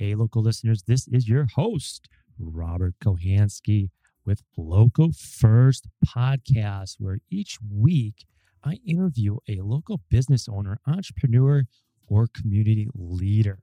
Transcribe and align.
Hey, 0.00 0.14
local 0.14 0.40
listeners, 0.40 0.84
this 0.84 1.06
is 1.08 1.28
your 1.28 1.46
host, 1.56 2.08
Robert 2.38 2.94
Kohansky 3.04 3.90
with 4.24 4.42
Local 4.56 5.10
First 5.12 5.88
Podcast, 6.02 6.96
where 6.98 7.18
each 7.28 7.58
week 7.70 8.24
I 8.64 8.78
interview 8.86 9.36
a 9.46 9.60
local 9.60 10.00
business 10.08 10.48
owner, 10.48 10.78
entrepreneur, 10.86 11.64
or 12.06 12.28
community 12.32 12.88
leader. 12.94 13.58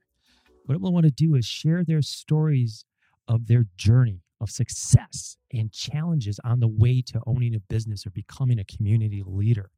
What 0.67 0.75
I 0.75 0.77
want 0.77 1.05
to 1.05 1.11
do 1.11 1.33
is 1.33 1.47
share 1.47 1.83
their 1.83 2.03
stories 2.03 2.85
of 3.27 3.47
their 3.47 3.65
journey 3.75 4.21
of 4.39 4.51
success 4.51 5.37
and 5.51 5.71
challenges 5.71 6.39
on 6.43 6.59
the 6.59 6.67
way 6.67 7.01
to 7.07 7.21
owning 7.25 7.55
a 7.55 7.59
business 7.61 8.05
or 8.05 8.11
becoming 8.11 8.59
a 8.59 8.63
community 8.63 9.23
leader, 9.25 9.71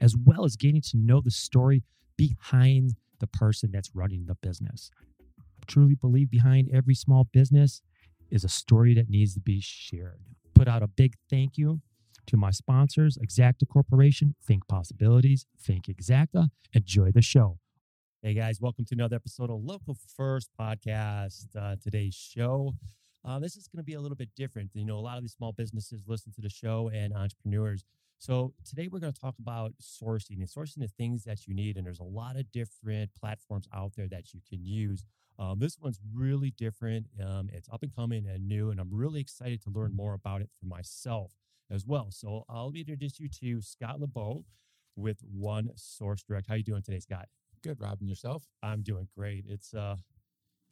as 0.00 0.16
well 0.16 0.44
as 0.44 0.56
getting 0.56 0.80
to 0.80 0.96
know 0.96 1.20
the 1.20 1.30
story 1.30 1.84
behind 2.16 2.96
the 3.20 3.28
person 3.28 3.70
that's 3.70 3.94
running 3.94 4.24
the 4.26 4.34
business. 4.34 4.90
Truly 5.66 5.94
believe 5.94 6.30
behind 6.30 6.68
every 6.72 6.94
small 6.94 7.24
business 7.32 7.82
is 8.30 8.44
a 8.44 8.48
story 8.48 8.94
that 8.94 9.08
needs 9.08 9.34
to 9.34 9.40
be 9.40 9.60
shared. 9.60 10.20
Put 10.54 10.68
out 10.68 10.82
a 10.82 10.88
big 10.88 11.14
thank 11.28 11.56
you 11.58 11.80
to 12.26 12.36
my 12.36 12.50
sponsors, 12.50 13.18
Exacta 13.18 13.68
Corporation, 13.68 14.34
Think 14.46 14.66
Possibilities, 14.68 15.46
Think 15.60 15.86
Exacta. 15.86 16.48
Enjoy 16.72 17.10
the 17.10 17.22
show. 17.22 17.58
Hey 18.22 18.34
guys, 18.34 18.60
welcome 18.60 18.84
to 18.84 18.94
another 18.94 19.16
episode 19.16 19.50
of 19.50 19.64
Local 19.64 19.96
First 20.16 20.50
Podcast. 20.60 21.46
Uh, 21.58 21.76
today's 21.82 22.14
show. 22.14 22.74
Uh, 23.24 23.38
this 23.38 23.56
is 23.56 23.68
going 23.68 23.78
to 23.78 23.84
be 23.84 23.94
a 23.94 24.00
little 24.00 24.16
bit 24.16 24.28
different. 24.36 24.70
You 24.74 24.84
know, 24.84 24.98
a 24.98 25.00
lot 25.00 25.16
of 25.16 25.22
these 25.22 25.32
small 25.32 25.52
businesses 25.52 26.02
listen 26.06 26.32
to 26.32 26.40
the 26.40 26.50
show 26.50 26.90
and 26.92 27.14
entrepreneurs. 27.14 27.84
So 28.20 28.52
today 28.68 28.86
we're 28.92 28.98
going 28.98 29.14
to 29.14 29.18
talk 29.18 29.36
about 29.40 29.72
sourcing 29.80 30.40
and 30.40 30.46
sourcing 30.46 30.80
the 30.80 30.88
things 30.88 31.24
that 31.24 31.46
you 31.46 31.54
need. 31.54 31.78
And 31.78 31.86
there's 31.86 32.00
a 32.00 32.04
lot 32.04 32.36
of 32.36 32.52
different 32.52 33.10
platforms 33.18 33.66
out 33.74 33.92
there 33.96 34.08
that 34.08 34.34
you 34.34 34.40
can 34.46 34.62
use. 34.62 35.06
Um, 35.38 35.58
this 35.58 35.78
one's 35.80 35.98
really 36.14 36.50
different. 36.58 37.06
Um, 37.26 37.48
it's 37.50 37.66
up 37.72 37.82
and 37.82 37.96
coming 37.96 38.26
and 38.26 38.46
new, 38.46 38.70
and 38.70 38.78
I'm 38.78 38.90
really 38.92 39.22
excited 39.22 39.62
to 39.62 39.70
learn 39.70 39.96
more 39.96 40.12
about 40.12 40.42
it 40.42 40.50
for 40.60 40.66
myself 40.66 41.32
as 41.70 41.86
well. 41.86 42.08
So 42.10 42.44
I'll 42.50 42.70
introduce 42.74 43.18
you 43.18 43.30
to 43.40 43.62
Scott 43.62 43.98
LeBeau 43.98 44.44
with 44.96 45.20
One 45.22 45.70
Source 45.76 46.22
Direct. 46.22 46.46
How 46.46 46.54
are 46.54 46.58
you 46.58 46.62
doing 46.62 46.82
today, 46.82 46.98
Scott? 46.98 47.26
Good, 47.62 47.80
Rob, 47.80 48.00
and 48.00 48.08
yourself? 48.08 48.44
I'm 48.62 48.82
doing 48.82 49.08
great. 49.16 49.46
It's 49.48 49.72
uh, 49.72 49.96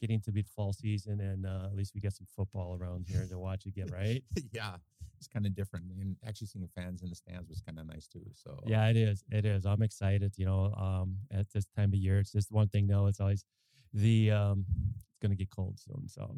getting 0.01 0.21
to 0.23 0.33
be 0.33 0.43
fall 0.43 0.73
season, 0.73 1.21
and 1.21 1.47
uh, 1.47 1.67
at 1.67 1.75
least 1.75 1.93
we 1.95 2.01
get 2.01 2.13
some 2.13 2.27
football 2.37 2.77
around 2.81 3.07
here 3.09 3.27
to 3.29 3.39
watch 3.39 3.67
again, 3.67 3.89
right? 3.93 4.23
yeah, 4.53 4.77
it's 5.17 5.29
kind 5.29 5.47
of 5.47 5.55
different, 5.55 5.87
and 6.01 6.17
actually 6.27 6.47
seeing 6.47 6.69
fans 6.75 7.03
in 7.03 7.09
the 7.09 7.17
stands 7.17 7.49
was 7.49 7.61
kind 7.61 7.79
of 7.79 7.87
nice 7.87 8.07
too. 8.07 8.25
So 8.35 8.59
yeah, 8.67 8.89
it 8.89 8.97
is. 8.97 9.25
It 9.31 9.45
is. 9.45 9.67
I'm 9.67 9.83
excited. 9.83 10.33
You 10.37 10.47
know, 10.47 10.75
um, 10.77 11.17
at 11.31 11.47
this 11.53 11.67
time 11.77 11.91
of 11.91 11.95
year, 11.95 12.19
it's 12.19 12.33
just 12.33 12.51
one 12.51 12.69
thing 12.69 12.87
though. 12.87 13.07
It's 13.07 13.21
always 13.21 13.45
the 13.93 14.31
um, 14.31 14.65
it's 14.95 15.05
going 15.21 15.31
to 15.31 15.37
get 15.37 15.51
cold 15.51 15.79
soon, 15.79 16.09
so 16.09 16.37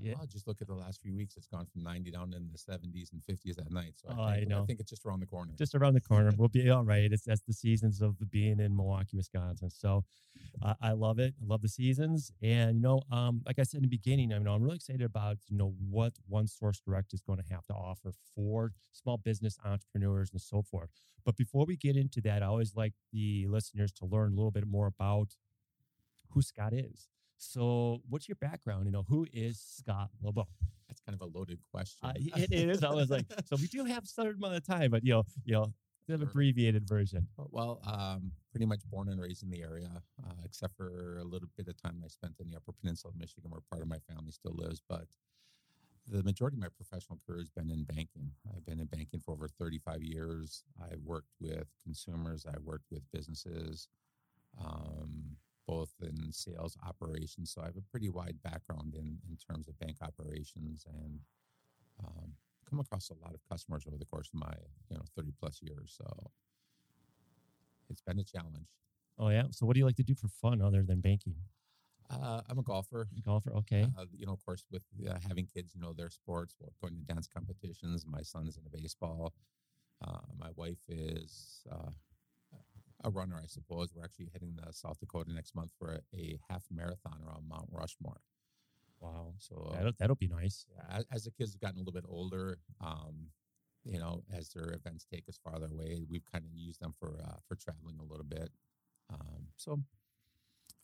yeah. 0.00 0.14
Well, 0.16 0.26
just 0.26 0.46
look 0.46 0.60
at 0.62 0.68
the 0.68 0.74
last 0.74 1.00
few 1.02 1.14
weeks. 1.14 1.36
It's 1.36 1.46
gone 1.46 1.66
from 1.66 1.82
90 1.82 2.10
down 2.10 2.32
in 2.34 2.48
the 2.50 2.58
70s 2.58 3.12
and 3.12 3.22
50s 3.22 3.58
at 3.58 3.70
night. 3.70 3.94
So 3.96 4.08
oh, 4.10 4.22
I, 4.22 4.36
think, 4.36 4.46
I 4.46 4.54
know. 4.54 4.62
I 4.62 4.66
think 4.66 4.80
it's 4.80 4.90
just 4.90 5.04
around 5.04 5.20
the 5.20 5.26
corner. 5.26 5.52
Just 5.56 5.74
around 5.74 5.94
the 5.94 6.00
corner. 6.00 6.32
we'll 6.36 6.48
be 6.48 6.70
all 6.70 6.84
right. 6.84 7.12
It's 7.12 7.24
that's 7.24 7.42
the 7.42 7.52
seasons 7.52 8.00
of 8.00 8.16
being 8.30 8.58
in 8.60 8.74
Milwaukee, 8.74 9.16
Wisconsin. 9.16 9.70
So 9.70 10.04
uh, 10.62 10.74
I 10.80 10.92
love 10.92 11.18
it. 11.18 11.34
I 11.40 11.46
love 11.46 11.62
the 11.62 11.68
seasons. 11.68 12.32
And 12.42 12.76
you 12.76 12.82
know, 12.82 13.02
um, 13.10 13.42
like 13.46 13.58
I 13.58 13.64
said 13.64 13.78
in 13.78 13.82
the 13.82 13.88
beginning, 13.88 14.32
I 14.32 14.38
mean, 14.38 14.48
I'm 14.48 14.62
really 14.62 14.76
excited 14.76 15.02
about 15.02 15.38
you 15.48 15.56
know 15.56 15.74
what 15.90 16.14
One 16.26 16.46
Source 16.46 16.80
Direct 16.80 17.12
is 17.12 17.20
going 17.20 17.38
to 17.38 17.54
have 17.54 17.66
to 17.66 17.74
offer 17.74 18.12
for 18.34 18.72
small 18.92 19.18
business 19.18 19.58
entrepreneurs 19.64 20.30
and 20.32 20.40
so 20.40 20.62
forth. 20.62 20.90
But 21.24 21.36
before 21.36 21.66
we 21.66 21.76
get 21.76 21.96
into 21.96 22.20
that, 22.22 22.42
I 22.42 22.46
always 22.46 22.74
like 22.74 22.94
the 23.12 23.46
listeners 23.46 23.92
to 23.92 24.06
learn 24.06 24.32
a 24.32 24.34
little 24.34 24.50
bit 24.50 24.66
more 24.66 24.86
about 24.86 25.36
who 26.30 26.42
Scott 26.42 26.72
is. 26.72 27.08
So, 27.42 28.00
what's 28.08 28.28
your 28.28 28.36
background? 28.40 28.86
You 28.86 28.92
know, 28.92 29.04
who 29.08 29.26
is 29.32 29.60
Scott 29.60 30.10
LeBeau? 30.22 30.46
That's 30.86 31.00
kind 31.00 31.18
of 31.20 31.22
a 31.22 31.36
loaded 31.36 31.58
question. 31.72 31.98
Uh, 32.02 32.12
it, 32.14 32.52
it 32.52 32.68
is. 32.70 32.84
I 32.84 32.90
was 32.90 33.10
like, 33.10 33.26
so 33.46 33.56
we 33.56 33.66
do 33.66 33.84
have 33.84 34.04
a 34.04 34.06
certain 34.06 34.36
amount 34.36 34.54
of 34.54 34.64
time, 34.64 34.92
but 34.92 35.04
you 35.04 35.12
know, 35.12 35.24
you 35.44 35.54
know, 35.54 35.72
an 36.08 36.22
abbreviated 36.22 36.88
version. 36.88 37.26
Well, 37.36 37.80
um, 37.84 38.30
pretty 38.52 38.66
much 38.66 38.80
born 38.90 39.08
and 39.08 39.20
raised 39.20 39.42
in 39.42 39.50
the 39.50 39.60
area, 39.60 39.90
uh, 40.24 40.32
except 40.44 40.76
for 40.76 41.18
a 41.18 41.24
little 41.24 41.48
bit 41.56 41.66
of 41.66 41.80
time 41.82 42.00
I 42.04 42.08
spent 42.08 42.34
in 42.38 42.48
the 42.48 42.56
Upper 42.56 42.72
Peninsula 42.80 43.12
of 43.12 43.18
Michigan, 43.18 43.50
where 43.50 43.60
part 43.70 43.82
of 43.82 43.88
my 43.88 43.98
family 44.08 44.30
still 44.30 44.54
lives. 44.54 44.80
But 44.88 45.06
the 46.06 46.22
majority 46.22 46.56
of 46.56 46.60
my 46.60 46.68
professional 46.68 47.18
career 47.26 47.40
has 47.40 47.50
been 47.50 47.70
in 47.70 47.82
banking. 47.82 48.30
I've 48.54 48.64
been 48.64 48.78
in 48.78 48.86
banking 48.86 49.18
for 49.18 49.32
over 49.32 49.48
35 49.48 50.02
years. 50.02 50.62
I've 50.80 51.02
worked 51.04 51.32
with 51.40 51.66
consumers. 51.82 52.46
I've 52.46 52.62
worked 52.62 52.86
with 52.92 53.02
businesses. 53.12 53.88
Um, 54.64 55.36
both 55.66 55.92
in 56.00 56.32
sales 56.32 56.76
operations. 56.86 57.52
So 57.52 57.62
I 57.62 57.66
have 57.66 57.76
a 57.76 57.90
pretty 57.90 58.08
wide 58.08 58.38
background 58.42 58.94
in, 58.94 59.18
in 59.28 59.36
terms 59.36 59.68
of 59.68 59.78
bank 59.78 59.96
operations 60.02 60.84
and 60.88 61.20
um, 62.04 62.32
come 62.68 62.80
across 62.80 63.10
a 63.10 63.24
lot 63.24 63.34
of 63.34 63.40
customers 63.50 63.84
over 63.86 63.96
the 63.96 64.06
course 64.06 64.30
of 64.32 64.40
my 64.40 64.54
you 64.90 64.96
know 64.96 65.02
30 65.16 65.32
plus 65.38 65.60
years. 65.62 65.94
So 65.96 66.30
it's 67.90 68.00
been 68.02 68.18
a 68.18 68.24
challenge. 68.24 68.68
Oh 69.18 69.28
yeah. 69.28 69.44
So 69.50 69.66
what 69.66 69.74
do 69.74 69.80
you 69.80 69.86
like 69.86 69.96
to 69.96 70.02
do 70.02 70.14
for 70.14 70.28
fun 70.28 70.62
other 70.62 70.82
than 70.82 71.00
banking? 71.00 71.34
Uh, 72.10 72.42
I'm 72.48 72.58
a 72.58 72.62
golfer. 72.62 73.08
A 73.16 73.20
golfer, 73.22 73.52
okay. 73.56 73.86
Uh, 73.98 74.04
you 74.12 74.26
know, 74.26 74.32
of 74.32 74.44
course, 74.44 74.64
with 74.70 74.82
uh, 75.08 75.14
having 75.26 75.46
kids, 75.46 75.74
you 75.74 75.80
know, 75.80 75.92
their 75.92 76.10
sports, 76.10 76.56
well, 76.60 76.72
going 76.82 76.94
to 76.94 77.04
dance 77.12 77.26
competitions. 77.26 78.04
My 78.06 78.20
son's 78.22 78.58
in 78.58 78.64
a 78.66 78.76
baseball. 78.76 79.32
Uh, 80.06 80.18
my 80.38 80.48
wife 80.56 80.80
is 80.88 81.62
uh, 81.70 81.90
a 83.04 83.10
runner, 83.10 83.40
I 83.42 83.46
suppose. 83.46 83.90
We're 83.94 84.04
actually 84.04 84.30
heading 84.32 84.56
to 84.56 84.72
South 84.72 84.98
Dakota 85.00 85.32
next 85.32 85.54
month 85.54 85.72
for 85.78 86.00
a, 86.14 86.18
a 86.18 86.38
half 86.48 86.64
marathon 86.70 87.18
around 87.26 87.48
Mount 87.48 87.68
Rushmore. 87.70 88.20
Wow. 89.00 89.34
So 89.38 89.72
that'll, 89.74 89.92
that'll 89.98 90.16
be 90.16 90.28
nice. 90.28 90.66
As, 90.90 91.04
as, 91.12 91.24
the 91.24 91.32
kids 91.32 91.52
have 91.52 91.60
gotten 91.60 91.76
a 91.76 91.80
little 91.80 91.92
bit 91.92 92.04
older, 92.08 92.58
um, 92.80 93.26
you 93.84 93.98
know, 93.98 94.22
as 94.32 94.50
their 94.50 94.72
events 94.74 95.04
take 95.12 95.28
us 95.28 95.38
farther 95.42 95.66
away, 95.66 96.02
we've 96.08 96.24
kind 96.30 96.44
of 96.44 96.52
used 96.54 96.80
them 96.80 96.94
for 96.98 97.18
uh, 97.20 97.38
for 97.48 97.56
traveling 97.56 97.96
a 97.98 98.04
little 98.04 98.24
bit. 98.24 98.50
Um, 99.12 99.48
so, 99.56 99.80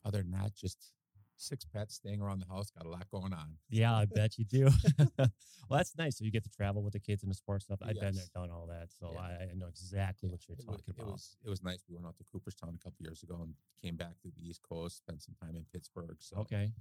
other 0.03 0.21
than 0.21 0.31
that, 0.31 0.53
just 0.53 0.91
six 1.39 1.65
pets 1.65 1.95
staying 1.95 2.21
around 2.21 2.39
the 2.39 2.53
house. 2.53 2.69
Got 2.71 2.85
a 2.85 2.89
lot 2.89 3.09
going 3.09 3.33
on. 3.33 3.57
Yeah, 3.69 3.95
I 3.95 4.05
bet 4.05 4.37
you 4.37 4.45
do. 4.45 4.69
well, 5.17 5.29
that's 5.71 5.97
nice. 5.97 6.17
So 6.17 6.25
you 6.25 6.31
get 6.31 6.43
to 6.43 6.49
travel 6.49 6.83
with 6.83 6.93
the 6.93 6.99
kids 6.99 7.23
and 7.23 7.31
the 7.31 7.35
sports 7.35 7.65
stuff. 7.65 7.79
I've 7.81 7.95
yes. 7.95 8.03
been 8.03 8.15
there, 8.15 8.25
done 8.33 8.49
all 8.51 8.67
that, 8.67 8.89
so 8.99 9.11
yeah. 9.13 9.19
I, 9.19 9.43
I, 9.51 9.55
know 9.55 9.67
exactly 9.67 10.29
yeah. 10.29 10.33
what 10.33 10.47
you're 10.47 10.57
it, 10.57 10.65
talking 10.65 10.83
it, 10.87 10.95
about. 10.95 11.07
It 11.07 11.11
was 11.11 11.37
it 11.45 11.49
was 11.49 11.63
nice. 11.63 11.83
We 11.89 11.95
went 11.95 12.07
out 12.07 12.17
to 12.17 12.23
Cooperstown 12.31 12.77
a 12.79 12.83
couple 12.83 12.97
years 12.99 13.23
ago 13.23 13.39
and 13.41 13.53
came 13.81 13.95
back 13.95 14.19
to 14.21 14.31
the 14.35 14.47
East 14.47 14.61
Coast. 14.67 14.97
Spent 14.97 15.21
some 15.21 15.35
time 15.41 15.55
in 15.55 15.65
Pittsburgh. 15.71 16.17
So 16.19 16.37
okay. 16.37 16.71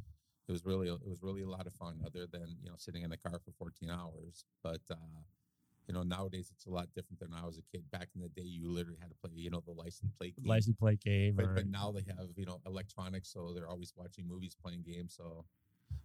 It 0.49 0.53
was 0.53 0.65
really 0.65 0.89
it 0.89 1.09
was 1.09 1.23
really 1.23 1.43
a 1.43 1.49
lot 1.49 1.67
of 1.67 1.75
fun. 1.75 2.01
Other 2.05 2.27
than 2.27 2.57
you 2.63 2.71
know 2.71 2.77
sitting 2.79 3.03
in 3.03 3.11
the 3.11 3.19
car 3.19 3.39
for 3.45 3.53
14 3.59 3.91
hours, 3.91 4.45
but 4.63 4.81
uh, 4.91 5.23
you 5.89 5.95
know, 5.95 6.03
nowadays 6.03 6.51
it's 6.55 6.67
a 6.67 6.71
lot 6.71 6.87
different 6.95 7.19
than 7.19 7.31
when 7.31 7.41
I 7.43 7.47
was 7.47 7.59
a 7.59 7.63
kid. 7.63 7.91
Back 7.91 8.11
in 8.15 8.21
the 8.21 8.29
day, 8.29 8.43
you 8.43 8.71
literally 8.71 8.99
had 9.01 9.09
to 9.09 9.17
play, 9.17 9.31
you 9.35 9.51
know, 9.51 9.63
the 9.65 9.73
license 9.73 10.13
plate 10.19 10.37
game. 10.37 10.51
License 10.51 10.77
plate 10.79 11.01
game. 11.01 11.35
But, 11.35 11.55
but 11.55 11.67
now 11.67 11.91
they 11.91 12.05
have, 12.09 12.29
you 12.37 12.45
know, 12.45 12.61
electronics, 12.67 13.33
so 13.33 13.53
they're 13.55 13.69
always 13.69 13.95
watching 13.97 14.29
movies, 14.29 14.55
playing 14.63 14.83
games. 14.87 15.15
So, 15.17 15.47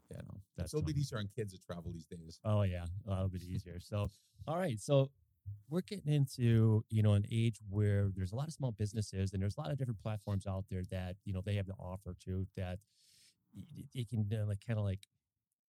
yeah, 0.10 0.22
no, 0.26 0.40
that's 0.56 0.74
a 0.74 0.78
little 0.78 0.88
bit 0.88 0.98
easier 0.98 1.18
on 1.18 1.28
kids 1.36 1.54
to 1.54 1.60
travel 1.60 1.92
these 1.92 2.06
days. 2.06 2.40
Oh 2.46 2.62
yeah, 2.62 2.86
a 3.08 3.10
little 3.10 3.28
bit 3.28 3.44
easier. 3.44 3.80
So, 3.82 4.10
all 4.48 4.58
right, 4.58 4.80
so 4.80 5.12
we're 5.70 5.82
getting 5.82 6.14
into 6.14 6.86
you 6.90 7.04
know 7.04 7.14
an 7.14 7.26
age 7.30 7.58
where 7.70 8.10
there's 8.16 8.32
a 8.32 8.36
lot 8.36 8.48
of 8.48 8.54
small 8.54 8.72
businesses 8.72 9.34
and 9.34 9.42
there's 9.42 9.58
a 9.58 9.60
lot 9.60 9.72
of 9.72 9.78
different 9.78 10.00
platforms 10.00 10.48
out 10.48 10.64
there 10.70 10.84
that 10.92 11.18
you 11.26 11.34
know 11.34 11.42
they 11.46 11.56
have 11.56 11.66
to 11.66 11.74
offer 11.78 12.16
to 12.24 12.46
that 12.56 12.80
it 13.94 14.10
can 14.10 14.30
uh, 14.32 14.46
like 14.46 14.66
kind 14.66 14.80
of 14.80 14.86
like 14.86 15.02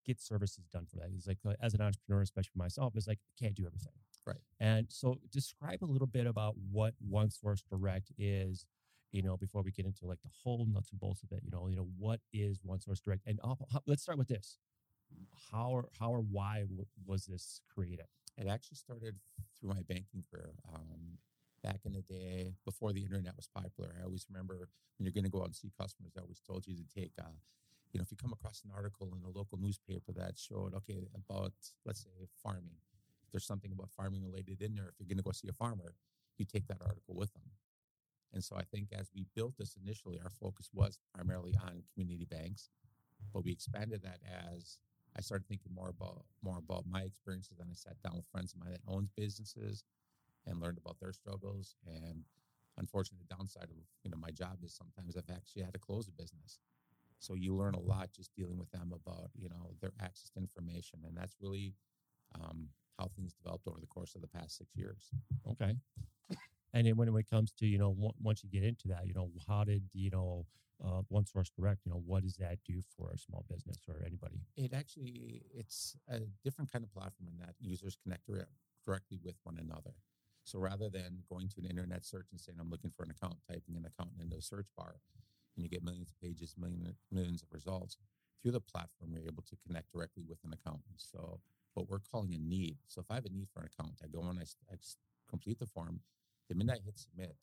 get 0.05 0.21
services 0.21 0.67
done 0.73 0.87
for 0.87 0.97
that. 0.97 1.09
It's 1.15 1.27
like 1.27 1.39
uh, 1.47 1.55
as 1.61 1.75
an 1.75 1.81
entrepreneur, 1.81 2.23
especially 2.23 2.53
myself, 2.57 2.95
it's 2.97 3.07
like 3.07 3.19
I 3.19 3.43
can't 3.43 3.55
do 3.55 3.67
everything. 3.67 3.93
Right. 4.27 4.39
And 4.59 4.87
so 4.89 5.19
describe 5.31 5.83
a 5.83 5.87
little 5.87 6.07
bit 6.07 6.27
about 6.27 6.55
what 6.71 6.95
One 6.99 7.31
Source 7.31 7.63
Direct 7.63 8.11
is, 8.19 8.67
you 9.13 9.23
know, 9.23 9.37
before 9.37 9.63
we 9.63 9.71
get 9.71 9.85
into 9.87 10.07
like 10.07 10.23
the 10.23 10.31
whole 10.43 10.67
nuts 10.67 10.91
and 10.91 11.01
bolts 11.01 11.23
of 11.23 11.33
it. 11.33 11.43
You 11.45 11.51
know, 11.51 11.69
you 11.69 11.77
know 11.77 11.89
what 11.99 12.21
is 12.33 12.61
One 12.63 12.81
Source 12.81 13.01
Direct, 13.01 13.23
and 13.27 13.39
how, 13.43 13.57
let's 13.87 14.03
start 14.03 14.19
with 14.19 14.29
this. 14.29 14.59
How 15.53 15.71
or 15.71 15.89
how 16.01 16.11
or 16.11 16.21
why 16.21 16.61
w- 16.63 16.87
was 17.07 17.27
this 17.27 17.61
created? 17.73 18.07
It 18.37 18.49
actually 18.49 18.77
started 18.77 19.17
through 19.59 19.71
my 19.71 19.83
banking 19.83 20.25
career. 20.29 20.55
Um, 20.75 21.19
back 21.63 21.81
in 21.85 21.93
the 21.93 22.03
day, 22.03 22.53
before 22.65 22.93
the 22.93 23.03
internet 23.03 23.37
was 23.37 23.47
popular, 23.47 23.95
I 23.99 24.05
always 24.05 24.27
remember 24.29 24.69
when 24.99 25.05
you're 25.07 25.13
going 25.13 25.25
to 25.25 25.31
go 25.31 25.41
out 25.41 25.47
and 25.47 25.55
see 25.55 25.71
customers, 25.81 26.13
I 26.17 26.21
always 26.21 26.41
told 26.41 26.67
you 26.67 26.75
to 26.77 26.85
take 26.95 27.13
uh, 27.21 27.37
you 27.95 27.99
know, 27.99 28.03
if 28.03 28.11
you 28.11 28.17
come 28.17 28.33
across 28.33 28.63
an 28.65 28.73
article 28.75 29.15
in 29.15 29.25
a 29.25 29.39
local 29.39 29.57
newspaper 29.57 30.13
that 30.17 30.37
showed, 30.37 30.75
okay, 30.75 31.07
about, 31.15 31.53
let's 31.87 32.03
say, 32.03 32.27
farming, 32.43 32.75
if 33.23 33.31
there's 33.31 33.47
something 33.47 33.71
about 33.71 33.89
farming 33.89 34.25
related 34.25 34.61
in 34.61 34.75
there, 34.75 34.89
if 34.89 34.99
you're 34.99 35.07
going 35.07 35.17
to 35.17 35.23
go 35.23 35.31
see 35.31 35.49
a 35.49 35.53
farmer, 35.53 35.95
you 36.37 36.45
take 36.45 36.67
that 36.67 36.83
article 36.85 37.15
with 37.15 37.33
them. 37.35 37.45
And 38.33 38.43
so 38.43 38.57
I 38.57 38.65
think 38.65 38.89
as 38.93 39.11
we 39.15 39.27
built 39.37 39.55
this 39.57 39.77
initially, 39.81 40.19
our 40.21 40.31
focus 40.31 40.71
was 40.75 40.99
primarily 41.15 41.55
on 41.63 41.85
community 41.95 42.27
banks, 42.29 42.69
but 43.33 43.45
we 43.45 43.53
expanded 43.53 44.03
that 44.03 44.19
as 44.27 44.79
I 45.17 45.21
started 45.21 45.47
thinking 45.47 45.73
more 45.73 45.91
about 45.91 46.25
more 46.43 46.59
about 46.59 46.87
my 46.91 47.03
experiences, 47.03 47.61
and 47.61 47.71
I 47.71 47.75
sat 47.75 47.95
down 48.03 48.17
with 48.17 48.27
friends 48.27 48.53
of 48.53 48.59
mine 48.59 48.73
that 48.73 48.81
owns 48.89 49.09
businesses 49.17 49.85
and 50.45 50.61
learned 50.61 50.79
about 50.79 50.99
their 50.99 51.13
struggles. 51.13 51.77
And 51.87 52.25
unfortunately, 52.77 53.25
the 53.29 53.37
downside 53.37 53.71
of 53.71 53.77
you 54.03 54.11
know 54.11 54.17
my 54.17 54.33
job 54.33 54.59
is 54.65 54.75
sometimes 54.75 55.17
I've 55.17 55.31
actually 55.31 55.63
had 55.63 55.73
to 55.75 55.79
close 55.79 56.09
a 56.09 56.11
business 56.21 56.59
So 57.25 57.35
you 57.35 57.55
learn 57.57 57.75
a 57.75 57.81
lot 57.81 58.11
just 58.13 58.31
dealing 58.37 58.59
with 58.59 58.71
them 58.71 58.93
about 58.93 59.31
you 59.35 59.49
know 59.49 59.75
their 59.81 59.93
access 60.01 60.31
to 60.31 60.41
information, 60.41 61.01
and 61.07 61.17
that's 61.17 61.35
really 61.41 61.75
um, 62.35 62.69
how 62.99 63.09
things 63.17 63.33
developed 63.33 63.67
over 63.67 63.81
the 63.81 63.87
course 63.87 64.15
of 64.15 64.21
the 64.21 64.29
past 64.29 64.59
six 64.59 64.71
years. 64.77 65.09
Okay. 65.51 65.75
And 66.75 66.87
then 66.87 66.97
when 66.97 67.09
it 67.09 67.31
comes 67.31 67.53
to 67.61 67.67
you 67.67 67.79
know 67.79 67.95
once 68.21 68.43
you 68.45 68.51
get 68.51 68.67
into 68.67 68.89
that, 68.89 69.07
you 69.07 69.15
know 69.15 69.31
how 69.49 69.65
did 69.65 69.83
you 69.93 70.11
know 70.11 70.47
uh, 70.85 71.03
One 71.09 71.25
Source 71.25 71.51
Direct, 71.57 71.81
you 71.87 71.93
know 71.93 72.03
what 72.05 72.23
does 72.25 72.37
that 72.37 72.59
do 72.67 72.83
for 72.97 73.11
a 73.11 73.19
small 73.19 73.45
business 73.49 73.79
or 73.89 74.03
anybody? 74.05 74.41
It 74.57 74.75
actually 74.75 75.43
it's 75.55 75.97
a 76.09 76.21
different 76.43 76.71
kind 76.73 76.85
of 76.85 76.93
platform 76.93 77.29
in 77.33 77.39
that 77.39 77.55
users 77.61 77.97
connect 78.03 78.27
directly 78.85 79.19
with 79.23 79.37
one 79.45 79.59
another. 79.59 79.95
So 80.45 80.59
rather 80.59 80.91
than 80.91 81.23
going 81.31 81.49
to 81.49 81.61
an 81.61 81.67
internet 81.67 82.05
search 82.05 82.27
and 82.33 82.41
saying 82.41 82.59
I'm 82.61 82.71
looking 82.71 82.91
for 82.95 83.05
an 83.05 83.11
account, 83.11 83.37
typing 83.49 83.77
an 83.77 83.87
account 83.87 84.11
into 84.21 84.37
a 84.37 84.43
search 84.43 84.67
bar, 84.77 84.97
and 85.57 85.65
you 85.65 85.69
get 85.69 85.85
millions 85.85 86.11
of 86.11 86.21
pages, 86.21 86.55
million, 86.59 86.95
millions 87.11 87.43
of 87.43 87.49
results 87.53 87.97
through 88.43 88.53
the 88.53 88.61
platform, 88.61 89.11
you're 89.13 89.27
able 89.27 89.43
to 89.43 89.57
connect 89.67 89.91
directly 89.93 90.23
with 90.29 90.39
an 90.45 90.53
accountant. 90.53 90.99
So 90.99 91.41
what 91.75 91.89
we're 91.89 92.05
calling 92.13 92.35
a 92.35 92.39
need. 92.39 92.77
So 92.89 93.01
if 93.01 93.11
I 93.11 93.15
have 93.15 93.25
a 93.25 93.31
need 93.31 93.49
for 93.53 93.61
an 93.61 93.69
account, 93.73 93.95
I 94.03 94.07
go 94.07 94.21
and 94.21 94.39
I 94.39 94.77
complete 95.29 95.59
the 95.59 95.67
form. 95.67 96.01
The 96.49 96.55
minute 96.55 96.79
I 96.81 96.85
hit 96.85 96.99
submit, 96.99 97.35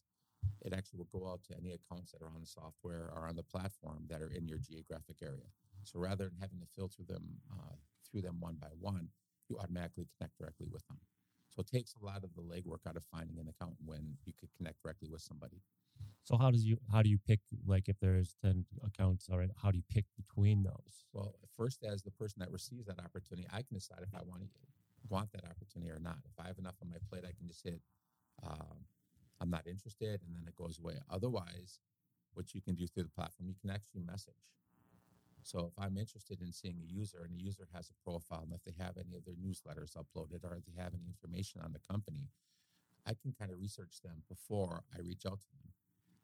it 0.62 0.74
actually 0.74 1.00
will 1.00 1.19
go 1.19 1.28
out 1.28 1.42
to 1.50 1.58
any 1.58 1.74
accounts 1.74 2.12
that 2.12 2.22
are 2.22 2.30
on 2.30 2.42
the 2.42 2.48
software 2.48 3.12
or 3.16 3.28
on 3.28 3.36
the 3.36 3.44
platform 3.44 4.06
that 4.10 4.22
are 4.22 4.31
in 4.31 4.48
your 4.48 4.60
geographic 4.60 5.18
area. 5.22 5.50
So 5.84 6.00
rather 6.00 6.25
than 6.25 6.38
having 6.40 6.60
to 6.60 6.68
filter 6.75 7.04
them 7.08 7.24
uh, 7.52 7.75
through 8.10 8.22
them 8.22 8.40
one 8.40 8.58
by 8.62 8.69
one, 8.80 9.10
you 9.50 9.58
automatically 9.58 10.08
connect 10.18 10.38
directly 10.38 10.68
with 10.72 10.86
them. 10.88 10.98
So 11.50 11.62
it 11.62 11.68
takes 11.68 11.96
a 12.00 12.06
lot 12.06 12.24
of 12.24 12.34
the 12.36 12.42
legwork 12.42 12.88
out 12.88 12.96
of 12.96 13.04
finding 13.12 13.40
an 13.40 13.50
account 13.50 13.75
when 13.84 14.16
you 14.25 14.34
could 14.40 14.50
connect 14.56 14.81
directly 14.81 15.10
with 15.10 15.22
somebody. 15.22 15.62
So 16.24 16.38
how 16.38 16.52
does 16.52 16.64
you 16.64 16.78
how 16.92 17.02
do 17.02 17.10
you 17.10 17.18
pick 17.18 17.40
like 17.66 17.90
if 17.90 18.00
there's 18.00 18.36
ten 18.42 18.66
accounts 18.86 19.28
already? 19.32 19.54
How 19.62 19.72
do 19.72 19.78
you 19.78 19.84
pick 19.90 20.06
between 20.16 20.64
those? 20.64 21.06
Well, 21.14 21.36
first, 21.58 21.84
as 21.84 22.04
the 22.04 22.12
person 22.12 22.40
that 22.40 22.52
receives 22.52 22.86
that 22.86 23.00
opportunity, 23.00 23.48
I 23.52 23.64
can 23.64 23.74
decide 23.76 24.00
if 24.04 24.14
I 24.14 24.22
want 24.24 24.44
to 24.44 24.48
want 25.10 25.32
that 25.34 25.44
opportunity 25.46 25.92
or 25.92 26.00
not. 26.00 26.18
If 26.26 26.40
I 26.40 26.48
have 26.48 26.60
enough 26.60 26.76
on 26.82 26.90
my 26.90 26.98
plate, 27.10 27.24
I 27.26 27.34
can 27.38 27.48
just 27.48 27.64
hit 27.64 27.82
um, 28.44 28.86
I'm 29.40 29.50
not 29.50 29.68
interested, 29.68 30.22
and 30.22 30.36
then 30.36 30.44
it 30.48 30.56
goes 30.56 30.80
away. 30.80 31.00
Otherwise, 31.10 31.80
what 32.34 32.54
you 32.54 32.62
can 32.62 32.76
do 32.76 32.88
through 32.88 33.04
the 33.04 33.10
platform, 33.10 33.50
you 33.50 33.56
can 33.60 33.70
actually 33.72 34.02
message. 34.02 34.34
So 35.44 35.72
if 35.76 35.84
I'm 35.84 35.98
interested 35.98 36.40
in 36.42 36.52
seeing 36.54 36.78
a 36.78 36.86
user 36.86 37.24
and 37.24 37.34
a 37.34 37.44
user 37.44 37.68
has 37.74 37.90
a 37.90 38.10
profile, 38.10 38.44
and 38.44 38.54
if 38.54 38.64
they 38.64 38.74
have 38.84 38.98
any 38.98 39.16
of 39.16 39.26
their 39.26 39.34
newsletters 39.34 39.98
uploaded 39.98 40.44
or 40.44 40.62
they 40.62 40.82
have 40.82 40.94
any 40.94 41.08
information 41.08 41.62
on 41.62 41.74
the 41.74 41.80
company, 41.92 42.30
I 43.06 43.14
can 43.16 43.34
kind 43.34 43.52
of 43.52 43.58
research 43.60 44.02
them 44.04 44.22
before 44.30 44.84
I 44.96 45.02
reach 45.02 45.26
out 45.26 45.40
to 45.42 45.50
them. 45.58 45.74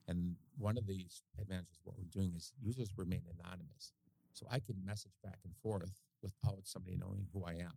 And 0.07 0.35
one 0.57 0.77
of 0.77 0.85
mm-hmm. 0.85 1.05
the 1.37 1.41
advantages 1.41 1.77
of 1.79 1.85
what 1.85 1.97
we're 1.97 2.11
doing 2.11 2.33
is 2.35 2.53
users 2.61 2.89
remain 2.97 3.21
anonymous. 3.39 3.93
So 4.33 4.45
I 4.49 4.59
can 4.59 4.75
message 4.85 5.13
back 5.23 5.39
and 5.43 5.53
forth 5.61 5.91
without 6.21 6.61
somebody 6.63 6.95
knowing 6.95 7.27
who 7.33 7.43
I 7.43 7.53
am. 7.53 7.73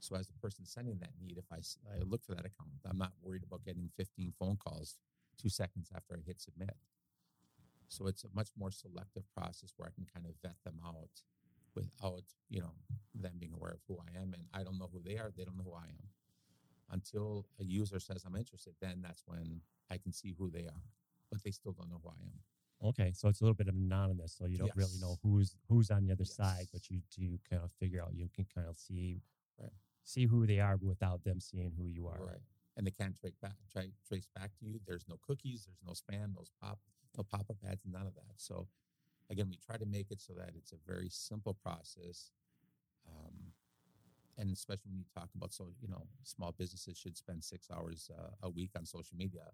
So 0.00 0.16
as 0.16 0.26
the 0.26 0.34
person 0.34 0.64
sending 0.64 0.98
that 0.98 1.10
need, 1.20 1.36
if 1.38 1.44
I 1.52 1.60
look 2.04 2.24
for 2.24 2.34
that 2.34 2.46
account, 2.46 2.70
I'm 2.88 2.98
not 2.98 3.12
worried 3.22 3.42
about 3.42 3.64
getting 3.64 3.90
15 3.96 4.32
phone 4.38 4.56
calls 4.56 4.96
two 5.40 5.48
seconds 5.48 5.90
after 5.94 6.14
I 6.14 6.26
hit 6.26 6.40
submit. 6.40 6.74
So 7.88 8.06
it's 8.06 8.24
a 8.24 8.28
much 8.34 8.48
more 8.58 8.70
selective 8.70 9.24
process 9.36 9.72
where 9.76 9.88
I 9.88 9.92
can 9.92 10.06
kind 10.12 10.26
of 10.26 10.32
vet 10.42 10.56
them 10.64 10.80
out 10.84 11.22
without, 11.74 12.22
you 12.48 12.60
know, 12.60 12.72
them 13.14 13.32
being 13.38 13.52
aware 13.52 13.72
of 13.72 13.80
who 13.88 13.98
I 13.98 14.20
am. 14.20 14.32
And 14.32 14.44
I 14.54 14.62
don't 14.62 14.78
know 14.78 14.88
who 14.92 15.00
they 15.04 15.18
are. 15.18 15.30
They 15.36 15.44
don't 15.44 15.56
know 15.56 15.64
who 15.64 15.74
I 15.74 15.88
am. 15.88 16.08
Until 16.90 17.46
a 17.60 17.64
user 17.64 18.00
says 18.00 18.24
I'm 18.26 18.36
interested, 18.36 18.74
then 18.80 19.00
that's 19.02 19.22
when 19.26 19.60
I 19.90 19.98
can 19.98 20.12
see 20.12 20.34
who 20.38 20.50
they 20.50 20.66
are. 20.66 20.82
But 21.30 21.42
they 21.42 21.50
still 21.50 21.72
don't 21.72 21.88
know 21.88 22.00
who 22.02 22.10
I 22.10 22.20
am. 22.24 22.88
Okay, 22.88 23.12
so 23.14 23.28
it's 23.28 23.40
a 23.40 23.44
little 23.44 23.54
bit 23.54 23.68
of 23.68 23.74
anonymous, 23.74 24.34
so 24.36 24.46
you 24.46 24.56
don't 24.56 24.74
really 24.74 24.98
know 25.00 25.16
who's 25.22 25.54
who's 25.68 25.90
on 25.90 26.04
the 26.06 26.12
other 26.12 26.24
side, 26.24 26.66
but 26.72 26.88
you 26.90 27.00
do 27.14 27.38
kind 27.48 27.62
of 27.62 27.70
figure 27.78 28.02
out. 28.02 28.14
You 28.14 28.28
can 28.34 28.46
kind 28.54 28.66
of 28.68 28.76
see 28.76 29.20
Right. 29.60 29.72
see 30.02 30.24
who 30.24 30.46
they 30.46 30.58
are 30.60 30.76
without 30.78 31.22
them 31.24 31.40
seeing 31.40 31.72
who 31.76 31.86
you 31.86 32.06
are. 32.06 32.24
Right. 32.24 32.40
And 32.76 32.86
they 32.86 32.90
can't 32.90 33.14
trace 33.18 33.36
back, 33.36 33.52
try, 33.70 33.90
trace 34.08 34.26
back 34.34 34.56
to 34.58 34.64
you. 34.64 34.80
There's 34.86 35.06
no 35.06 35.18
cookies. 35.20 35.66
There's 35.66 35.82
no 35.84 35.92
spam. 35.92 36.34
Those 36.34 36.50
pop, 36.62 36.78
no 37.18 37.22
pop-up 37.22 37.58
ads. 37.68 37.84
None 37.84 38.06
of 38.06 38.14
that. 38.14 38.32
So, 38.36 38.68
again, 39.28 39.48
we 39.50 39.58
try 39.58 39.76
to 39.76 39.84
make 39.84 40.10
it 40.10 40.20
so 40.22 40.32
that 40.34 40.52
it's 40.56 40.72
a 40.72 40.76
very 40.86 41.10
simple 41.10 41.52
process. 41.52 42.30
Um, 43.06 43.52
and 44.38 44.50
especially 44.52 44.90
when 44.90 44.98
you 45.00 45.04
talk 45.14 45.28
about 45.34 45.52
so 45.52 45.68
you 45.82 45.88
know 45.88 46.06
small 46.22 46.52
businesses 46.52 46.96
should 46.96 47.16
spend 47.16 47.44
six 47.44 47.68
hours 47.70 48.10
uh, 48.16 48.30
a 48.42 48.48
week 48.48 48.70
on 48.76 48.86
social 48.86 49.16
media. 49.16 49.50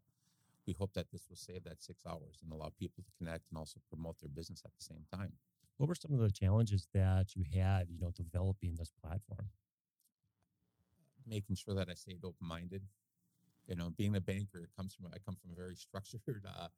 We 0.66 0.74
hope 0.74 0.92
that 0.94 1.10
this 1.12 1.26
will 1.28 1.36
save 1.36 1.64
that 1.64 1.82
six 1.82 2.04
hours 2.06 2.38
and 2.42 2.52
allow 2.52 2.72
people 2.78 3.04
to 3.04 3.10
connect 3.18 3.44
and 3.50 3.58
also 3.58 3.80
promote 3.88 4.18
their 4.20 4.28
business 4.28 4.62
at 4.64 4.72
the 4.78 4.84
same 4.84 5.04
time. 5.12 5.32
What 5.76 5.88
were 5.88 5.94
some 5.94 6.12
of 6.12 6.20
the 6.20 6.30
challenges 6.30 6.88
that 6.94 7.36
you 7.36 7.44
had, 7.54 7.88
you 7.90 7.98
know, 7.98 8.10
developing 8.10 8.76
this 8.76 8.90
platform? 9.02 9.50
making 11.26 11.56
sure 11.56 11.74
that 11.74 11.88
I 11.90 11.94
stayed 11.94 12.24
open 12.24 12.46
minded. 12.46 12.82
You 13.66 13.74
know, 13.74 13.90
being 13.96 14.14
a 14.14 14.20
banker 14.20 14.58
it 14.58 14.70
comes 14.76 14.94
from 14.94 15.06
I 15.12 15.18
come 15.18 15.36
from 15.36 15.50
a 15.50 15.54
very 15.54 15.74
structured 15.86 16.44
uh, 16.46 16.68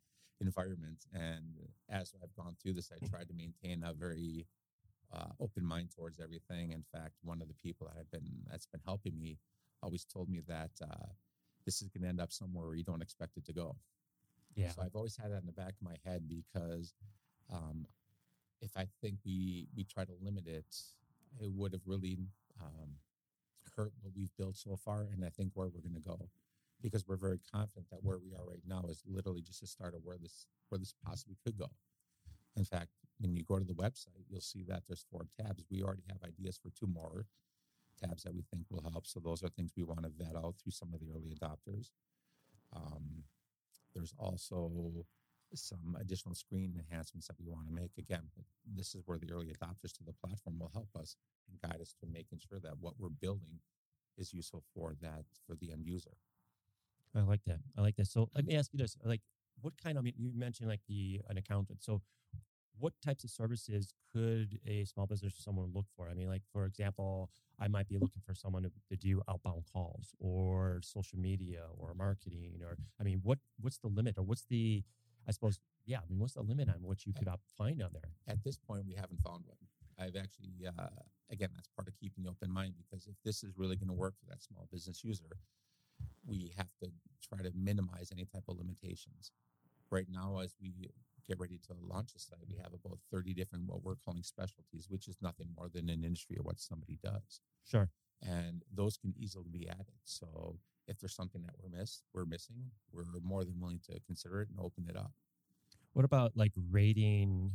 environment, 0.41 1.05
and 1.13 1.57
as 1.89 2.15
I've 2.23 2.35
gone 2.35 2.57
through 2.61 2.75
this, 2.75 2.91
I 2.91 3.07
tried 3.07 3.29
to 3.29 3.35
maintain 3.35 3.83
a 3.85 3.93
very 3.93 4.47
uh, 5.13 5.33
open 5.41 5.65
mind 5.65 5.91
towards 5.95 6.19
everything. 6.19 6.73
In 6.73 6.85
fact, 6.93 7.15
one 7.23 7.43
of 7.43 7.49
the 7.49 7.55
people 7.55 7.87
that 7.87 7.99
I've 7.99 8.11
been 8.11 8.29
that's 8.51 8.67
been 8.67 8.81
helping 8.85 9.19
me 9.21 9.39
always 9.83 10.05
told 10.05 10.29
me 10.29 10.41
that 10.49 10.71
uh, 10.83 11.09
this 11.69 11.83
is 11.83 11.91
going 11.91 12.03
to 12.03 12.09
end 12.09 12.19
up 12.19 12.33
somewhere 12.33 12.67
where 12.67 12.77
you 12.77 12.83
don't 12.83 13.03
expect 13.03 13.37
it 13.37 13.45
to 13.45 13.53
go. 13.53 13.77
Yeah. 14.55 14.71
So 14.71 14.81
I've 14.81 14.97
always 14.97 15.15
had 15.15 15.31
that 15.33 15.41
in 15.41 15.47
the 15.47 15.53
back 15.53 15.75
of 15.79 15.83
my 15.83 15.97
head 16.03 16.23
because 16.27 16.95
um, 17.53 17.85
if 18.63 18.75
I 18.75 18.87
think 19.03 19.19
we 19.27 19.69
we 19.77 19.85
try 19.85 20.07
to 20.07 20.13
limit 20.23 20.47
it, 20.47 20.65
it 21.39 21.53
would 21.53 21.75
have 21.75 21.83
really 21.85 22.17
um, 22.59 22.97
hurt 23.77 23.93
what 24.01 24.15
we've 24.17 24.35
built 24.39 24.57
so 24.57 24.77
far, 24.77 25.09
and 25.13 25.23
I 25.27 25.29
think 25.29 25.51
where 25.53 25.69
we're 25.69 25.83
going 25.83 26.03
to 26.03 26.09
go, 26.09 26.31
because 26.81 27.07
we're 27.07 27.17
very 27.17 27.39
confident 27.53 27.91
that 27.91 28.03
where 28.03 28.19
we 28.19 28.33
are 28.33 28.49
right 28.49 28.65
now 28.67 28.85
is 28.89 29.03
literally 29.07 29.43
just 29.43 29.61
the 29.61 29.67
start 29.67 29.95
of 29.95 30.01
where 30.05 30.17
this 30.17 30.47
where 30.71 30.79
this 30.79 30.95
possibly 31.05 31.37
could 31.45 31.59
go. 31.59 31.69
In 32.57 32.65
fact, 32.65 32.89
when 33.21 33.37
you 33.37 33.45
go 33.45 33.59
to 33.59 33.65
the 33.65 33.75
website, 33.75 34.25
you'll 34.31 34.41
see 34.41 34.65
that 34.69 34.85
there's 34.89 35.05
four 35.13 35.27
tabs. 35.39 35.67
We 35.71 35.83
already 35.83 36.05
have 36.09 36.23
ideas 36.25 36.59
for 36.61 36.71
two 36.71 36.87
more 36.87 37.27
tabs 38.01 38.23
that 38.25 38.35
we 38.35 38.43
think 38.51 38.65
will 38.71 38.83
help. 38.91 39.07
So 39.07 39.21
those 39.21 39.43
are 39.43 39.49
things 39.49 39.73
we 39.77 39.85
want 39.85 40.03
to 40.03 40.11
vet 40.17 40.37
out 40.37 40.55
through 40.63 40.73
some 40.73 40.93
of 40.95 41.01
the 41.01 41.11
early 41.15 41.35
adopters. 41.35 41.91
Um, 42.75 43.25
there's 43.95 44.15
also 44.19 44.71
some 45.55 45.97
additional 46.01 46.35
screen 46.35 46.75
enhancements 46.79 47.27
that 47.27 47.37
we 47.41 47.51
want 47.51 47.67
to 47.67 47.73
make. 47.73 47.91
Again, 47.99 48.23
this 48.77 48.95
is 48.95 49.03
where 49.07 49.19
the 49.19 49.33
early 49.33 49.47
adopters 49.47 49.93
to 49.97 50.05
the 50.05 50.13
platform 50.13 50.59
will 50.59 50.71
help 50.75 50.91
us 50.99 51.17
and 51.49 51.61
guide 51.61 51.81
us 51.81 51.95
to 52.01 52.07
making 52.07 52.39
sure 52.39 52.61
that 52.61 52.79
what 52.81 52.95
we're 52.99 53.09
building 53.09 53.61
is 54.19 54.33
useful 54.35 54.63
for 54.75 54.95
that 55.01 55.25
for 55.47 55.55
the 55.57 55.73
end 55.73 55.87
user. 55.87 56.11
I 57.15 57.21
like 57.21 57.41
that. 57.47 57.61
I 57.77 57.81
like 57.81 57.97
that. 57.97 58.07
So 58.09 58.29
let 58.35 58.45
me 58.45 58.57
ask 58.57 58.73
you 58.73 58.79
this: 58.79 58.97
like, 59.05 59.23
what 59.61 59.73
kind? 59.83 59.97
Of 59.97 60.07
you 60.07 60.31
mentioned 60.35 60.69
like 60.69 60.81
the 60.89 61.21
an 61.29 61.39
accountant. 61.39 61.83
So, 61.83 62.03
what 62.79 62.93
types 63.05 63.25
of 63.25 63.31
services 63.31 63.93
could 64.13 64.59
a 64.67 64.85
small 64.85 65.07
business 65.07 65.39
or 65.39 65.43
someone 65.43 65.71
look 65.75 65.87
for? 65.97 66.09
I 66.09 66.15
mean, 66.15 66.29
like 66.29 66.43
for 66.53 66.65
example, 66.65 67.31
I 67.59 67.69
might 67.69 67.89
be 67.89 67.99
looking 67.99 68.23
for 68.25 68.35
someone 68.35 68.63
to, 68.63 68.71
to 68.91 68.97
do 68.97 69.23
outbound 69.29 69.65
calls 69.73 70.15
or 70.19 70.81
social 70.83 71.19
media 71.19 71.65
or 71.77 71.95
marketing, 71.95 72.61
or 72.63 72.77
I 73.01 73.05
mean, 73.05 73.21
what 73.23 73.39
what's 73.61 73.79
the 73.79 73.89
limit 73.89 74.17
or 74.19 74.23
what's 74.25 74.45
the, 74.49 74.83
I 75.27 75.33
suppose, 75.33 75.59
yeah, 75.87 75.99
I 75.99 76.09
mean, 76.09 76.19
what's 76.19 76.35
the 76.35 76.43
limit 76.43 76.69
on 76.69 76.77
what 76.83 77.07
you 77.07 77.13
could 77.13 77.29
op- 77.29 77.41
find 77.57 77.83
on 77.83 77.91
there? 77.93 78.13
At 78.27 78.43
this 78.45 78.59
point, 78.59 78.85
we 78.87 78.95
haven't 78.95 79.21
found 79.23 79.45
one. 79.47 79.59
I've 79.99 80.17
actually, 80.17 80.67
uh, 80.67 80.89
again, 81.31 81.51
that's 81.55 81.69
part 81.69 81.89
of 81.89 81.99
keeping 81.99 82.25
the 82.25 82.31
open 82.31 82.53
mind 82.53 82.75
because 82.79 83.07
if 83.07 83.17
this 83.25 83.43
is 83.43 83.53
really 83.57 83.77
going 83.77 83.89
to 83.89 83.95
work 83.95 84.15
for 84.19 84.27
that 84.31 84.43
small 84.43 84.69
business 84.71 85.03
user, 85.03 85.37
we 86.25 86.53
have 86.57 86.71
to 86.83 86.91
try 87.27 87.43
to 87.43 87.51
minimize 87.55 88.11
any 88.13 88.25
type 88.25 88.45
of 88.49 88.59
limitations. 88.59 89.33
Right 89.91 90.07
now, 90.11 90.39
as 90.39 90.55
we 90.61 90.91
get 91.29 91.39
ready 91.39 91.59
to 91.69 91.75
launch 91.87 92.11
a 92.17 92.19
site, 92.19 92.39
we 92.49 92.57
have 92.57 92.73
about 92.73 92.99
30 93.13 93.35
different 93.35 93.67
what 93.67 93.85
we're 93.85 93.97
calling 93.97 94.23
specialties, 94.23 94.87
which 94.89 95.07
is 95.07 95.17
nothing 95.21 95.49
more 95.57 95.69
than 95.69 95.91
an 95.91 96.03
industry 96.03 96.37
or 96.39 96.43
what 96.43 96.59
somebody 96.59 96.99
does. 97.03 97.41
Sure. 97.65 97.91
And 98.23 98.63
those 98.75 98.97
can 98.97 99.15
easily 99.17 99.49
be 99.53 99.69
added. 99.69 100.01
So 100.05 100.59
if 100.87 100.99
there's 100.99 101.15
something 101.15 101.43
that 101.43 101.55
we're 101.63 101.69
miss 101.79 102.03
we're 102.15 102.25
missing, 102.25 102.71
we're 102.93 103.05
more 103.23 103.45
than 103.45 103.61
willing 103.61 103.81
to 103.91 104.01
consider 104.07 104.41
it 104.41 104.49
and 104.49 104.59
open 104.59 104.87
it 104.89 104.97
up. 104.97 105.13
What 105.93 106.05
about 106.05 106.33
like 106.35 106.53
rating 106.71 107.53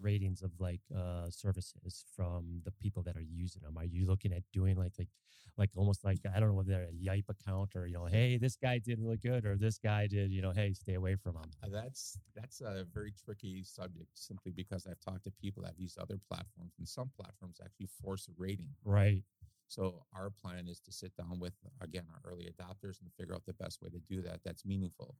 ratings 0.00 0.42
of 0.42 0.52
like 0.58 0.80
uh 0.96 1.30
services 1.30 2.04
from 2.16 2.60
the 2.64 2.72
people 2.72 3.02
that 3.04 3.16
are 3.16 3.22
using 3.22 3.62
them? 3.62 3.76
Are 3.78 3.84
you 3.84 4.06
looking 4.06 4.32
at 4.32 4.42
doing 4.52 4.76
like 4.76 4.92
like 4.98 5.08
like 5.56 5.70
almost 5.76 6.04
like 6.04 6.18
I 6.34 6.40
don't 6.40 6.50
know 6.50 6.54
whether 6.54 6.82
a 6.84 6.94
Yelp 6.94 7.24
account 7.28 7.76
or 7.76 7.86
you 7.86 7.94
know, 7.94 8.06
hey, 8.06 8.38
this 8.38 8.56
guy 8.56 8.78
did 8.78 8.98
really 8.98 9.18
good 9.18 9.44
or 9.44 9.56
this 9.56 9.78
guy 9.78 10.06
did, 10.06 10.32
you 10.32 10.42
know, 10.42 10.52
hey, 10.52 10.72
stay 10.72 10.94
away 10.94 11.16
from 11.16 11.36
him. 11.36 11.50
Uh, 11.62 11.68
That's 11.70 12.18
that's 12.34 12.60
a 12.60 12.86
very 12.92 13.12
tricky 13.24 13.62
subject 13.62 14.10
simply 14.14 14.52
because 14.52 14.86
I've 14.86 15.00
talked 15.00 15.24
to 15.24 15.30
people 15.42 15.62
that 15.64 15.78
used 15.78 15.98
other 15.98 16.18
platforms 16.28 16.74
and 16.78 16.88
some 16.88 17.10
platforms 17.16 17.60
actually 17.64 17.88
force 18.02 18.28
a 18.28 18.32
rating. 18.36 18.70
Right. 18.84 19.22
So 19.68 20.02
our 20.16 20.30
plan 20.30 20.66
is 20.66 20.80
to 20.80 20.92
sit 20.92 21.12
down 21.16 21.38
with 21.38 21.54
again 21.80 22.06
our 22.12 22.30
early 22.30 22.48
adopters 22.50 23.00
and 23.00 23.10
figure 23.18 23.34
out 23.34 23.44
the 23.46 23.52
best 23.54 23.80
way 23.82 23.90
to 23.90 24.00
do 24.00 24.22
that 24.22 24.40
that's 24.44 24.64
meaningful. 24.64 25.16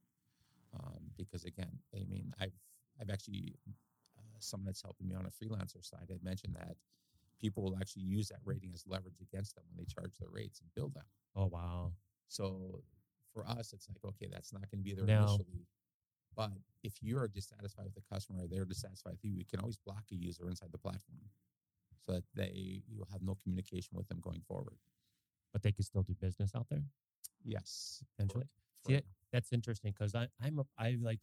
Um, 0.75 1.11
because 1.17 1.45
again, 1.45 1.79
I 1.95 2.05
mean, 2.09 2.33
I've 2.41 2.55
I've 3.01 3.11
actually 3.11 3.57
someone 4.43 4.67
that's 4.67 4.83
helping 4.83 5.09
me 5.09 5.15
on 5.15 5.27
a 5.27 5.31
freelancer 5.31 5.85
side 5.85 6.07
had 6.11 6.23
mentioned 6.23 6.55
that 6.57 6.77
people 7.41 7.63
will 7.63 7.77
actually 7.81 8.03
use 8.03 8.29
that 8.29 8.41
rating 8.45 8.71
as 8.75 8.85
leverage 8.87 9.21
against 9.21 9.55
them 9.55 9.65
when 9.69 9.77
they 9.79 9.85
charge 9.85 10.17
their 10.19 10.29
rates 10.31 10.61
and 10.61 10.69
bill 10.75 10.89
them. 10.91 11.05
Oh 11.37 11.47
wow. 11.47 11.93
So 12.29 12.83
for 13.33 13.47
us, 13.49 13.73
it's 13.73 13.89
like, 13.89 14.05
okay, 14.05 14.29
that's 14.31 14.53
not 14.53 14.63
going 14.71 14.83
to 14.83 14.85
be 14.85 14.95
there 14.95 15.05
Now- 15.07 15.25
initially. 15.35 15.67
But 16.37 16.53
if 16.85 16.95
you're 17.03 17.27
dissatisfied 17.29 17.87
with 17.87 17.95
the 17.95 18.03
customer 18.13 18.45
or 18.45 18.47
they're 18.47 18.65
dissatisfied 18.65 19.13
with 19.15 19.25
you, 19.25 19.33
you 19.33 19.45
can 19.45 19.59
always 19.61 19.77
block 19.79 20.05
a 20.13 20.15
user 20.15 20.49
inside 20.49 20.71
the 20.71 20.79
platform 20.79 21.19
so 22.07 22.13
that 22.13 22.25
they 22.35 22.83
you'll 22.89 23.09
have 23.11 23.21
no 23.23 23.37
communication 23.43 23.97
with 23.97 24.07
them 24.09 24.21
going 24.21 24.41
forward. 24.47 24.77
But 25.53 25.63
they 25.63 25.73
can 25.73 25.83
still 25.85 26.03
do 26.03 26.15
business 26.15 26.53
out 26.55 26.69
there. 26.71 26.85
Yes. 27.45 28.03
Potentially. 28.17 28.45
for- 28.85 28.91
See, 28.93 29.01
that's 29.33 29.53
interesting 29.53 29.93
because 29.93 30.15
I 30.15 30.29
I'm 30.43 30.61
a, 30.61 30.65
I 30.79 30.97
like 31.03 31.19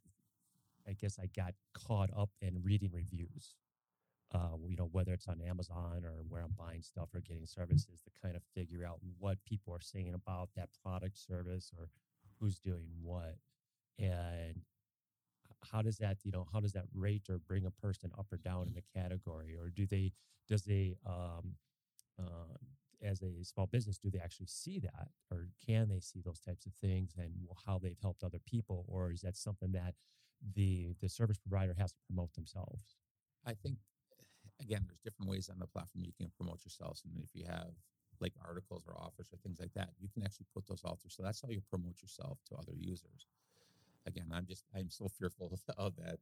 I 0.87 0.93
guess 0.93 1.17
I 1.19 1.27
got 1.35 1.53
caught 1.73 2.09
up 2.15 2.29
in 2.41 2.61
reading 2.63 2.91
reviews. 2.93 3.55
Uh, 4.33 4.57
you 4.67 4.75
know, 4.75 4.89
whether 4.91 5.13
it's 5.13 5.27
on 5.27 5.39
Amazon 5.41 6.01
or 6.03 6.23
where 6.27 6.41
I'm 6.41 6.53
buying 6.57 6.81
stuff 6.81 7.09
or 7.13 7.21
getting 7.21 7.45
services 7.45 8.01
to 8.03 8.11
kind 8.21 8.35
of 8.35 8.41
figure 8.53 8.85
out 8.85 8.99
what 9.19 9.37
people 9.45 9.73
are 9.73 9.81
saying 9.81 10.13
about 10.13 10.49
that 10.55 10.69
product 10.83 11.17
service 11.17 11.71
or 11.77 11.87
who's 12.39 12.59
doing 12.59 12.89
what. 13.01 13.37
And 13.97 14.63
how 15.71 15.81
does 15.81 15.97
that, 15.99 16.17
you 16.23 16.31
know, 16.31 16.45
how 16.51 16.59
does 16.59 16.73
that 16.73 16.85
rate 16.93 17.23
or 17.29 17.37
bring 17.37 17.65
a 17.65 17.71
person 17.71 18.11
up 18.17 18.27
or 18.31 18.37
down 18.37 18.67
in 18.67 18.73
the 18.73 18.83
category? 18.93 19.55
Or 19.55 19.69
do 19.69 19.85
they, 19.85 20.11
does 20.49 20.63
they, 20.63 20.97
um, 21.05 21.55
uh, 22.19 22.57
as 23.01 23.21
a 23.21 23.43
small 23.43 23.67
business, 23.67 23.97
do 23.97 24.09
they 24.09 24.19
actually 24.19 24.47
see 24.47 24.79
that, 24.79 25.09
or 25.31 25.47
can 25.65 25.87
they 25.87 25.99
see 25.99 26.19
those 26.19 26.39
types 26.39 26.65
of 26.65 26.73
things, 26.73 27.13
and 27.17 27.31
how 27.65 27.77
they've 27.77 27.99
helped 28.01 28.23
other 28.23 28.39
people, 28.45 28.85
or 28.87 29.11
is 29.11 29.21
that 29.21 29.37
something 29.37 29.71
that 29.71 29.93
the 30.55 30.93
the 31.01 31.09
service 31.09 31.37
provider 31.37 31.75
has 31.77 31.91
to 31.93 31.99
promote 32.07 32.33
themselves? 32.33 32.97
I 33.45 33.53
think 33.53 33.77
again, 34.61 34.83
there's 34.87 34.99
different 34.99 35.29
ways 35.29 35.49
on 35.49 35.59
the 35.59 35.67
platform 35.67 36.03
you 36.03 36.13
can 36.17 36.31
promote 36.37 36.59
yourselves, 36.65 37.03
and 37.05 37.23
if 37.23 37.35
you 37.35 37.45
have 37.45 37.71
like 38.19 38.33
articles 38.45 38.83
or 38.87 38.97
offers 38.97 39.27
or 39.31 39.37
things 39.37 39.59
like 39.59 39.73
that, 39.75 39.89
you 39.99 40.09
can 40.09 40.23
actually 40.23 40.47
put 40.53 40.65
those 40.67 40.81
out 40.85 40.99
there. 41.03 41.09
So 41.09 41.21
that's 41.23 41.41
how 41.41 41.49
you 41.49 41.61
promote 41.69 42.01
yourself 42.01 42.39
to 42.49 42.55
other 42.55 42.73
users. 42.75 43.27
Again, 44.07 44.27
I'm 44.31 44.45
just 44.45 44.65
I'm 44.75 44.89
so 44.89 45.07
fearful 45.07 45.59
of, 45.77 45.95
that 45.97 46.19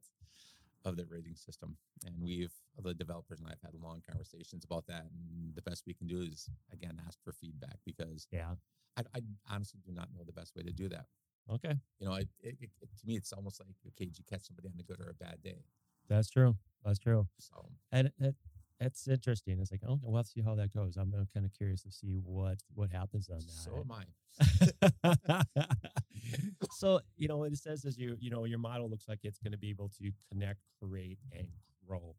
of 0.84 0.96
the 0.96 1.06
rating 1.06 1.36
system, 1.36 1.76
and 2.04 2.14
we've 2.20 2.52
the 2.82 2.94
developers 2.94 3.40
and 3.40 3.48
I've 3.48 3.62
had 3.62 3.80
long 3.80 4.02
conversations 4.08 4.64
about 4.64 4.86
that. 4.86 5.04
And 5.04 5.54
the 5.54 5.62
best 5.62 5.84
we 5.86 5.94
can 5.94 6.06
do 6.06 6.20
is 6.20 6.50
again 6.72 7.00
ask 7.06 7.18
for 7.24 7.32
feedback 7.32 7.78
because 7.84 8.26
Yeah. 8.30 8.54
I, 8.96 9.02
I 9.14 9.20
honestly 9.50 9.80
do 9.86 9.92
not 9.92 10.08
know 10.14 10.24
the 10.24 10.32
best 10.32 10.54
way 10.56 10.62
to 10.62 10.72
do 10.72 10.88
that. 10.88 11.06
Okay, 11.52 11.74
You 12.00 12.08
know, 12.08 12.14
it, 12.14 12.28
it, 12.42 12.56
it, 12.60 12.70
to 12.80 13.06
me, 13.06 13.16
it's 13.16 13.32
almost 13.32 13.60
like 13.60 13.68
okay, 13.88 14.06
did 14.06 14.18
you 14.18 14.24
catch 14.28 14.42
somebody 14.46 14.68
on 14.68 14.74
a 14.80 14.82
good 14.82 15.00
or 15.00 15.10
a 15.10 15.14
bad 15.14 15.42
day? 15.42 15.62
that's 16.08 16.30
true. 16.30 16.56
That's 16.84 16.98
true. 16.98 17.26
So 17.38 17.68
And 17.90 18.12
it, 18.20 18.34
it's 18.80 19.08
interesting. 19.08 19.58
It's 19.60 19.70
like, 19.72 19.82
okay, 19.82 20.00
we'll 20.04 20.16
have 20.16 20.26
to 20.26 20.30
see 20.30 20.42
how 20.42 20.54
that 20.56 20.72
goes. 20.72 20.96
I'm, 20.96 21.12
I'm 21.14 21.26
kind 21.32 21.46
of 21.46 21.52
curious 21.52 21.82
to 21.82 21.90
see 21.90 22.18
what 22.22 22.58
what 22.74 22.90
happens 22.90 23.28
on 23.28 23.38
that. 23.38 23.46
so 23.46 23.80
am 23.80 23.90
I. 23.90 24.04
so 26.72 27.00
you 27.16 27.26
know 27.28 27.44
it 27.44 27.56
says 27.56 27.84
as 27.84 27.96
you 27.96 28.16
you 28.20 28.30
know 28.30 28.44
your 28.44 28.58
model 28.58 28.88
looks 28.88 29.08
like 29.08 29.20
it's 29.22 29.38
going 29.38 29.52
to 29.52 29.58
be 29.58 29.70
able 29.70 29.88
to 29.88 30.10
connect 30.30 30.60
create 30.82 31.18
and 31.32 31.46
grow 31.86 32.14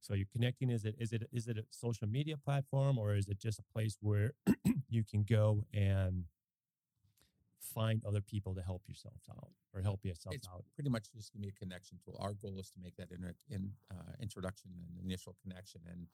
so 0.00 0.12
you're 0.14 0.26
connecting 0.32 0.68
is 0.70 0.84
it 0.84 0.94
is 0.98 1.12
it 1.12 1.22
is 1.32 1.48
it 1.48 1.56
a 1.56 1.64
social 1.70 2.06
media 2.06 2.36
platform 2.36 2.98
or 2.98 3.14
is 3.14 3.26
it 3.28 3.38
just 3.38 3.58
a 3.58 3.62
place 3.72 3.96
where 4.02 4.32
you 4.88 5.02
can 5.02 5.22
go 5.22 5.64
and 5.72 6.24
find 7.74 8.04
other 8.04 8.20
people 8.20 8.54
to 8.54 8.62
help 8.62 8.82
yourself 8.88 9.20
out 9.30 9.50
or 9.74 9.80
help 9.82 10.04
yourself 10.04 10.34
It's 10.34 10.48
out 10.48 10.64
pretty 10.74 10.90
much 10.90 11.10
just 11.14 11.32
gonna 11.32 11.42
be 11.42 11.48
a 11.48 11.52
connection 11.52 11.98
tool. 12.04 12.16
Our 12.20 12.34
goal 12.34 12.58
is 12.60 12.70
to 12.70 12.80
make 12.80 12.96
that 12.96 13.10
inter- 13.10 13.36
in, 13.48 13.72
uh, 13.90 14.12
introduction 14.20 14.70
and 14.74 15.04
initial 15.04 15.36
connection. 15.42 15.80
And 15.90 16.06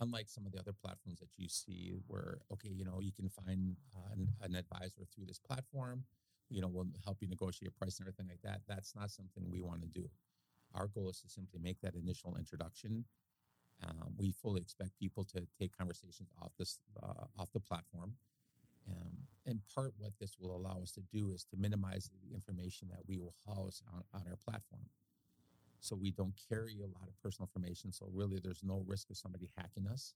unlike 0.00 0.28
some 0.28 0.46
of 0.46 0.52
the 0.52 0.58
other 0.58 0.72
platforms 0.72 1.20
that 1.20 1.30
you 1.36 1.48
see, 1.48 1.92
where 2.06 2.40
okay, 2.52 2.70
you 2.70 2.84
know, 2.84 3.00
you 3.00 3.12
can 3.12 3.28
find 3.28 3.76
uh, 3.96 4.12
an, 4.12 4.28
an 4.40 4.54
advisor 4.54 5.04
through 5.14 5.26
this 5.26 5.38
platform, 5.38 6.04
you 6.48 6.60
know, 6.60 6.68
we'll 6.68 6.88
help 7.04 7.18
you 7.20 7.28
negotiate 7.28 7.68
a 7.68 7.72
price 7.72 7.98
and 7.98 8.06
everything 8.06 8.28
like 8.28 8.42
that. 8.42 8.60
That's 8.68 8.94
not 8.94 9.10
something 9.10 9.44
we 9.50 9.60
want 9.60 9.82
to 9.82 9.88
do. 9.88 10.08
Our 10.74 10.86
goal 10.88 11.10
is 11.10 11.20
to 11.20 11.28
simply 11.28 11.60
make 11.60 11.80
that 11.80 11.94
initial 11.94 12.36
introduction. 12.36 13.04
Um, 13.82 14.14
we 14.16 14.32
fully 14.32 14.60
expect 14.60 14.98
people 14.98 15.24
to 15.24 15.46
take 15.58 15.76
conversations 15.76 16.30
off 16.40 16.52
this 16.58 16.78
uh, 17.02 17.24
off 17.38 17.50
the 17.52 17.60
platform. 17.60 18.14
Um, 18.88 19.16
in 19.46 19.60
part, 19.74 19.92
what 19.98 20.12
this 20.20 20.36
will 20.38 20.56
allow 20.56 20.80
us 20.82 20.92
to 20.92 21.02
do 21.12 21.32
is 21.32 21.44
to 21.44 21.56
minimize 21.56 22.10
the 22.10 22.34
information 22.34 22.88
that 22.90 23.00
we 23.06 23.18
will 23.18 23.34
house 23.46 23.82
on, 23.92 24.02
on 24.14 24.22
our 24.28 24.36
platform. 24.48 24.86
So 25.80 25.96
we 25.96 26.12
don't 26.12 26.34
carry 26.48 26.80
a 26.80 26.86
lot 26.86 27.08
of 27.08 27.20
personal 27.22 27.48
information. 27.48 27.92
So 27.92 28.08
really, 28.12 28.38
there's 28.42 28.62
no 28.62 28.84
risk 28.86 29.10
of 29.10 29.16
somebody 29.16 29.50
hacking 29.56 29.88
us 29.88 30.14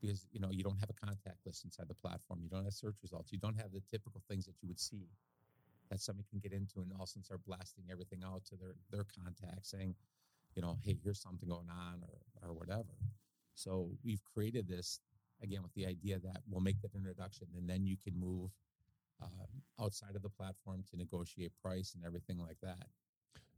because 0.00 0.26
you 0.32 0.40
know 0.40 0.50
you 0.50 0.62
don't 0.62 0.78
have 0.78 0.90
a 0.90 1.06
contact 1.06 1.38
list 1.44 1.64
inside 1.64 1.88
the 1.88 1.94
platform. 1.94 2.40
You 2.42 2.48
don't 2.48 2.64
have 2.64 2.72
search 2.72 2.96
results. 3.02 3.32
You 3.32 3.38
don't 3.38 3.56
have 3.56 3.72
the 3.72 3.82
typical 3.90 4.22
things 4.28 4.46
that 4.46 4.54
you 4.62 4.68
would 4.68 4.78
see 4.80 5.08
that 5.90 6.00
somebody 6.00 6.26
can 6.30 6.40
get 6.40 6.52
into 6.52 6.80
and 6.80 6.92
all 6.92 7.02
of 7.02 7.08
a 7.08 7.12
sudden 7.12 7.24
start 7.24 7.40
blasting 7.46 7.84
everything 7.90 8.20
out 8.24 8.44
to 8.46 8.56
their 8.56 8.74
their 8.90 9.04
contacts, 9.04 9.70
saying, 9.70 9.94
you 10.54 10.62
know, 10.62 10.78
hey, 10.82 10.98
here's 11.02 11.20
something 11.20 11.48
going 11.48 11.68
on 11.70 12.02
or 12.02 12.48
or 12.48 12.54
whatever. 12.54 12.96
So 13.54 13.90
we've 14.04 14.22
created 14.34 14.68
this 14.68 15.00
again 15.42 15.62
with 15.62 15.72
the 15.74 15.86
idea 15.86 16.18
that 16.18 16.38
we'll 16.48 16.60
make 16.60 16.80
that 16.82 16.94
introduction 16.94 17.46
and 17.56 17.68
then 17.68 17.86
you 17.86 17.96
can 18.02 18.18
move 18.18 18.50
uh, 19.22 19.26
outside 19.82 20.14
of 20.16 20.22
the 20.22 20.28
platform 20.28 20.82
to 20.90 20.96
negotiate 20.96 21.52
price 21.62 21.94
and 21.94 22.04
everything 22.04 22.38
like 22.38 22.56
that. 22.62 22.86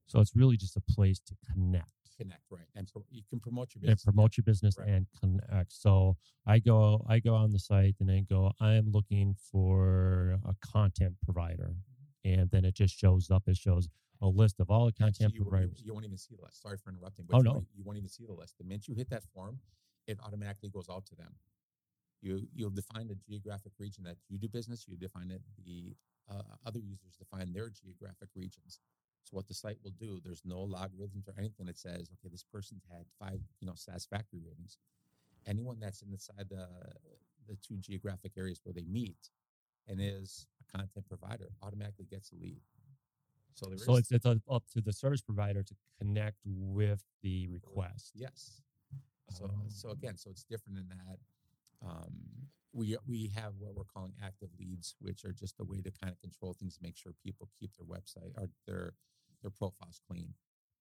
so 0.07 0.21
it's 0.21 0.35
really 0.37 0.57
just 0.57 0.77
a 0.77 0.81
place 0.81 1.19
to 1.21 1.35
connect 1.53 1.87
Connect 2.17 2.43
right, 2.51 2.67
and 2.75 2.89
pro- 2.93 3.05
you 3.11 3.23
can 3.31 3.39
promote 3.39 3.69
your 3.77 3.81
and 3.83 3.91
business. 3.93 4.05
promote 4.05 4.37
your 4.37 4.43
business 4.43 4.77
Right. 4.77 4.89
and 4.89 5.07
connect. 5.21 5.73
So 5.73 6.17
I 6.45 6.59
go 6.59 7.05
I 7.09 7.21
go 7.21 7.33
on 7.37 7.53
the 7.53 7.61
site 7.61 7.95
and 8.01 8.11
I 8.11 8.21
go 8.29 8.51
I'm 8.61 8.91
looking 8.91 9.37
for 9.53 10.37
a 10.45 10.55
content 10.61 11.15
provider, 11.25 11.77
and 12.25 12.51
then 12.51 12.65
it 12.65 12.75
just 12.75 12.99
shows 12.99 13.31
up. 13.31 13.45
It 13.47 13.57
shows 13.57 13.89
a 14.21 14.27
list 14.27 14.59
of 14.59 14.69
all 14.69 14.87
the 14.87 14.93
content 14.93 15.27
Actually, 15.31 15.39
you, 15.39 15.43
providers. 15.45 15.79
you, 15.79 15.87
you 15.87 15.93
won't 15.93 16.07
even 16.07 16.19
see 16.19 16.35
the 16.35 16.43
list. 16.43 16.61
Sorry 16.61 16.77
for 16.77 16.91
interrupting. 16.91 17.25
But 17.29 17.37
Oh, 17.37 17.41
no. 17.41 17.65
you 17.77 17.85
won't 17.85 17.99
even 17.99 18.09
see 18.09 18.27
the 18.27 18.33
list. 18.33 18.59
The 18.59 18.65
minute 18.65 18.89
you 18.89 18.97
hit 18.97 19.11
that 19.11 19.23
form, 19.33 19.61
it 20.09 20.19
automatically 20.21 20.71
goes 20.71 20.89
out 20.91 21.07
to 21.07 21.15
them. 21.15 21.37
You 22.21 22.49
you'll 22.55 22.71
define 22.71 23.09
the 23.09 23.15
geographic 23.29 23.73
region 23.79 24.05
that 24.05 24.17
you 24.29 24.39
do 24.39 24.49
business. 24.49 24.87
You 24.89 24.97
define 24.97 25.31
it. 25.31 25.43
The 25.65 25.95
uh, 26.31 26.43
other 26.67 26.81
users 26.81 27.17
define 27.19 27.53
their 27.53 27.71
geographic 27.71 28.29
regions. 28.35 28.81
So 29.23 29.37
what 29.37 29.47
the 29.47 29.55
site 29.55 29.79
will 29.85 29.95
do, 29.99 30.21
there's 30.25 30.43
no 30.45 30.61
logarithms 30.61 31.29
or 31.29 31.35
anything 31.39 31.67
that 31.67 31.79
says, 31.79 32.11
okay, 32.15 32.29
this 32.31 32.45
person's 32.45 32.83
had 32.91 33.05
five, 33.19 33.41
you 33.61 33.67
know, 33.67 33.75
satisfactory 33.77 34.41
ratings. 34.41 34.79
Anyone 35.47 35.79
that's 35.81 36.03
inside 36.03 36.47
the 36.51 36.67
the 37.47 37.57
two 37.67 37.77
geographic 37.79 38.33
areas 38.37 38.61
where 38.65 38.73
they 38.75 38.85
meet 38.85 39.31
and 39.87 40.01
is 40.01 40.47
a 40.61 40.77
content 40.79 41.07
provider 41.09 41.49
automatically 41.63 42.07
gets 42.11 42.31
a 42.33 42.37
lead. 42.37 42.61
So 43.55 43.67
there 43.67 43.75
is 43.75 43.85
So 43.85 43.97
it's 43.97 44.11
it's 44.13 44.27
up 44.27 44.39
up 44.51 44.65
to 44.75 44.81
the 44.81 44.93
service 44.93 45.21
provider 45.21 45.63
to 45.63 45.75
connect 45.99 46.37
with 46.45 47.03
the 47.23 47.49
request. 47.49 48.13
Yes. 48.15 48.63
So 49.31 49.45
Oh. 49.45 49.63
so 49.69 49.91
again, 49.91 50.17
so 50.17 50.31
it's 50.31 50.45
different 50.45 50.79
in 50.79 50.89
that 50.89 51.19
um, 51.85 52.49
we 52.73 52.97
we 53.07 53.33
have 53.35 53.55
what 53.59 53.75
we're 53.75 53.85
calling 53.85 54.13
active 54.23 54.49
leads, 54.59 54.95
which 55.01 55.25
are 55.25 55.33
just 55.33 55.61
a 55.61 55.65
way 55.65 55.81
to 55.81 55.91
kind 55.91 56.13
of 56.13 56.21
control 56.21 56.55
things 56.55 56.77
to 56.77 56.83
make 56.83 56.97
sure 56.97 57.13
people 57.25 57.49
keep 57.59 57.71
their 57.77 57.87
website 57.87 58.33
or 58.37 58.49
their 58.67 58.95
their 59.43 59.51
profiles 59.51 60.01
clean. 60.09 60.35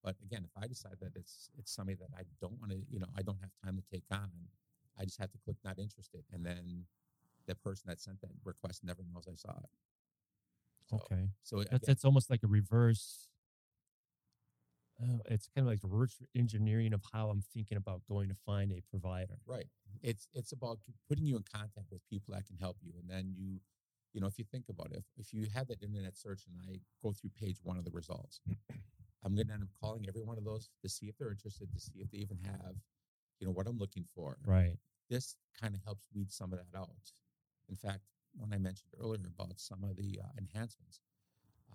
But 0.04 0.16
again, 0.24 0.44
if 0.46 0.52
I 0.62 0.68
decide 0.68 0.96
that 1.02 1.12
it's 1.16 1.50
it's 1.58 1.74
somebody 1.74 1.98
that 2.00 2.10
I 2.18 2.24
don't 2.42 2.60
want 2.60 2.72
to, 2.72 2.78
you 2.90 3.00
know, 3.00 3.08
I 3.18 3.22
don't 3.22 3.40
have 3.42 3.52
time 3.64 3.78
to 3.78 3.84
take 3.92 4.06
on, 4.12 4.32
I 5.00 5.06
just 5.06 5.20
have 5.20 5.32
to 5.32 5.38
click 5.44 5.58
not 5.64 5.80
interested, 5.80 6.24
and 6.32 6.46
then 6.46 6.86
the 7.48 7.56
person 7.56 7.86
that 7.88 8.00
sent 8.00 8.22
that 8.22 8.30
request 8.44 8.84
never 8.84 9.04
knows 9.14 9.28
I 9.28 9.36
saw 9.36 9.52
it. 9.52 9.70
So, 10.90 10.98
Okay, 10.98 11.30
So 11.44 11.58
that's 11.58 11.68
again, 11.68 11.80
it's 11.88 12.06
almost 12.06 12.30
like 12.30 12.44
a 12.44 12.48
reverse. 12.48 13.30
Uh, 15.02 15.18
it's 15.26 15.48
kind 15.54 15.68
of 15.68 15.72
like 15.72 15.82
the 15.82 15.88
reverse 15.88 16.18
engineering 16.36 16.94
of 16.94 17.02
how 17.14 17.30
I'm 17.30 17.44
thinking 17.54 17.78
about 17.78 18.02
going 18.10 18.30
to 18.30 18.36
find 18.46 18.72
a 18.72 18.82
provider. 18.90 19.38
Right. 19.46 19.68
It's 20.02 20.28
it's 20.34 20.52
about 20.52 20.80
putting 21.08 21.26
you 21.26 21.38
in 21.38 21.44
contact 21.44 21.92
with 21.92 22.02
people 22.10 22.34
that 22.34 22.46
can 22.46 22.58
help 22.58 22.78
you, 22.82 22.94
and 23.00 23.10
then 23.10 23.34
you, 23.36 23.60
you 24.14 24.22
know, 24.22 24.28
if 24.28 24.40
you 24.40 24.46
think 24.52 24.66
about 24.70 24.92
it, 24.92 24.98
if, 24.98 25.28
if 25.28 25.34
you 25.34 25.48
have 25.54 25.68
that 25.68 25.84
internet 25.84 26.18
search 26.18 26.44
and 26.48 26.58
I 26.70 26.80
go 27.04 27.14
through 27.14 27.32
page 27.40 27.58
one 27.64 27.78
of 27.78 27.86
the 27.86 27.92
results, 27.92 28.42
I'm 29.24 29.36
going 29.36 29.48
to 29.48 29.54
end 29.54 29.64
up 29.64 29.70
calling 29.82 30.06
every 30.08 30.24
one 30.24 30.38
of 30.38 30.46
those 30.46 30.70
to 30.82 30.90
see 30.90 31.08
if 31.08 31.18
they're 31.18 31.32
interested, 31.32 31.72
to 31.74 31.80
see 31.80 32.00
if 32.00 32.10
they 32.12 32.20
even 32.20 32.38
have, 32.44 32.76
you 33.40 33.48
know, 33.48 33.54
what 33.54 33.68
I'm 33.68 33.78
looking 33.78 34.06
for. 34.16 34.38
Right. 34.46 34.78
This 35.10 35.36
kind 35.60 35.76
of 35.76 35.82
helps 35.84 36.08
weed 36.14 36.32
some 36.32 36.54
of 36.54 36.60
that 36.60 36.78
out. 36.78 36.90
In 37.70 37.76
fact, 37.76 38.02
when 38.36 38.54
I 38.54 38.58
mentioned 38.58 38.92
earlier 39.00 39.22
about 39.28 39.60
some 39.60 39.84
of 39.84 39.96
the 39.98 40.20
uh, 40.24 40.28
enhancements, 40.38 41.02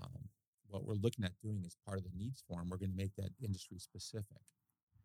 um, 0.00 0.28
what 0.72 0.86
we're 0.86 0.94
looking 0.94 1.24
at 1.24 1.38
doing 1.42 1.62
as 1.66 1.76
part 1.86 1.98
of 1.98 2.04
the 2.04 2.16
needs 2.16 2.42
form, 2.48 2.68
we're 2.70 2.78
going 2.78 2.90
to 2.90 2.96
make 2.96 3.14
that 3.16 3.30
industry 3.44 3.78
specific. 3.78 4.42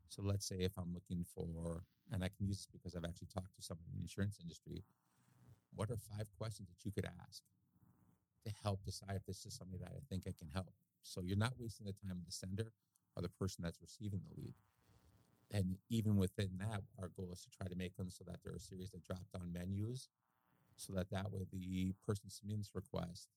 So 0.09 0.23
let's 0.23 0.47
say 0.47 0.57
if 0.59 0.71
I'm 0.79 0.93
looking 0.93 1.25
for, 1.35 1.83
and 2.11 2.23
I 2.23 2.29
can 2.29 2.47
use 2.47 2.57
this 2.57 2.67
because 2.71 2.95
I've 2.95 3.05
actually 3.05 3.27
talked 3.33 3.55
to 3.57 3.61
someone 3.61 3.85
in 3.91 3.99
the 3.99 4.03
insurance 4.03 4.39
industry, 4.41 4.85
what 5.75 5.91
are 5.91 5.97
five 5.97 6.31
questions 6.39 6.69
that 6.69 6.85
you 6.85 6.91
could 6.91 7.05
ask 7.05 7.43
to 8.45 8.51
help 8.63 8.85
decide 8.85 9.17
if 9.17 9.25
this 9.25 9.45
is 9.45 9.53
something 9.53 9.79
that 9.81 9.91
I 9.91 9.99
think 10.09 10.23
I 10.25 10.33
can 10.39 10.49
help? 10.53 10.73
So 11.03 11.21
you're 11.21 11.37
not 11.37 11.59
wasting 11.59 11.85
the 11.85 11.93
time 11.93 12.17
of 12.17 12.25
the 12.25 12.31
sender 12.31 12.71
or 13.15 13.21
the 13.21 13.29
person 13.29 13.63
that's 13.63 13.81
receiving 13.81 14.21
the 14.23 14.41
lead. 14.41 14.55
and 15.51 15.77
even 15.89 16.17
within 16.17 16.49
that, 16.59 16.81
our 16.99 17.09
goal 17.15 17.29
is 17.31 17.41
to 17.41 17.49
try 17.49 17.67
to 17.67 17.75
make 17.75 17.95
them 17.95 18.09
so 18.09 18.23
that 18.27 18.37
there 18.43 18.53
are 18.53 18.57
a 18.57 18.59
series 18.59 18.93
of 18.93 19.03
drop 19.03 19.23
down 19.33 19.51
menus, 19.53 20.09
so 20.75 20.93
that 20.93 21.09
that 21.09 21.31
way 21.31 21.45
the 21.51 21.93
person 22.05 22.29
submitting 22.29 22.59
this 22.59 22.71
request 22.75 23.29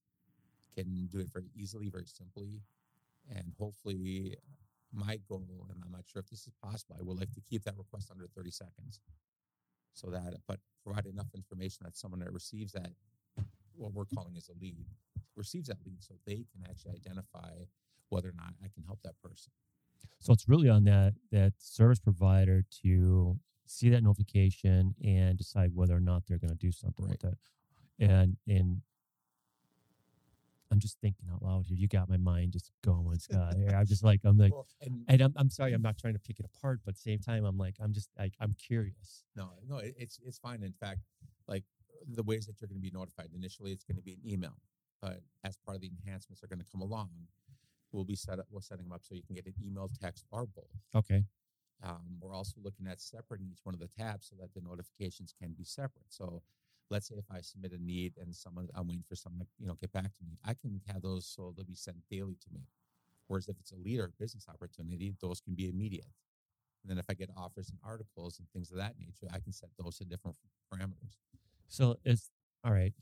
can 0.74 1.08
do 1.10 1.18
it 1.18 1.28
very 1.32 1.50
easily, 1.54 1.88
very 1.88 2.06
simply, 2.06 2.62
and 3.28 3.52
hopefully, 3.58 4.36
my 4.92 5.18
goal, 5.28 5.66
and 5.70 5.82
I'm 5.84 5.92
not 5.92 6.04
sure 6.06 6.20
if 6.20 6.28
this 6.30 6.46
is 6.46 6.54
possible, 6.62 6.96
I 6.98 7.02
would 7.02 7.18
like 7.18 7.32
to 7.32 7.40
keep 7.40 7.64
that 7.64 7.76
request 7.76 8.10
under 8.10 8.26
30 8.26 8.50
seconds, 8.50 9.00
so 9.92 10.08
that 10.10 10.34
but 10.46 10.58
provide 10.84 11.06
enough 11.06 11.28
information 11.34 11.84
that 11.84 11.96
someone 11.96 12.20
that 12.20 12.32
receives 12.32 12.72
that 12.72 12.90
what 13.76 13.92
we're 13.92 14.04
calling 14.04 14.36
as 14.36 14.48
a 14.48 14.52
lead 14.60 14.86
receives 15.36 15.68
that 15.68 15.78
lead, 15.86 16.02
so 16.02 16.14
they 16.26 16.44
can 16.52 16.64
actually 16.68 16.92
identify 16.94 17.52
whether 18.08 18.28
or 18.28 18.34
not 18.36 18.52
I 18.62 18.68
can 18.74 18.82
help 18.84 19.00
that 19.04 19.14
person. 19.22 19.52
So 20.20 20.32
it's 20.32 20.48
really 20.48 20.68
on 20.68 20.84
that 20.84 21.14
that 21.30 21.54
service 21.58 21.98
provider 21.98 22.64
to 22.82 23.38
see 23.66 23.88
that 23.90 24.02
notification 24.02 24.94
and 25.04 25.38
decide 25.38 25.70
whether 25.74 25.96
or 25.96 26.00
not 26.00 26.24
they're 26.26 26.38
going 26.38 26.50
to 26.50 26.56
do 26.56 26.72
something 26.72 27.08
with 27.08 27.24
it. 27.24 27.38
And 27.98 28.36
and 28.48 28.82
I'm 30.70 30.78
just 30.78 30.98
thinking 31.00 31.26
out 31.32 31.42
loud 31.42 31.66
here. 31.66 31.76
You 31.76 31.88
got 31.88 32.08
my 32.08 32.16
mind 32.16 32.52
just 32.52 32.70
going, 32.84 33.18
Scott. 33.18 33.54
here. 33.56 33.70
I'm 33.74 33.86
just 33.86 34.04
like 34.04 34.20
I'm 34.24 34.38
like, 34.38 34.52
Well, 34.52 34.66
and 34.82 35.04
and 35.08 35.20
I'm 35.20 35.34
I'm 35.36 35.50
sorry, 35.50 35.72
I'm 35.72 35.82
not 35.82 35.98
trying 35.98 36.14
to 36.14 36.20
pick 36.20 36.38
it 36.38 36.46
apart, 36.46 36.80
but 36.84 36.96
same 36.96 37.18
time, 37.18 37.44
I'm 37.44 37.58
like 37.58 37.76
I'm 37.82 37.92
just 37.92 38.10
like 38.18 38.34
I'm 38.40 38.52
curious. 38.54 39.24
No, 39.36 39.50
no, 39.68 39.78
it, 39.78 39.94
it's 39.98 40.18
it's 40.24 40.38
fine. 40.38 40.62
In 40.62 40.72
fact, 40.72 41.00
like 41.48 41.64
the 42.08 42.22
ways 42.22 42.46
that 42.46 42.60
you're 42.60 42.68
going 42.68 42.80
to 42.80 42.82
be 42.82 42.96
notified 42.96 43.30
initially, 43.34 43.72
it's 43.72 43.84
going 43.84 43.96
to 43.96 44.02
be 44.02 44.12
an 44.12 44.20
email, 44.26 44.56
but 45.02 45.20
as 45.44 45.56
part 45.56 45.76
of 45.76 45.82
the 45.82 45.90
enhancements 46.04 46.40
that 46.40 46.46
are 46.46 46.54
going 46.54 46.64
to 46.64 46.70
come 46.70 46.80
along, 46.80 47.10
we'll 47.92 48.04
be 48.04 48.16
set 48.16 48.38
up. 48.38 48.46
We're 48.50 48.60
setting 48.60 48.84
them 48.84 48.92
up 48.92 49.02
so 49.02 49.14
you 49.14 49.22
can 49.22 49.34
get 49.34 49.46
an 49.46 49.54
email, 49.64 49.90
text, 50.00 50.24
or 50.30 50.46
both. 50.46 50.64
Okay. 50.94 51.24
Um, 51.82 52.18
we're 52.20 52.34
also 52.34 52.56
looking 52.62 52.86
at 52.86 53.00
separating 53.00 53.48
each 53.50 53.60
one 53.64 53.74
of 53.74 53.80
the 53.80 53.88
tabs 53.88 54.28
so 54.28 54.36
that 54.40 54.52
the 54.54 54.60
notifications 54.60 55.32
can 55.40 55.52
be 55.52 55.64
separate. 55.64 56.06
So, 56.08 56.42
let's 56.90 57.08
say 57.08 57.14
if 57.16 57.24
I 57.30 57.40
submit 57.40 57.72
a 57.72 57.82
need 57.82 58.14
and 58.20 58.34
someone 58.34 58.68
I'm 58.74 58.88
waiting 58.88 59.04
for 59.08 59.14
someone 59.14 59.40
to 59.40 59.46
you 59.58 59.66
know 59.66 59.74
get 59.80 59.92
back 59.92 60.04
to 60.16 60.24
me, 60.24 60.38
I 60.44 60.54
can 60.54 60.80
have 60.86 61.02
those 61.02 61.26
so 61.26 61.52
they'll 61.56 61.64
be 61.64 61.74
sent 61.74 61.96
daily 62.10 62.36
to 62.40 62.52
me. 62.52 62.62
Whereas 63.28 63.48
if 63.48 63.56
it's 63.60 63.72
a 63.72 63.76
lead 63.76 64.00
or 64.00 64.12
business 64.18 64.46
opportunity, 64.48 65.14
those 65.20 65.40
can 65.40 65.54
be 65.54 65.68
immediate. 65.68 66.08
And 66.82 66.90
then 66.90 66.98
if 66.98 67.04
I 67.08 67.14
get 67.14 67.30
offers 67.36 67.68
and 67.68 67.78
articles 67.84 68.38
and 68.38 68.48
things 68.50 68.70
of 68.70 68.78
that 68.78 68.94
nature, 68.98 69.28
I 69.32 69.38
can 69.38 69.52
set 69.52 69.68
those 69.78 69.98
to 69.98 70.04
different 70.04 70.36
parameters. 70.72 71.18
So 71.68 71.98
is 72.04 72.30
all 72.64 72.72
right. 72.72 72.92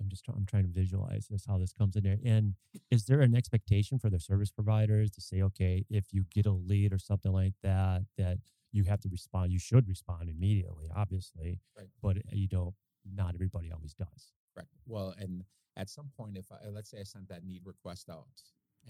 I'm 0.00 0.08
just 0.08 0.24
trying, 0.24 0.36
I'm 0.38 0.46
trying 0.46 0.62
to 0.64 0.68
visualize 0.70 1.26
this 1.28 1.44
how 1.46 1.58
this 1.58 1.72
comes 1.72 1.96
in 1.96 2.04
there. 2.04 2.18
And 2.24 2.54
is 2.90 3.04
there 3.06 3.20
an 3.20 3.34
expectation 3.34 3.98
for 3.98 4.10
the 4.10 4.20
service 4.20 4.50
providers 4.50 5.10
to 5.12 5.20
say, 5.20 5.42
okay, 5.42 5.84
if 5.90 6.06
you 6.12 6.24
get 6.30 6.46
a 6.46 6.52
lead 6.52 6.92
or 6.92 6.98
something 6.98 7.32
like 7.32 7.54
that, 7.62 8.02
that 8.16 8.38
you 8.72 8.84
have 8.84 9.00
to 9.00 9.08
respond. 9.08 9.52
You 9.52 9.58
should 9.58 9.88
respond 9.88 10.28
immediately, 10.28 10.90
obviously, 10.94 11.60
Right. 11.76 11.88
but 12.02 12.18
uh, 12.18 12.20
you 12.32 12.48
know, 12.52 12.74
not 13.14 13.34
everybody 13.34 13.72
always 13.72 13.94
does. 13.94 14.32
Right. 14.56 14.66
Well, 14.86 15.14
and 15.18 15.44
at 15.76 15.88
some 15.88 16.10
point, 16.16 16.36
if 16.36 16.46
I 16.50 16.68
let's 16.68 16.90
say 16.90 17.00
I 17.00 17.04
sent 17.04 17.28
that 17.28 17.44
need 17.44 17.62
request 17.64 18.08
out, 18.10 18.26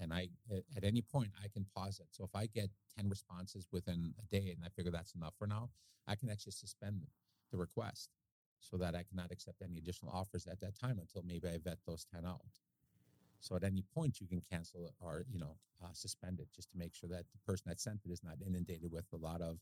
and 0.00 0.12
I 0.12 0.28
at, 0.76 0.84
any 0.84 1.02
point 1.02 1.30
I 1.42 1.48
can 1.48 1.66
pause 1.76 2.00
it. 2.00 2.08
So 2.10 2.24
if 2.24 2.34
I 2.34 2.46
get 2.46 2.70
ten 2.96 3.08
responses 3.08 3.66
within 3.72 4.14
a 4.18 4.26
day, 4.34 4.54
and 4.54 4.64
I 4.64 4.68
figure 4.68 4.92
that's 4.92 5.14
enough 5.14 5.34
for 5.38 5.46
now, 5.46 5.70
I 6.06 6.14
can 6.14 6.30
actually 6.30 6.52
suspend 6.52 7.02
the 7.50 7.58
request, 7.58 8.10
so 8.60 8.76
that 8.78 8.94
I 8.94 9.02
cannot 9.02 9.30
accept 9.30 9.62
any 9.62 9.78
additional 9.78 10.12
offers 10.12 10.46
at 10.46 10.60
that 10.60 10.78
time 10.78 10.98
until 10.98 11.22
maybe 11.22 11.48
I 11.48 11.58
vet 11.58 11.78
those 11.86 12.06
ten 12.12 12.24
out. 12.24 12.40
So 13.40 13.56
at 13.56 13.64
any 13.64 13.82
point 13.94 14.20
you 14.20 14.26
can 14.26 14.42
cancel 14.50 14.92
or 15.00 15.24
you 15.30 15.38
know 15.38 15.56
uh, 15.82 15.92
suspend 15.92 16.40
it 16.40 16.48
just 16.54 16.70
to 16.72 16.78
make 16.78 16.94
sure 16.94 17.08
that 17.10 17.24
the 17.32 17.38
person 17.46 17.64
that 17.68 17.80
sent 17.80 18.00
it 18.04 18.10
is 18.10 18.22
not 18.24 18.36
inundated 18.44 18.90
with 18.90 19.06
a 19.12 19.16
lot 19.16 19.40
of 19.40 19.58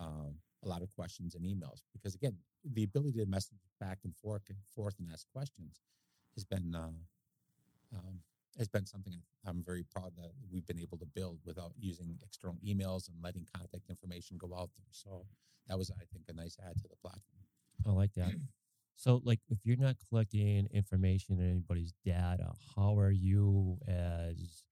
um, 0.00 0.34
a 0.64 0.68
lot 0.68 0.82
of 0.82 0.90
questions 0.94 1.34
and 1.34 1.44
emails. 1.44 1.80
Because 1.92 2.14
again, 2.14 2.36
the 2.64 2.84
ability 2.84 3.18
to 3.18 3.26
message 3.26 3.58
back 3.80 3.98
and 4.04 4.14
forth 4.16 4.42
and 4.48 4.58
forth 4.74 4.94
and 4.98 5.08
ask 5.12 5.26
questions 5.32 5.80
has 6.34 6.44
been 6.44 6.74
uh, 6.74 6.90
um, 7.94 8.20
has 8.58 8.68
been 8.68 8.86
something 8.86 9.14
I'm 9.46 9.62
very 9.64 9.84
proud 9.84 10.12
that 10.16 10.30
we've 10.50 10.66
been 10.66 10.80
able 10.80 10.98
to 10.98 11.06
build 11.06 11.38
without 11.44 11.72
using 11.78 12.18
external 12.22 12.56
emails 12.66 13.08
and 13.08 13.16
letting 13.22 13.46
contact 13.54 13.88
information 13.88 14.38
go 14.38 14.54
out 14.56 14.70
there. 14.76 14.86
So 14.90 15.26
that 15.68 15.78
was, 15.78 15.90
I 15.90 16.04
think, 16.12 16.24
a 16.28 16.32
nice 16.32 16.56
add 16.66 16.78
to 16.78 16.88
the 16.88 16.96
platform. 16.96 17.42
I 17.86 17.90
like 17.90 18.14
that. 18.14 18.32
So, 18.98 19.20
like, 19.24 19.40
if 19.50 19.58
you're 19.62 19.76
not 19.76 19.96
collecting 20.08 20.68
information 20.72 21.38
in 21.38 21.50
anybody's 21.50 21.92
data, 22.02 22.52
how 22.74 22.98
are 22.98 23.10
you, 23.10 23.76
as 23.86 24.64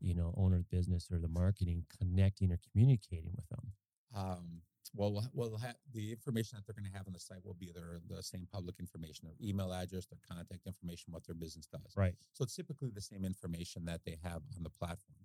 you 0.00 0.14
know, 0.14 0.32
owner 0.36 0.58
of 0.58 0.66
the 0.70 0.76
business 0.76 1.08
or 1.10 1.18
the 1.18 1.26
marketing, 1.26 1.84
connecting 1.98 2.52
or 2.52 2.60
communicating 2.70 3.32
with 3.34 3.48
them? 3.48 3.72
Um, 4.14 4.60
well, 4.94 5.12
we'll, 5.12 5.30
we'll 5.32 5.58
have 5.58 5.76
the 5.94 6.10
information 6.10 6.56
that 6.56 6.66
they're 6.66 6.80
going 6.80 6.90
to 6.90 6.96
have 6.96 7.06
on 7.06 7.12
the 7.14 7.20
site 7.20 7.44
will 7.44 7.56
be 7.58 7.72
their 7.72 8.00
the 8.08 8.22
same 8.22 8.46
public 8.52 8.76
information, 8.78 9.26
their 9.26 9.48
email 9.48 9.72
address, 9.72 10.06
their 10.06 10.18
contact 10.28 10.66
information, 10.66 11.12
what 11.12 11.24
their 11.24 11.34
business 11.34 11.66
does. 11.66 11.92
Right. 11.96 12.14
So 12.32 12.44
it's 12.44 12.54
typically 12.54 12.90
the 12.90 13.00
same 13.00 13.24
information 13.24 13.84
that 13.86 14.00
they 14.04 14.18
have 14.22 14.42
on 14.56 14.62
the 14.62 14.70
platform. 14.70 15.18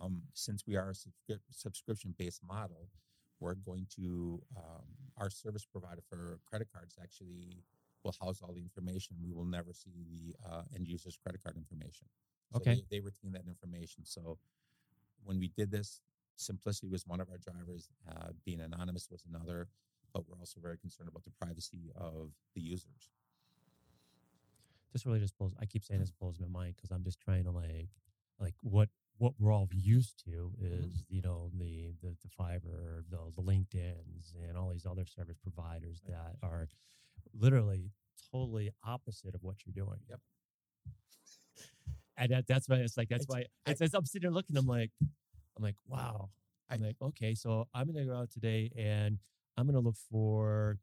Um, 0.00 0.22
since 0.32 0.64
we 0.66 0.76
are 0.76 0.90
a 0.90 0.94
subscri- 0.94 1.40
subscription-based 1.50 2.42
model, 2.46 2.88
we're 3.40 3.54
going 3.54 3.86
to 3.96 4.40
um, 4.56 4.86
our 5.18 5.28
service 5.28 5.66
provider 5.66 6.00
for 6.08 6.38
credit 6.48 6.68
cards 6.72 6.96
actually 7.02 7.62
will 8.04 8.14
house 8.20 8.40
all 8.42 8.52
the 8.52 8.62
information. 8.62 9.16
We 9.22 9.32
will 9.32 9.44
never 9.44 9.72
see 9.72 9.90
the 10.08 10.48
uh, 10.48 10.62
end 10.74 10.86
user's 10.86 11.16
credit 11.16 11.42
card 11.42 11.56
information. 11.56 12.06
So 12.52 12.60
Okay. 12.60 12.84
They, 12.90 12.98
they 12.98 13.00
retain 13.00 13.32
that 13.32 13.46
information. 13.48 14.04
So 14.04 14.38
when 15.24 15.38
we 15.38 15.48
did 15.48 15.70
this, 15.70 16.00
simplicity 16.36 16.88
was 16.88 17.06
one 17.06 17.20
of 17.20 17.28
our 17.30 17.38
drivers. 17.38 17.88
Uh, 18.10 18.28
being 18.44 18.60
anonymous 18.60 19.08
was 19.10 19.22
another. 19.28 19.68
But 20.12 20.28
we're 20.28 20.38
also 20.38 20.60
very 20.60 20.78
concerned 20.78 21.08
about 21.08 21.24
the 21.24 21.30
privacy 21.32 21.90
of 21.96 22.30
the 22.54 22.60
users. 22.60 23.10
This 24.92 25.04
really 25.04 25.18
just 25.18 25.36
blows. 25.36 25.52
I 25.60 25.66
keep 25.66 25.82
saying 25.82 25.98
this 26.00 26.12
blows 26.12 26.38
my 26.38 26.46
mind 26.46 26.74
because 26.76 26.92
I'm 26.92 27.02
just 27.02 27.18
trying 27.20 27.44
to 27.44 27.50
like, 27.50 27.88
like 28.38 28.54
what 28.62 28.88
what 29.18 29.32
we're 29.40 29.52
all 29.52 29.68
used 29.72 30.22
to 30.24 30.52
is 30.60 31.04
you 31.08 31.20
know 31.20 31.50
the 31.58 31.92
the 32.00 32.14
the 32.22 32.28
Fiverr, 32.38 33.02
the 33.10 33.18
the 33.34 33.42
LinkedIn's, 33.42 34.34
and 34.48 34.56
all 34.56 34.70
these 34.70 34.86
other 34.86 35.04
service 35.04 35.36
providers 35.42 36.00
that 36.06 36.36
are 36.44 36.68
literally 37.36 37.90
totally 38.30 38.70
opposite 38.86 39.34
of 39.34 39.42
what 39.42 39.56
you're 39.66 39.84
doing. 39.84 39.98
Yep. 40.08 40.20
And 42.16 42.30
that, 42.30 42.46
that's 42.46 42.68
why 42.68 42.76
it's 42.76 42.96
like 42.96 43.08
that's 43.08 43.24
It's- 43.24 43.34
why 43.34 43.46
I- 43.66 43.72
it's 43.72 43.80
as 43.80 43.94
I'm 43.94 44.04
sitting 44.04 44.28
there 44.28 44.32
looking, 44.34 44.56
I'm 44.56 44.66
like, 44.66 44.92
I'm 45.56 45.62
like, 45.62 45.76
wow. 45.86 46.30
I'm 46.70 46.82
I- 46.82 46.86
like, 46.86 46.96
okay, 47.02 47.34
so 47.34 47.68
I'm 47.74 47.86
gonna 47.86 48.04
go 48.06 48.16
out 48.16 48.30
today 48.30 48.70
and 48.76 49.18
I'm 49.56 49.66
gonna 49.66 49.80
look 49.80 49.96
for 50.10 50.78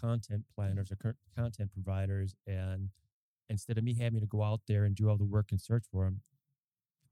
content 0.00 0.44
planners 0.54 0.90
or 0.90 0.96
cur- 0.96 1.16
content 1.36 1.70
providers, 1.72 2.34
and 2.46 2.90
instead 3.48 3.78
of 3.78 3.84
me 3.84 3.94
having 3.94 4.20
to 4.20 4.26
go 4.26 4.42
out 4.42 4.60
there 4.66 4.84
and 4.84 4.94
do 4.94 5.08
all 5.08 5.16
the 5.16 5.24
work 5.24 5.46
and 5.50 5.60
search 5.60 5.84
for 5.90 6.04
them, 6.04 6.20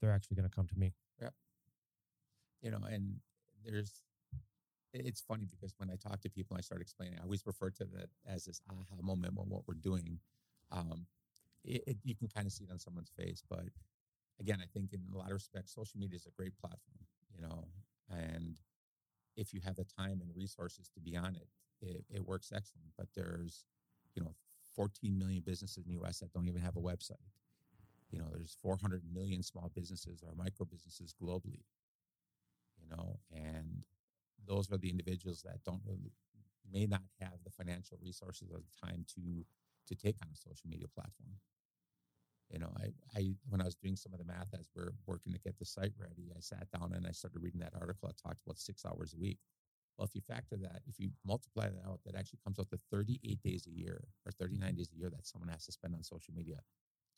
they're 0.01 0.13
actually 0.13 0.37
gonna 0.37 0.49
come 0.49 0.67
to 0.67 0.79
me. 0.79 0.95
Yeah. 1.21 1.31
You 2.63 2.71
know, 2.71 2.81
and 2.91 3.17
there's 3.65 4.03
it's 4.95 5.21
funny 5.21 5.45
because 5.45 5.75
when 5.79 5.91
I 5.91 5.97
talk 5.97 6.21
to 6.23 6.31
people, 6.31 6.57
I 6.57 6.63
start 6.63 6.81
explaining. 6.81 7.19
I 7.19 7.23
always 7.23 7.47
refer 7.47 7.71
to 7.71 7.85
that 7.85 8.09
as 8.27 8.45
this 8.47 8.61
aha 8.71 8.97
moment 9.03 9.35
when 9.37 9.49
what 9.49 9.63
we're 9.67 9.75
doing. 9.75 10.19
Um, 10.73 11.07
it, 11.65 11.83
it, 11.87 11.97
you 12.05 12.15
can 12.15 12.29
kind 12.29 12.47
of 12.47 12.53
see 12.53 12.65
it 12.65 12.71
on 12.71 12.79
someone's 12.79 13.11
face, 13.17 13.43
but 13.49 13.67
again, 14.41 14.59
I 14.63 14.67
think 14.73 14.93
in 14.93 15.01
a 15.15 15.17
lot 15.19 15.29
of 15.29 15.35
respects, 15.35 15.75
social 15.75 15.99
media 16.01 16.17
is 16.17 16.27
a 16.27 16.31
great 16.37 16.57
platform. 16.59 17.05
You 17.35 17.43
know, 17.43 17.65
and 18.11 18.59
if 19.37 19.55
you 19.55 19.61
have 19.65 19.77
the 19.77 19.85
time 19.85 20.21
and 20.23 20.31
resources 20.35 20.89
to 20.95 21.01
be 21.01 21.17
on 21.17 21.37
it, 21.37 21.49
it, 21.81 22.05
it 22.11 22.27
works 22.27 22.53
excellent. 22.55 22.91
But 22.97 23.09
there's, 23.15 23.65
you 24.15 24.23
know, 24.23 24.35
14 24.75 25.19
million 25.19 25.43
businesses 25.45 25.79
in 25.79 25.85
the 25.93 25.99
U.S. 26.01 26.21
that 26.21 26.33
don't 26.33 26.49
even 26.49 26.63
have 26.63 26.77
a 26.77 26.81
website. 26.81 27.17
You 28.11 28.19
know, 28.19 28.27
there's 28.33 28.57
400 28.63 29.03
million 29.13 29.43
small 29.43 29.71
businesses 29.75 30.23
or 30.27 30.35
micro 30.37 30.67
businesses 30.67 31.15
globally 31.21 31.63
you 32.81 32.89
know, 32.97 33.19
and 33.33 33.83
those 34.47 34.71
are 34.73 34.79
the 34.79 34.91
individuals 34.91 35.43
that 35.43 35.63
don't 35.65 35.83
really 35.85 36.13
may 36.71 36.87
not 36.87 37.03
have 37.21 37.33
the 37.45 37.51
financial 37.51 37.99
resources 38.03 38.51
or 38.53 38.59
the 38.59 38.87
time 38.87 39.05
to 39.15 39.45
to 39.87 39.95
take 39.95 40.17
on 40.23 40.29
a 40.31 40.37
social 40.37 40.69
media 40.69 40.87
platform. 40.95 41.33
You 42.51 42.59
know, 42.61 42.71
I, 42.79 42.89
I 43.19 43.35
when 43.49 43.61
I 43.61 43.65
was 43.65 43.75
doing 43.75 43.97
some 43.97 44.13
of 44.13 44.19
the 44.19 44.25
math 44.25 44.55
as 44.59 44.71
we're 44.75 44.93
working 45.07 45.33
to 45.33 45.39
get 45.39 45.59
the 45.59 45.65
site 45.65 45.93
ready, 45.99 46.33
I 46.35 46.41
sat 46.41 46.67
down 46.71 46.93
and 46.95 47.07
I 47.07 47.13
started 47.13 47.43
reading 47.43 47.61
that 47.61 47.75
article 47.79 48.09
that 48.09 48.17
talked 48.17 48.41
about 48.47 48.59
six 48.59 48.85
hours 48.87 49.15
a 49.15 49.21
week. 49.21 49.39
Well, 49.99 50.07
if 50.07 50.15
you 50.15 50.21
factor 50.21 50.57
that, 50.59 50.83
if 50.87 50.99
you 50.99 51.11
multiply 51.27 51.69
that 51.69 51.85
out, 51.87 52.01
that 52.07 52.15
actually 52.15 52.39
comes 52.45 52.59
out 52.59 52.71
to 52.71 52.79
38 52.91 53.43
days 53.43 53.67
a 53.67 53.71
year 53.71 54.05
or 54.25 54.33
39 54.33 54.75
days 54.77 54.91
a 54.95 54.99
year 54.99 55.11
that 55.11 55.27
someone 55.27 55.49
has 55.51 55.67
to 55.67 55.73
spend 55.73 55.95
on 55.95 56.03
social 56.05 56.33
media 56.35 56.61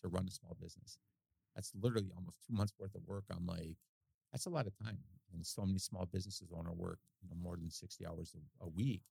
to 0.03 0.09
run 0.09 0.27
a 0.27 0.31
small 0.31 0.57
business. 0.61 0.99
That's 1.55 1.73
literally 1.81 2.11
almost 2.16 2.38
two 2.47 2.55
months 2.55 2.73
worth 2.79 2.95
of 2.95 3.03
work. 3.07 3.25
I'm 3.31 3.47
like, 3.47 3.77
that's 4.33 4.47
a 4.47 4.51
lot 4.51 4.66
of 4.66 4.73
time. 4.79 4.99
And 5.33 5.47
so 5.47 5.66
many 5.66 5.79
small 5.79 6.07
businesses 6.07 6.51
owner 6.57 6.73
work 6.73 6.99
you 7.23 7.29
know, 7.29 7.37
more 7.40 7.57
than 7.57 7.71
60 7.71 8.07
hours 8.07 8.35
a, 8.35 8.64
a 8.64 8.69
week. 8.69 9.03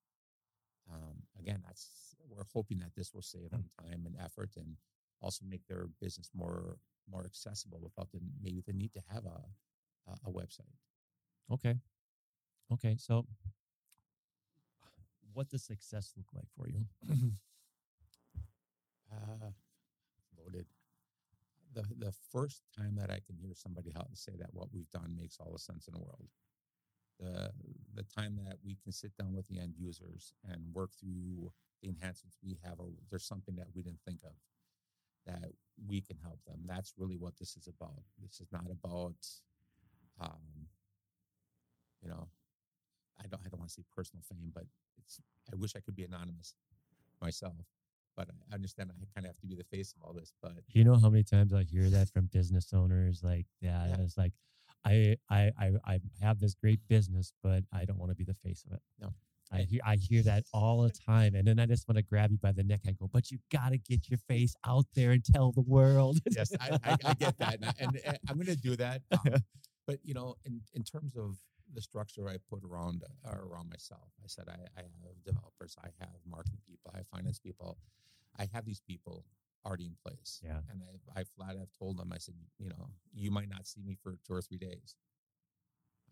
Um, 0.91 1.23
again, 1.39 1.61
that's 1.65 2.15
we're 2.27 2.43
hoping 2.53 2.79
that 2.79 2.95
this 2.95 3.13
will 3.13 3.21
save 3.21 3.51
them 3.51 3.65
time 3.79 4.03
and 4.05 4.15
effort 4.23 4.51
and 4.57 4.75
also 5.21 5.45
make 5.47 5.65
their 5.67 5.87
business 5.99 6.29
more 6.33 6.77
more 7.11 7.25
accessible 7.25 7.79
without 7.81 8.11
the 8.11 8.19
maybe 8.41 8.61
the 8.65 8.73
need 8.73 8.93
to 8.93 9.01
have 9.11 9.25
a 9.25 9.41
a, 10.25 10.31
website. 10.31 10.73
Okay. 11.51 11.75
Okay, 12.71 12.95
so 12.97 13.25
what 15.33 15.49
does 15.49 15.63
success 15.63 16.13
look 16.17 16.27
like 16.33 16.47
for 16.55 16.67
you? 16.67 16.85
Uh, 19.11 19.49
loaded. 20.37 20.67
The 21.73 21.81
the 21.97 22.13
first 22.31 22.61
time 22.77 22.95
that 22.97 23.09
I 23.09 23.19
can 23.25 23.35
hear 23.41 23.55
somebody 23.55 23.91
out 23.97 24.07
and 24.07 24.15
say 24.15 24.33
that 24.37 24.53
what 24.53 24.67
we've 24.71 24.89
done 24.91 25.15
makes 25.19 25.37
all 25.39 25.51
the 25.51 25.57
sense 25.57 25.87
in 25.87 25.95
the 25.95 25.99
world. 25.99 26.29
The 27.19 27.49
the 27.95 28.03
time 28.03 28.39
that 28.45 28.57
we 28.63 28.77
can 28.83 28.91
sit 28.91 29.17
down 29.17 29.33
with 29.33 29.47
the 29.47 29.59
end 29.59 29.73
users 29.79 30.33
and 30.47 30.61
work 30.75 30.91
through 30.93 31.51
the 31.81 31.89
enhancements 31.89 32.37
we 32.43 32.59
have, 32.63 32.79
or 32.79 32.89
there's 33.09 33.25
something 33.25 33.55
that 33.55 33.69
we 33.73 33.81
didn't 33.81 34.01
think 34.05 34.19
of 34.23 34.33
that 35.29 35.51
we 35.87 36.01
can 36.01 36.17
help 36.23 36.39
them. 36.45 36.59
That's 36.65 36.93
really 36.97 37.17
what 37.17 37.37
this 37.37 37.55
is 37.55 37.67
about. 37.67 38.01
This 38.21 38.39
is 38.41 38.47
not 38.51 38.65
about, 38.69 39.15
um, 40.19 40.67
you 42.01 42.09
know, 42.09 42.27
I 43.19 43.27
don't 43.27 43.41
I 43.45 43.49
don't 43.49 43.59
want 43.59 43.69
to 43.69 43.75
say 43.75 43.83
personal 43.95 44.23
fame, 44.27 44.51
but 44.53 44.65
it's 44.97 45.19
I 45.51 45.55
wish 45.55 45.75
I 45.75 45.79
could 45.79 45.95
be 45.95 46.03
anonymous 46.03 46.55
myself 47.21 47.65
but 48.19 48.27
I 48.51 48.55
understand 48.55 48.91
I 48.91 49.05
kind 49.15 49.25
of 49.25 49.29
have 49.29 49.39
to 49.39 49.47
be 49.47 49.55
the 49.55 49.63
face 49.63 49.93
of 49.95 50.05
all 50.05 50.13
this. 50.13 50.33
But 50.41 50.51
You 50.73 50.83
know 50.83 50.97
how 50.97 51.09
many 51.09 51.23
times 51.23 51.53
I 51.53 51.63
hear 51.63 51.89
that 51.89 52.09
from 52.09 52.25
business 52.25 52.73
owners 52.73 53.21
like 53.23 53.45
that? 53.61 53.89
Yeah. 53.89 53.95
It's 54.03 54.17
like, 54.17 54.33
I, 54.83 55.15
I, 55.29 55.51
I, 55.57 55.71
I 55.85 55.99
have 56.21 56.39
this 56.39 56.53
great 56.53 56.79
business, 56.89 57.31
but 57.41 57.63
I 57.71 57.85
don't 57.85 57.97
want 57.97 58.11
to 58.11 58.15
be 58.15 58.25
the 58.25 58.33
face 58.33 58.65
of 58.67 58.73
it. 58.73 58.81
No. 58.99 59.13
I 59.51 59.61
hear, 59.61 59.81
I 59.85 59.95
hear 59.95 60.21
that 60.23 60.43
all 60.53 60.83
the 60.83 60.91
time. 60.91 61.35
And 61.35 61.47
then 61.47 61.59
I 61.59 61.65
just 61.65 61.87
want 61.87 61.97
to 61.97 62.03
grab 62.03 62.31
you 62.31 62.37
by 62.37 62.51
the 62.51 62.63
neck 62.63 62.81
and 62.85 62.97
go, 62.97 63.09
but 63.11 63.31
you 63.31 63.39
got 63.51 63.69
to 63.69 63.77
get 63.77 64.09
your 64.09 64.19
face 64.27 64.55
out 64.65 64.85
there 64.95 65.11
and 65.11 65.23
tell 65.23 65.51
the 65.51 65.61
world. 65.61 66.19
yes, 66.29 66.51
I, 66.59 66.77
I, 66.83 66.97
I 67.03 67.13
get 67.15 67.37
that, 67.39 67.55
and, 67.55 67.65
I, 67.65 67.73
and 67.79 68.01
uh, 68.07 68.13
I'm 68.29 68.35
going 68.35 68.47
to 68.47 68.55
do 68.55 68.75
that. 68.75 69.01
Um, 69.11 69.35
but 69.87 69.99
you 70.03 70.13
know, 70.13 70.35
in 70.45 70.61
in 70.73 70.83
terms 70.83 71.15
of 71.15 71.37
the 71.73 71.81
structure 71.81 72.27
I 72.27 72.37
put 72.49 72.63
around 72.63 73.03
uh, 73.25 73.37
around 73.37 73.69
myself, 73.69 74.09
I 74.23 74.27
said 74.27 74.45
I, 74.47 74.79
I 74.79 74.81
have 74.81 75.23
developers, 75.25 75.75
I 75.83 75.89
have 75.99 76.15
marketing 76.25 76.59
people, 76.67 76.91
I 76.93 76.97
have 76.97 77.07
finance 77.07 77.39
people, 77.39 77.77
I 78.37 78.47
have 78.53 78.65
these 78.65 78.81
people 78.81 79.25
already 79.65 79.85
in 79.85 79.95
place. 80.05 80.39
Yeah. 80.43 80.59
and 80.69 80.81
I, 81.15 81.21
I 81.21 81.23
flat 81.35 81.57
have 81.57 81.69
told 81.77 81.97
them, 81.97 82.11
I 82.13 82.17
said, 82.17 82.35
you 82.57 82.69
know, 82.69 82.89
you 83.13 83.31
might 83.31 83.49
not 83.49 83.67
see 83.67 83.81
me 83.81 83.97
for 84.01 84.17
two 84.25 84.33
or 84.33 84.41
three 84.41 84.57
days. 84.57 84.95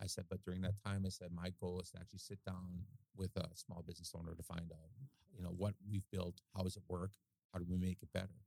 I 0.01 0.07
said, 0.07 0.25
but 0.29 0.43
during 0.43 0.62
that 0.62 0.75
time, 0.86 1.03
I 1.05 1.10
said 1.10 1.29
my 1.33 1.51
goal 1.60 1.79
is 1.79 1.89
to 1.91 1.99
actually 1.99 2.19
sit 2.19 2.39
down 2.45 2.83
with 3.15 3.36
a 3.38 3.47
small 3.55 3.83
business 3.86 4.13
owner 4.17 4.36
to 4.36 4.43
find 4.43 4.71
out, 4.71 4.89
you 5.36 5.43
know, 5.43 5.53
what 5.57 5.73
we've 5.89 6.05
built, 6.12 6.36
how 6.55 6.63
does 6.63 6.77
it 6.77 6.83
work, 6.88 7.12
how 7.53 7.60
do 7.60 7.65
we 7.69 7.77
make 7.77 7.97
it 8.01 8.13
better. 8.13 8.41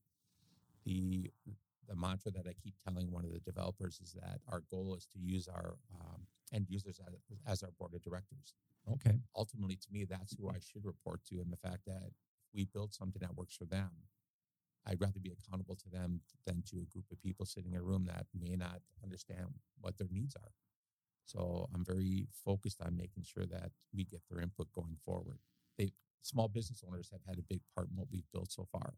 The 0.84 1.30
the 1.88 1.96
mantra 1.96 2.30
that 2.30 2.46
I 2.48 2.52
keep 2.52 2.74
telling 2.86 3.10
one 3.10 3.24
of 3.24 3.32
the 3.32 3.40
developers 3.40 3.98
is 4.00 4.12
that 4.12 4.40
our 4.48 4.62
goal 4.70 4.94
is 4.94 5.06
to 5.06 5.18
use 5.18 5.48
our 5.48 5.74
um, 6.00 6.22
end 6.52 6.66
users 6.68 7.00
as, 7.04 7.14
as 7.46 7.62
our 7.64 7.70
board 7.78 7.94
of 7.94 8.02
directors. 8.02 8.54
okay. 8.92 9.18
Ultimately, 9.36 9.74
to 9.76 9.88
me, 9.90 10.04
that's 10.04 10.36
who 10.38 10.48
I 10.48 10.58
should 10.60 10.84
report 10.84 11.20
to, 11.30 11.40
and 11.40 11.52
the 11.52 11.56
fact 11.56 11.86
that 11.86 12.06
if 12.06 12.54
we 12.54 12.64
build 12.64 12.94
something 12.94 13.20
that 13.20 13.34
works 13.36 13.56
for 13.56 13.64
them, 13.64 13.90
I'd 14.86 15.00
rather 15.00 15.20
be 15.20 15.32
accountable 15.32 15.76
to 15.76 15.88
them 15.90 16.20
than 16.46 16.62
to 16.70 16.78
a 16.78 16.92
group 16.92 17.06
of 17.12 17.20
people 17.22 17.44
sitting 17.44 17.72
in 17.72 17.78
a 17.78 17.82
room 17.82 18.06
that 18.06 18.26
may 18.38 18.56
not 18.56 18.80
understand 19.02 19.46
what 19.80 19.98
their 19.98 20.08
needs 20.10 20.36
are. 20.36 20.52
So 21.30 21.68
I'm 21.74 21.84
very 21.84 22.26
focused 22.44 22.80
on 22.80 22.96
making 22.96 23.24
sure 23.24 23.46
that 23.46 23.70
we 23.94 24.04
get 24.04 24.22
their 24.28 24.40
input 24.40 24.68
going 24.72 24.96
forward. 25.04 25.38
They 25.78 25.92
small 26.22 26.48
business 26.48 26.82
owners 26.86 27.08
have 27.12 27.20
had 27.28 27.38
a 27.38 27.42
big 27.42 27.60
part 27.74 27.88
in 27.90 27.96
what 27.96 28.08
we've 28.12 28.30
built 28.32 28.50
so 28.50 28.66
far, 28.72 28.94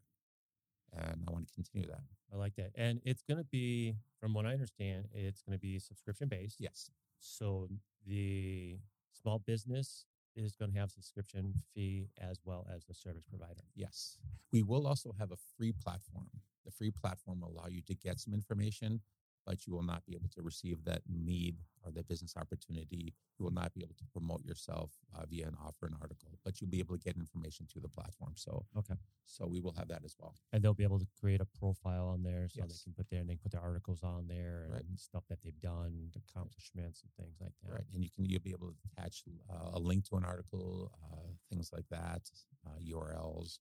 and 0.91 1.23
I 1.27 1.31
want 1.31 1.47
to 1.47 1.53
continue 1.53 1.87
that. 1.87 2.03
I 2.33 2.37
like 2.37 2.55
that. 2.55 2.71
And 2.75 2.99
it's 3.03 3.21
going 3.21 3.37
to 3.37 3.45
be, 3.51 3.93
from 4.19 4.33
what 4.33 4.45
I 4.45 4.53
understand, 4.53 5.05
it's 5.13 5.41
going 5.43 5.57
to 5.57 5.61
be 5.61 5.77
subscription 5.79 6.27
based. 6.27 6.57
Yes, 6.59 6.89
So 7.19 7.67
the 8.07 8.77
small 9.11 9.39
business 9.39 10.05
is 10.35 10.55
going 10.55 10.71
to 10.73 10.79
have 10.79 10.89
subscription 10.89 11.53
fee 11.75 12.07
as 12.19 12.39
well 12.43 12.65
as 12.75 12.85
the 12.85 12.93
service 12.93 13.23
provider. 13.29 13.61
yes. 13.75 14.17
We 14.51 14.63
will 14.63 14.87
also 14.87 15.13
have 15.19 15.31
a 15.31 15.37
free 15.57 15.73
platform. 15.83 16.27
The 16.65 16.71
free 16.71 16.91
platform 16.91 17.41
will 17.41 17.51
allow 17.55 17.67
you 17.67 17.81
to 17.83 17.95
get 17.95 18.19
some 18.19 18.33
information, 18.33 19.01
but 19.45 19.65
you 19.67 19.73
will 19.73 19.83
not 19.83 20.05
be 20.05 20.13
able 20.15 20.29
to 20.29 20.41
receive 20.41 20.83
that 20.85 21.01
lead 21.09 21.57
or 21.85 21.91
the 21.91 22.03
business 22.03 22.35
opportunity. 22.37 23.13
You 23.37 23.43
will 23.45 23.51
not 23.51 23.73
be 23.73 23.81
able 23.81 23.95
to 23.95 24.05
promote 24.13 24.43
yourself 24.45 24.91
uh, 25.15 25.25
via 25.29 25.47
an 25.47 25.57
offer, 25.61 25.85
an 25.85 25.95
article, 26.01 26.39
but 26.45 26.61
you'll 26.61 26.69
be 26.69 26.79
able 26.79 26.95
to 26.97 27.03
get 27.03 27.17
information 27.17 27.67
through 27.71 27.81
the 27.81 27.89
platform. 27.89 28.33
So, 28.35 28.65
Okay. 28.77 28.93
so 29.25 29.47
we 29.47 29.59
will 29.59 29.73
have 29.73 29.89
that 29.89 30.03
as 30.05 30.15
well. 30.19 30.35
And 30.53 30.63
they'll 30.63 30.73
be 30.73 30.83
able 30.83 30.99
to 30.99 31.07
create 31.19 31.41
a 31.41 31.45
profile 31.45 32.07
on 32.07 32.23
there 32.23 32.47
so 32.49 32.61
they 32.61 32.67
can 32.83 32.93
put 32.93 33.09
their 33.09 33.19
and 33.19 33.29
they 33.29 33.33
can 33.33 33.41
put 33.43 33.51
their 33.51 33.61
articles 33.61 34.01
on 34.03 34.27
there 34.27 34.67
Right. 34.71 34.83
and 34.87 34.97
stuff 34.99 35.23
that 35.29 35.39
they've 35.43 35.59
done, 35.59 36.11
accomplishments 36.15 37.03
and 37.03 37.11
things 37.19 37.35
like 37.41 37.53
that. 37.63 37.73
Right, 37.73 37.87
and 37.93 38.03
you 38.03 38.09
can 38.09 38.25
you'll 38.25 38.41
be 38.41 38.51
able 38.51 38.67
to 38.67 38.75
attach 38.97 39.23
uh, 39.49 39.71
a 39.73 39.79
link 39.79 40.05
to 40.09 40.15
an 40.15 40.23
article, 40.23 40.91
uh, 41.11 41.27
things 41.49 41.71
like 41.73 41.87
that, 41.89 42.29
uh, 42.65 42.79
URLs. 42.79 43.59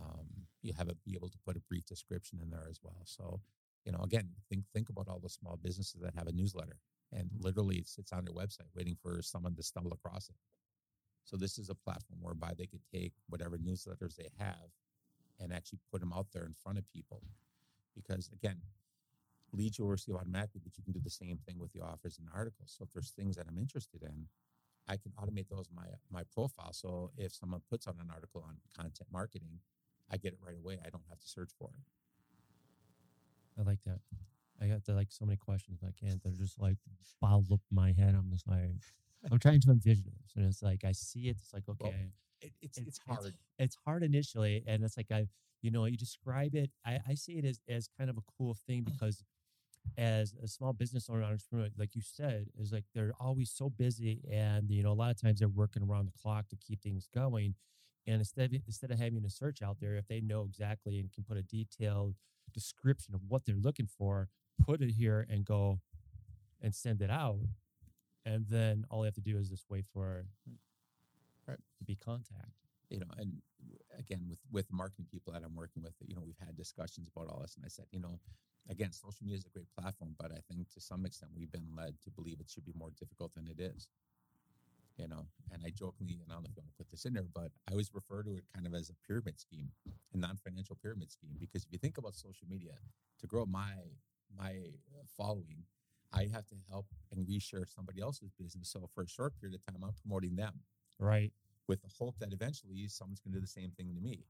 Um, 0.00 0.26
you 0.62 0.72
have 0.74 0.88
a, 0.88 0.94
be 0.96 1.14
able 1.14 1.30
to 1.30 1.38
put 1.46 1.56
a 1.56 1.60
brief 1.60 1.86
description 1.86 2.40
in 2.42 2.50
there 2.50 2.66
as 2.70 2.78
well. 2.82 3.02
So, 3.04 3.40
you 3.84 3.92
know, 3.92 4.00
again, 4.00 4.28
think 4.48 4.64
think 4.74 4.88
about 4.88 5.08
all 5.08 5.20
the 5.20 5.28
small 5.28 5.58
businesses 5.62 6.00
that 6.02 6.14
have 6.14 6.26
a 6.26 6.32
newsletter 6.32 6.76
and 7.12 7.30
literally 7.38 7.76
it 7.76 7.88
sits 7.88 8.12
on 8.12 8.24
their 8.24 8.34
website 8.34 8.68
waiting 8.74 8.96
for 9.02 9.22
someone 9.22 9.54
to 9.54 9.62
stumble 9.62 9.92
across 9.92 10.28
it. 10.28 10.36
So 11.24 11.36
this 11.36 11.58
is 11.58 11.68
a 11.68 11.74
platform 11.74 12.20
whereby 12.22 12.52
they 12.56 12.66
could 12.66 12.82
take 12.92 13.12
whatever 13.28 13.58
newsletters 13.58 14.16
they 14.16 14.28
have 14.38 14.70
and 15.40 15.52
actually 15.52 15.78
put 15.90 16.00
them 16.00 16.12
out 16.12 16.26
there 16.32 16.44
in 16.44 16.54
front 16.54 16.78
of 16.78 16.90
people. 16.92 17.22
Because 17.94 18.30
again, 18.32 18.60
leads 19.52 19.78
you'll 19.78 19.88
receive 19.88 20.14
automatically, 20.14 20.60
but 20.62 20.76
you 20.76 20.84
can 20.84 20.92
do 20.92 21.00
the 21.02 21.10
same 21.10 21.38
thing 21.46 21.58
with 21.58 21.72
the 21.72 21.80
offers 21.80 22.18
and 22.18 22.28
articles. 22.34 22.74
So 22.76 22.84
if 22.84 22.92
there's 22.92 23.10
things 23.10 23.36
that 23.36 23.46
I'm 23.48 23.58
interested 23.58 24.02
in, 24.02 24.26
I 24.88 24.96
can 24.96 25.12
automate 25.12 25.48
those 25.50 25.68
my 25.74 25.86
my 26.10 26.22
profile. 26.32 26.72
So 26.72 27.10
if 27.16 27.34
someone 27.34 27.60
puts 27.68 27.86
out 27.86 27.96
an 28.00 28.10
article 28.12 28.44
on 28.46 28.56
content 28.74 29.08
marketing, 29.12 29.60
I 30.10 30.16
get 30.16 30.32
it 30.32 30.38
right 30.44 30.56
away. 30.56 30.78
I 30.84 30.88
don't 30.88 31.04
have 31.08 31.18
to 31.20 31.28
search 31.28 31.50
for 31.58 31.68
it. 31.68 31.97
I 33.58 33.62
like 33.62 33.80
that. 33.86 34.00
I 34.60 34.66
got 34.66 34.80
like 34.88 35.10
so 35.10 35.24
many 35.24 35.36
questions. 35.36 35.80
I 35.82 35.90
can't. 36.04 36.22
They're 36.22 36.32
just 36.32 36.58
like 36.58 36.76
bottled 37.20 37.52
up 37.52 37.60
in 37.70 37.74
my 37.74 37.92
head. 37.92 38.14
I'm 38.14 38.30
just 38.30 38.46
like, 38.48 38.70
I'm 39.30 39.38
trying 39.38 39.60
to 39.60 39.70
envision 39.70 40.12
this, 40.22 40.32
and 40.36 40.44
it's 40.46 40.62
like 40.62 40.84
I 40.84 40.92
see 40.92 41.28
it. 41.28 41.36
It's 41.40 41.52
like 41.52 41.64
Well, 41.66 41.76
okay, 41.90 42.10
it 42.40 42.52
it's, 42.60 42.78
It's- 42.78 42.86
it's 42.88 42.98
hard. 43.06 43.34
it's 43.58 43.76
hard 43.84 44.02
initially, 44.02 44.64
and 44.66 44.82
it's 44.84 44.96
like 44.96 45.10
I, 45.12 45.26
you 45.62 45.70
know, 45.70 45.84
you 45.86 45.96
describe 45.96 46.54
it. 46.54 46.70
I, 46.84 47.00
I 47.08 47.14
see 47.14 47.38
it 47.38 47.44
as 47.44 47.60
as 47.68 47.88
kind 47.98 48.10
of 48.10 48.16
a 48.16 48.22
cool 48.36 48.54
thing 48.54 48.82
because 48.92 49.22
as 49.96 50.34
a 50.42 50.46
small 50.48 50.72
business 50.72 51.08
owner 51.08 51.22
entrepreneur, 51.24 51.68
like 51.76 51.94
you 51.94 52.02
said, 52.02 52.46
is 52.58 52.72
like 52.72 52.84
they're 52.94 53.12
always 53.20 53.50
so 53.50 53.70
busy, 53.70 54.22
and 54.30 54.70
you 54.70 54.82
know, 54.82 54.92
a 54.92 54.94
lot 54.94 55.10
of 55.10 55.20
times 55.20 55.38
they're 55.40 55.48
working 55.48 55.82
around 55.82 56.06
the 56.06 56.12
clock 56.20 56.48
to 56.48 56.56
keep 56.56 56.80
things 56.82 57.08
going. 57.14 57.54
And 58.06 58.16
instead 58.20 58.52
of 58.54 58.60
instead 58.66 58.90
of 58.90 58.98
having 58.98 59.24
a 59.24 59.30
search 59.30 59.62
out 59.62 59.78
there, 59.80 59.96
if 59.96 60.06
they 60.08 60.20
know 60.20 60.44
exactly 60.44 60.98
and 60.98 61.12
can 61.12 61.24
put 61.24 61.36
a 61.36 61.42
detailed 61.42 62.14
description 62.52 63.14
of 63.14 63.20
what 63.28 63.44
they're 63.44 63.54
looking 63.56 63.86
for, 63.86 64.28
put 64.64 64.80
it 64.82 64.90
here 64.92 65.26
and 65.30 65.44
go 65.44 65.80
and 66.60 66.74
send 66.74 67.00
it 67.02 67.10
out, 67.10 67.40
and 68.24 68.46
then 68.48 68.84
all 68.90 69.02
they 69.02 69.06
have 69.06 69.14
to 69.14 69.20
do 69.20 69.38
is 69.38 69.48
just 69.48 69.64
wait 69.70 69.84
for 69.92 70.26
Right. 71.46 71.58
to 71.78 71.84
be 71.84 71.96
contact. 71.96 72.52
you 72.90 72.98
know, 73.00 73.06
and 73.18 73.42
again 73.98 74.24
with 74.28 74.38
with 74.50 74.70
marketing 74.72 75.06
people 75.10 75.32
that 75.32 75.42
I'm 75.44 75.54
working 75.54 75.82
with, 75.82 75.92
you 76.06 76.14
know, 76.14 76.22
we've 76.22 76.38
had 76.38 76.56
discussions 76.56 77.08
about 77.08 77.28
all 77.28 77.40
this, 77.40 77.54
and 77.56 77.64
I 77.64 77.68
said, 77.68 77.84
you 77.90 78.00
know, 78.00 78.18
again, 78.68 78.92
social 78.92 79.24
media 79.24 79.36
is 79.38 79.44
a 79.44 79.50
great 79.50 79.68
platform, 79.78 80.14
but 80.18 80.32
I 80.32 80.40
think 80.48 80.68
to 80.74 80.80
some 80.80 81.04
extent 81.06 81.32
we've 81.36 81.52
been 81.52 81.68
led 81.76 82.00
to 82.04 82.10
believe 82.10 82.40
it 82.40 82.48
should 82.48 82.64
be 82.64 82.72
more 82.74 82.90
difficult 82.98 83.34
than 83.34 83.46
it 83.46 83.60
is. 83.60 83.88
You 84.98 85.06
know, 85.08 85.26
and 85.52 85.62
I 85.64 85.70
jokingly, 85.70 86.18
and 86.22 86.30
I 86.30 86.34
don't 86.34 86.42
know 86.42 86.48
if 86.50 86.56
you 86.56 86.62
want 86.62 86.70
to 86.70 86.76
put 86.76 86.90
this 86.90 87.04
in 87.04 87.14
there, 87.14 87.26
but 87.32 87.52
I 87.68 87.72
always 87.72 87.94
refer 87.94 88.22
to 88.24 88.36
it 88.36 88.44
kind 88.52 88.66
of 88.66 88.74
as 88.74 88.90
a 88.90 88.94
pyramid 89.06 89.38
scheme, 89.40 89.70
a 90.12 90.16
non-financial 90.16 90.76
pyramid 90.82 91.12
scheme, 91.12 91.36
because 91.38 91.64
if 91.64 91.72
you 91.72 91.78
think 91.78 91.98
about 91.98 92.16
social 92.16 92.48
media, 92.48 92.72
to 93.20 93.26
grow 93.26 93.46
my 93.46 93.74
my 94.36 94.50
uh, 94.92 95.04
following, 95.16 95.64
I 96.12 96.24
have 96.32 96.46
to 96.48 96.56
help 96.68 96.86
and 97.12 97.26
reshare 97.26 97.64
somebody 97.68 98.00
else's 98.00 98.32
business. 98.38 98.70
So 98.70 98.88
for 98.94 99.02
a 99.04 99.08
short 99.08 99.38
period 99.40 99.54
of 99.60 99.64
time, 99.72 99.82
I'm 99.84 99.94
promoting 100.02 100.36
them 100.36 100.60
Right. 100.98 101.32
with 101.68 101.80
the 101.82 101.88
hope 101.98 102.18
that 102.18 102.32
eventually 102.32 102.88
someone's 102.88 103.20
going 103.20 103.32
to 103.32 103.38
do 103.38 103.42
the 103.42 103.46
same 103.46 103.70
thing 103.70 103.94
to 103.94 104.00
me. 104.00 104.24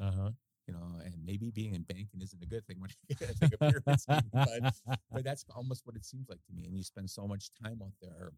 Uh 0.00 0.10
huh. 0.12 0.30
You 0.66 0.74
know, 0.74 1.00
and 1.04 1.14
maybe 1.24 1.50
being 1.50 1.74
in 1.74 1.82
banking 1.82 2.20
isn't 2.22 2.42
a 2.42 2.46
good 2.46 2.64
thing 2.66 2.78
when 2.80 2.90
you 3.08 3.16
like 3.40 3.52
a 3.52 3.58
pyramid 3.58 4.00
scheme, 4.00 4.30
but, 4.32 4.62
but 5.10 5.24
that's 5.24 5.44
almost 5.54 5.84
what 5.84 5.96
it 5.96 6.04
seems 6.04 6.28
like 6.28 6.42
to 6.46 6.52
me. 6.52 6.64
And 6.66 6.76
you 6.76 6.84
spend 6.84 7.10
so 7.10 7.26
much 7.26 7.50
time 7.62 7.80
out 7.82 7.94
there 8.00 8.32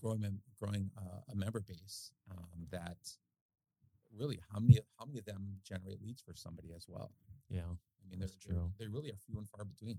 growing 0.00 0.20
mem- 0.20 0.42
growing 0.58 0.90
uh, 0.96 1.20
a 1.32 1.34
member 1.34 1.60
base 1.60 2.12
um, 2.30 2.66
that 2.70 2.98
really 4.16 4.38
how 4.52 4.58
many 4.58 4.78
how 4.98 5.04
many 5.04 5.18
of 5.18 5.24
them 5.24 5.56
generate 5.64 6.00
leads 6.02 6.22
for 6.22 6.34
somebody 6.34 6.72
as 6.74 6.86
well. 6.88 7.10
yeah, 7.48 7.62
I 8.02 8.08
mean, 8.10 8.20
That's 8.20 8.36
true. 8.36 8.70
they 8.78 8.86
really 8.86 9.10
are 9.10 9.16
few 9.26 9.38
and 9.38 9.48
far 9.48 9.64
between. 9.64 9.98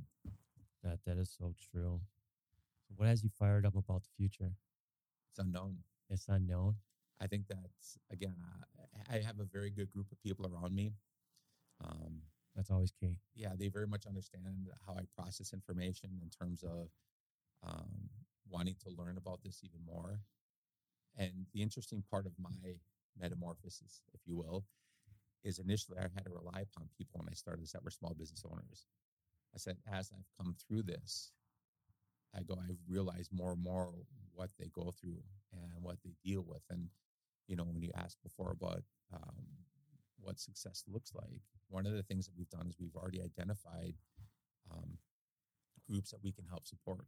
that 0.84 1.00
that 1.06 1.18
is 1.18 1.30
so 1.38 1.54
true. 1.72 2.02
So 2.88 2.96
what 2.98 3.08
has 3.08 3.24
you 3.24 3.30
fired 3.30 3.66
up 3.66 3.76
about 3.76 4.04
the 4.04 4.10
future? 4.18 4.52
It's 5.32 5.40
unknown. 5.40 5.78
It's 6.10 6.28
unknown. 6.28 6.76
I 7.22 7.28
think 7.28 7.48
that's 7.48 7.98
again, 8.12 8.36
uh, 8.42 9.14
I 9.14 9.20
have 9.20 9.40
a 9.40 9.44
very 9.46 9.70
good 9.70 9.92
group 9.92 10.12
of 10.12 10.22
people 10.22 10.48
around 10.48 10.74
me. 10.74 10.94
Um, 11.84 12.22
That's 12.56 12.72
always 12.72 12.92
key. 12.92 13.18
yeah, 13.36 13.54
they 13.58 13.68
very 13.70 13.88
much 13.88 14.06
understand 14.06 14.44
how 14.86 14.94
I 14.94 15.04
process 15.16 15.54
information 15.54 16.10
in 16.22 16.30
terms 16.30 16.64
of 16.64 16.90
um, 17.64 18.10
wanting 18.50 18.76
to 18.84 18.90
learn 18.90 19.18
about 19.18 19.40
this 19.44 19.62
even 19.64 19.80
more. 19.86 20.20
And 21.18 21.48
the 21.54 21.62
interesting 21.62 22.04
part 22.10 22.26
of 22.26 22.34
my 22.40 22.76
metamorphosis, 23.20 24.02
if 24.14 24.22
you 24.26 24.36
will, 24.38 24.66
is 25.44 25.60
initially 25.60 25.98
I 25.98 26.04
had 26.04 26.26
to 26.26 26.32
rely 26.32 26.62
upon 26.62 26.90
people 26.98 27.20
when 27.20 27.30
I 27.30 27.34
started 27.34 27.64
this 27.64 27.72
that 27.72 27.84
were 27.84 27.92
small 27.92 28.14
business 28.18 28.44
owners. 28.50 28.88
I 29.54 29.58
said, 29.58 29.78
as 29.92 30.12
I've 30.14 30.30
come 30.38 30.56
through 30.68 30.84
this, 30.84 31.32
I 32.36 32.44
go, 32.44 32.56
I've 32.56 32.78
realized 32.88 33.32
more 33.34 33.54
and 33.54 33.64
more 33.64 33.92
what 34.34 34.52
they 34.60 34.70
go 34.74 34.92
through 35.00 35.24
and 35.52 35.82
what 35.82 35.98
they 36.04 36.14
deal 36.24 36.46
with. 36.48 36.62
And, 36.70 36.90
you 37.48 37.56
know, 37.56 37.64
when 37.64 37.82
you 37.82 37.92
asked 37.96 38.22
before 38.22 38.52
about 38.52 38.84
um, 39.14 39.46
what 40.22 40.40
success 40.40 40.84
looks 40.88 41.14
like, 41.16 41.42
one 41.70 41.86
of 41.88 41.94
the 41.94 42.04
things 42.04 42.28
that 42.28 42.38
we've 42.38 42.50
done 42.50 42.68
is 42.68 42.76
we've 42.80 42.96
already 42.96 43.22
identified 43.22 43.96
um, 44.72 44.98
groups 45.90 46.12
that 46.12 46.24
we 46.24 46.32
can 46.32 46.46
help 46.46 46.68
support. 46.68 47.06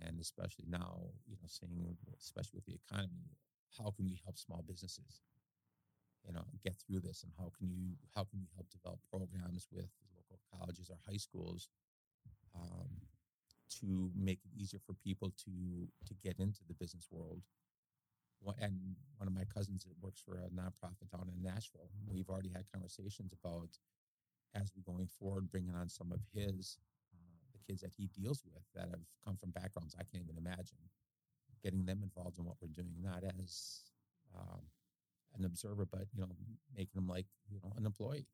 And 0.00 0.20
especially 0.20 0.66
now, 0.68 1.10
you 1.26 1.36
know, 1.36 1.48
seeing, 1.48 1.96
especially 2.20 2.56
with 2.58 2.66
the 2.66 2.78
economy, 2.86 3.30
how 3.78 3.90
can 3.90 4.06
we 4.06 4.20
help 4.24 4.38
small 4.38 4.62
businesses? 4.66 5.20
you 6.26 6.32
know 6.32 6.44
get 6.62 6.74
through 6.76 7.00
this 7.00 7.22
and 7.22 7.32
how 7.38 7.50
can 7.56 7.70
you 7.70 7.94
how 8.14 8.24
can 8.24 8.40
we 8.40 8.48
help 8.54 8.66
develop 8.70 8.98
programs 9.10 9.68
with 9.72 9.88
local 10.14 10.38
colleges 10.52 10.90
or 10.90 10.96
high 11.08 11.16
schools 11.16 11.68
um, 12.54 12.90
to 13.70 14.10
make 14.14 14.40
it 14.44 14.50
easier 14.60 14.80
for 14.84 14.94
people 14.94 15.30
to 15.44 15.88
to 16.06 16.14
get 16.22 16.38
into 16.38 16.60
the 16.66 16.74
business 16.74 17.06
world 17.10 17.42
and 18.60 18.94
one 19.16 19.26
of 19.26 19.34
my 19.34 19.44
cousins 19.44 19.82
that 19.84 19.94
works 20.00 20.20
for 20.24 20.36
a 20.36 20.48
nonprofit 20.54 21.10
down 21.10 21.28
in 21.34 21.42
Nashville 21.42 21.90
we've 22.06 22.28
already 22.28 22.50
had 22.50 22.64
conversations 22.72 23.32
about 23.32 23.70
as 24.54 24.72
we're 24.74 24.92
going 24.92 25.06
forward 25.06 25.50
bringing 25.50 25.74
on 25.74 25.88
some 25.88 26.12
of 26.12 26.20
his 26.34 26.78
kids 27.66 27.80
that 27.82 27.92
he 27.96 28.08
deals 28.08 28.42
with 28.44 28.62
that 28.74 28.88
have 28.90 29.00
come 29.24 29.36
from 29.36 29.50
backgrounds 29.50 29.94
I 29.98 30.04
can't 30.04 30.24
even 30.24 30.38
imagine 30.38 30.78
getting 31.62 31.84
them 31.84 32.00
involved 32.02 32.38
in 32.38 32.44
what 32.44 32.56
we're 32.60 32.68
doing 32.68 32.94
not 33.02 33.24
as 33.24 33.80
um, 34.36 34.60
an 35.38 35.44
observer, 35.44 35.86
but 35.86 36.06
you 36.14 36.20
know, 36.20 36.28
making 36.76 36.94
them 36.94 37.08
like 37.08 37.26
you 37.50 37.58
know 37.62 37.72
an 37.76 37.86
employee, 37.86 38.26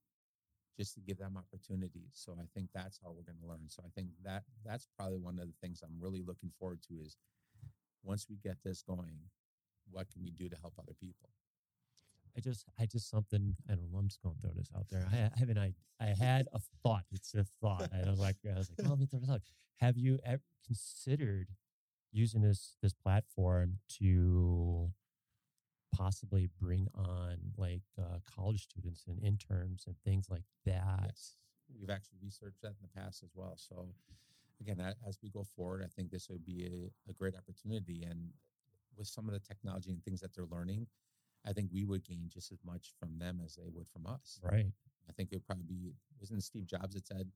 just 0.77 0.95
to 0.95 1.01
give 1.01 1.19
them 1.19 1.37
opportunities. 1.37 2.13
So 2.13 2.37
I 2.39 2.45
think 2.55 2.71
that's 2.75 2.99
how 3.03 3.11
we're 3.11 3.25
going 3.25 3.41
to 3.43 3.49
learn. 3.49 3.69
So 3.69 3.83
I 3.85 3.91
think 3.95 4.09
that 4.25 4.45
that's 4.65 4.87
probably 4.97 5.19
one 5.19 5.39
of 5.39 5.47
the 5.47 5.55
things 5.61 5.83
I'm 5.83 6.01
really 6.01 6.23
looking 6.23 6.51
forward 6.59 6.81
to 6.89 6.95
is 6.95 7.17
once 8.03 8.27
we 8.29 8.37
get 8.37 8.57
this 8.65 8.83
going, 8.83 9.17
what 9.91 10.11
can 10.11 10.23
we 10.23 10.31
do 10.31 10.49
to 10.49 10.57
help 10.57 10.75
other 10.79 10.95
people? 11.01 11.31
I 12.37 12.41
just, 12.41 12.65
I 12.79 12.87
just 12.87 13.11
something. 13.11 13.55
I 13.69 13.75
don't 13.75 13.91
know. 13.93 13.99
I'm 13.99 14.09
just 14.09 14.23
going 14.23 14.35
to 14.35 14.41
throw 14.41 14.53
this 14.57 14.71
out 14.77 14.87
there. 14.91 15.07
I, 15.13 15.17
I 15.17 15.39
haven't. 15.39 15.59
I, 15.59 15.75
I 16.01 16.07
had 16.07 16.49
a 16.53 16.61
thought. 16.83 17.05
It's 17.13 17.35
a 17.35 17.45
thought. 17.61 17.91
I 17.93 18.09
was 18.09 18.19
like, 18.19 18.37
I 18.49 18.59
was 18.59 18.71
like, 18.71 18.87
oh, 18.87 18.91
let 18.91 18.99
me 18.99 19.07
throw 19.07 19.21
this 19.21 19.31
out. 19.31 19.43
Have 19.81 19.97
you 19.97 20.19
ever 20.25 20.43
considered 20.67 21.49
using 22.13 22.43
this 22.43 22.77
this 22.83 22.93
platform 22.93 23.79
to 23.99 24.91
possibly 25.93 26.49
bring 26.61 26.89
on 26.95 27.37
like 27.57 27.83
uh, 27.99 28.19
college 28.35 28.63
students 28.63 29.05
and 29.07 29.23
interns 29.23 29.85
and 29.87 29.95
things 30.05 30.27
like 30.31 30.45
that. 30.65 31.05
Yes. 31.07 31.37
We've 31.79 31.91
actually 31.91 32.19
researched 32.23 32.63
that 32.63 32.69
in 32.69 32.83
the 32.83 33.01
past 33.01 33.23
as 33.23 33.31
well. 33.35 33.55
So, 33.57 33.89
again, 34.61 34.81
as 35.07 35.19
we 35.23 35.31
go 35.31 35.45
forward, 35.57 35.83
I 35.85 35.89
think 35.89 36.11
this 36.11 36.29
would 36.29 36.45
be 36.45 36.65
a, 36.67 37.11
a 37.11 37.15
great 37.15 37.35
opportunity. 37.35 38.03
And 38.09 38.31
with 38.97 39.07
some 39.07 39.27
of 39.27 39.33
the 39.33 39.41
technology 39.41 39.91
and 39.91 40.03
things 40.05 40.21
that 40.21 40.35
they're 40.35 40.47
learning, 40.51 40.87
I 41.47 41.53
think 41.53 41.71
we 41.73 41.85
would 41.85 42.05
gain 42.05 42.29
just 42.29 42.53
as 42.53 42.59
much 42.65 42.93
from 42.99 43.19
them 43.19 43.41
as 43.45 43.57
they 43.57 43.69
would 43.73 43.89
from 43.89 44.07
us. 44.07 44.41
Right. 44.43 44.67
I 45.09 45.13
think 45.13 45.31
it 45.33 45.37
would 45.37 45.47
probably 45.47 45.65
be, 45.65 45.93
wasn't 46.21 46.43
Steve 46.43 46.67
Jobs 46.67 46.95
that 46.95 47.07
said, 47.07 47.29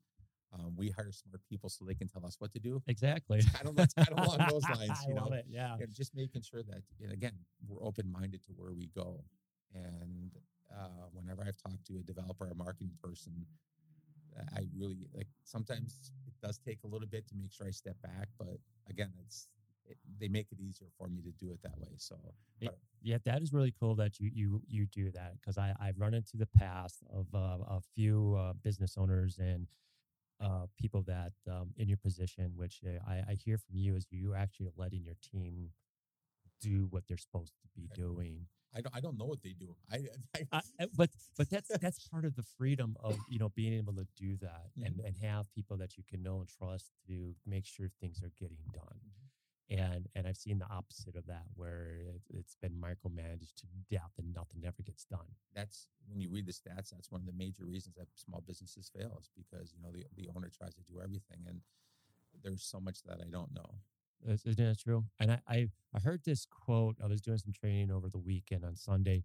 um, 0.53 0.75
we 0.77 0.91
hire 0.91 1.11
smart 1.11 1.41
people 1.51 1.69
so 1.69 1.85
they 1.85 1.95
can 1.95 2.07
tell 2.07 2.25
us 2.25 2.37
what 2.39 2.53
to 2.53 2.61
do. 2.61 2.81
Exactly. 2.87 3.43
kind 3.53 3.67
of, 3.67 3.77
kind 3.77 4.09
of 4.13 4.25
along 4.25 4.47
those 4.51 4.63
lines, 4.71 5.05
you 5.09 5.15
know. 5.15 5.29
It, 5.33 5.45
yeah. 5.49 5.77
Just 5.93 6.15
making 6.15 6.43
sure 6.43 6.63
that, 6.63 6.83
again, 7.13 7.33
we're 7.67 7.85
open 7.85 8.11
minded 8.11 8.45
to 8.45 8.53
where 8.53 8.73
we 8.73 8.87
go. 8.95 9.25
And 9.75 10.31
uh, 10.73 11.09
whenever 11.13 11.43
I've 11.43 11.57
talked 11.57 11.85
to 11.89 11.99
a 11.99 12.03
developer 12.03 12.49
or 12.49 12.55
marketing 12.55 12.93
person, 13.03 13.45
I 14.55 14.67
really 14.77 15.07
like. 15.15 15.29
Sometimes 15.45 16.13
it 16.27 16.35
does 16.47 16.59
take 16.59 16.79
a 16.85 16.87
little 16.87 17.09
bit 17.09 17.27
to 17.29 17.35
make 17.35 17.53
sure 17.53 17.67
I 17.67 17.71
step 17.71 17.97
back, 18.03 18.29
but 18.39 18.59
again, 18.89 19.13
it's 19.25 19.49
it, 19.89 19.97
they 20.21 20.29
make 20.29 20.47
it 20.53 20.61
easier 20.61 20.89
for 20.99 21.09
me 21.09 21.23
to 21.23 21.31
do 21.33 21.51
it 21.53 21.61
that 21.63 21.79
way. 21.79 21.95
So, 21.97 22.17
it, 22.61 22.71
yeah, 23.03 23.19
that 23.25 23.43
is 23.43 23.53
really 23.53 23.75
cool 23.79 23.95
that 23.97 24.19
you 24.19 24.31
you 24.33 24.63
you 24.67 24.87
do 24.87 25.11
that 25.13 25.35
because 25.41 25.59
I 25.59 25.75
I've 25.81 25.99
run 25.99 26.15
into 26.15 26.37
the 26.37 26.47
past 26.47 27.05
of 27.13 27.27
uh, 27.35 27.59
a 27.69 27.81
few 27.95 28.37
uh, 28.39 28.53
business 28.63 28.97
owners 28.99 29.39
and 29.39 29.67
uh, 30.43 30.67
people 30.79 31.03
that 31.07 31.33
um, 31.51 31.71
in 31.77 31.89
your 31.89 31.99
position, 31.99 32.53
which 32.55 32.81
uh, 32.87 32.99
I, 33.09 33.23
I 33.31 33.37
hear 33.43 33.59
from 33.59 33.79
you, 33.79 33.97
is 33.97 34.07
you 34.11 34.35
actually 34.35 34.69
letting 34.77 35.03
your 35.03 35.17
team 35.33 35.71
do 36.61 36.87
what 36.91 37.05
they're 37.09 37.17
supposed 37.17 37.53
to 37.63 37.69
be 37.75 37.89
doing. 37.95 38.47
I 38.75 38.81
don't, 38.81 38.97
I 38.97 39.01
don't 39.01 39.19
know 39.19 39.25
what 39.25 39.43
they 39.43 39.55
do. 39.59 39.75
I, 39.91 40.01
I, 40.53 40.61
I 40.81 40.87
but 40.95 41.11
but 41.39 41.49
that's 41.49 41.71
that's 41.81 42.07
part 42.09 42.25
of 42.25 42.35
the 42.37 42.43
freedom 42.59 42.97
of 43.03 43.17
you 43.31 43.39
know 43.39 43.49
being 43.51 43.73
able 43.73 43.95
to 43.95 44.07
do 44.17 44.37
that 44.43 44.67
mm-hmm. 44.79 44.87
and 44.87 45.01
and 45.01 45.17
have 45.23 45.51
people 45.55 45.77
that 45.79 45.97
you 45.97 46.05
can 46.09 46.23
know 46.23 46.41
and 46.41 46.49
trust 46.49 46.91
to 47.07 47.35
make 47.47 47.65
sure 47.65 47.89
things 48.01 48.21
are 48.23 48.33
getting 48.39 48.59
done. 48.73 49.01
And 49.69 50.07
and 50.15 50.29
I've 50.29 50.37
seen 50.37 50.59
the 50.59 50.71
opposite 50.71 51.17
of 51.17 51.27
that 51.27 51.43
where 51.57 51.97
it, 52.31 52.37
has 52.37 52.57
been 52.63 52.73
micromanaged 52.81 53.55
to 53.57 53.67
death 53.91 54.13
and 54.17 54.33
nothing 54.33 54.63
ever 54.65 54.83
gets 54.85 55.05
done. 55.05 55.27
That's 55.55 55.89
when 56.09 56.21
you 56.21 56.31
read 56.31 56.47
the 56.47 56.53
stats. 56.53 56.91
That's 56.91 57.11
one 57.11 57.21
of 57.21 57.27
the 57.27 57.33
major 57.33 57.65
reasons 57.65 57.97
that 57.97 58.07
small 58.15 58.45
businesses 58.47 58.91
fail 58.97 59.19
is 59.21 59.29
because 59.37 59.73
you 59.75 59.83
know 59.83 59.91
the 59.91 60.05
the 60.17 60.31
owner 60.37 60.51
tries 60.57 60.75
to 60.75 60.83
do 60.83 61.01
everything, 61.03 61.41
and 61.49 61.61
there's 62.45 62.63
so 62.63 62.79
much 62.79 63.03
that 63.05 63.19
I 63.21 63.29
don't 63.29 63.53
know. 63.53 63.81
Isn't 64.25 64.57
that 64.57 64.79
true? 64.79 65.05
And 65.19 65.33
I, 65.33 65.41
I 65.49 65.69
I 65.93 65.99
heard 65.99 66.23
this 66.25 66.47
quote. 66.47 66.97
I 67.03 67.09
was 67.09 67.21
doing 67.21 67.39
some 67.39 67.53
training 67.53 67.91
over 67.91 68.09
the 68.09 68.19
weekend 68.19 68.65
on 68.65 68.77
Sunday, 68.77 69.25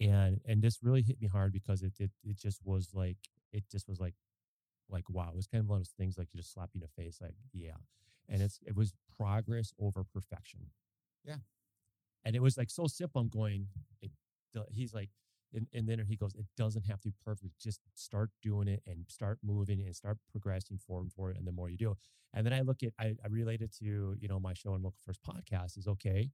and 0.00 0.40
and 0.46 0.60
this 0.60 0.82
really 0.82 1.02
hit 1.02 1.18
me 1.18 1.28
hard 1.28 1.52
because 1.52 1.82
it 1.82 1.94
it 1.98 2.10
it 2.24 2.36
just 2.36 2.60
was 2.62 2.90
like 2.92 3.16
it 3.54 3.64
just 3.70 3.88
was 3.88 4.00
like 4.00 4.14
like 4.90 5.08
wow. 5.08 5.30
It 5.32 5.36
was 5.36 5.46
kind 5.46 5.62
of 5.62 5.68
one 5.70 5.76
of 5.76 5.84
those 5.84 5.94
things 5.96 6.18
like 6.18 6.28
you 6.34 6.40
just 6.40 6.52
slap 6.52 6.70
you 6.74 6.80
in 6.82 6.86
the 6.94 7.02
face 7.02 7.20
like 7.22 7.34
yeah 7.54 7.78
and 8.28 8.42
it's 8.42 8.60
it 8.66 8.76
was 8.76 8.92
progress 9.18 9.72
over 9.80 10.04
perfection. 10.04 10.60
Yeah, 11.24 11.36
and 12.24 12.36
it 12.36 12.42
was 12.42 12.56
like 12.56 12.70
so 12.70 12.86
simple. 12.86 13.20
I'm 13.20 13.28
going. 13.28 13.66
It, 14.02 14.10
he's 14.70 14.94
like, 14.94 15.10
and, 15.54 15.66
and 15.72 15.88
then 15.88 16.04
he 16.06 16.16
goes, 16.16 16.34
it 16.34 16.46
doesn't 16.56 16.86
have 16.86 17.00
to 17.00 17.08
be 17.08 17.14
perfect. 17.24 17.58
Just 17.60 17.80
start 17.94 18.30
doing 18.42 18.68
it 18.68 18.82
and 18.86 19.04
start 19.08 19.38
moving 19.42 19.80
and 19.80 19.94
start 19.94 20.18
progressing 20.30 20.78
forward 20.78 21.10
for 21.14 21.30
it. 21.30 21.36
And 21.36 21.46
the 21.46 21.52
more 21.52 21.68
you 21.68 21.76
do, 21.76 21.96
and 22.34 22.44
then 22.44 22.52
I 22.52 22.60
look 22.60 22.82
at 22.82 22.92
I, 22.98 23.14
I 23.24 23.28
relate 23.28 23.62
it 23.62 23.74
to 23.78 24.16
you 24.18 24.28
know 24.28 24.38
my 24.38 24.54
show 24.54 24.74
and 24.74 24.82
local 24.82 24.98
first 25.04 25.20
podcast 25.22 25.78
is 25.78 25.86
okay. 25.88 26.30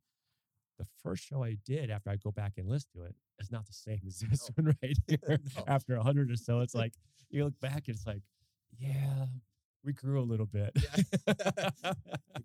The 0.79 0.87
first 1.03 1.25
show 1.25 1.45
I 1.45 1.57
did 1.65 1.91
after 1.91 2.11
I 2.11 2.17
go 2.17 2.33
back 2.33 2.55
and 2.57 2.69
listen 2.69 2.89
to 2.97 3.05
it 3.05 3.15
is 3.39 3.53
not 3.53 3.67
the 3.67 3.73
same 3.73 4.01
as 4.07 4.19
this 4.31 4.51
no. 4.57 4.65
one 4.65 4.77
right 4.83 4.99
here. 5.07 5.39
no. 5.57 5.65
After 5.69 5.95
a 5.97 6.03
hundred 6.03 6.31
or 6.31 6.37
so, 6.37 6.61
it's 6.61 6.75
like 6.83 6.95
you 7.31 7.45
look 7.45 7.59
back 7.61 7.85
it's 7.87 8.07
like, 8.07 8.23
yeah, 8.77 9.27
we 9.85 9.93
grew 9.93 10.21
a 10.21 10.25
little 10.25 10.47
bit. 10.47 10.71
Yeah. 10.75 11.93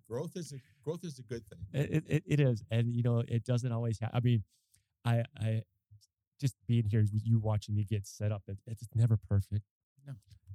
growth 0.07 0.35
is 0.35 0.51
a 0.53 0.57
growth 0.83 1.03
is 1.03 1.19
a 1.19 1.23
good 1.23 1.43
thing. 1.47 1.59
It, 1.73 2.03
it, 2.07 2.23
it 2.25 2.39
is, 2.39 2.63
and 2.69 2.93
you 2.93 3.03
know, 3.03 3.23
it 3.27 3.45
doesn't 3.45 3.71
always. 3.71 3.99
have. 3.99 4.11
I 4.13 4.19
mean, 4.19 4.43
I 5.05 5.23
I 5.37 5.61
just 6.39 6.55
being 6.67 6.85
here, 6.85 7.05
you 7.11 7.39
watching 7.39 7.75
me 7.75 7.83
get 7.83 8.05
set 8.07 8.31
up. 8.31 8.43
It, 8.47 8.57
it's 8.67 8.87
never 8.95 9.17
perfect. 9.17 9.63
No, 10.05 10.13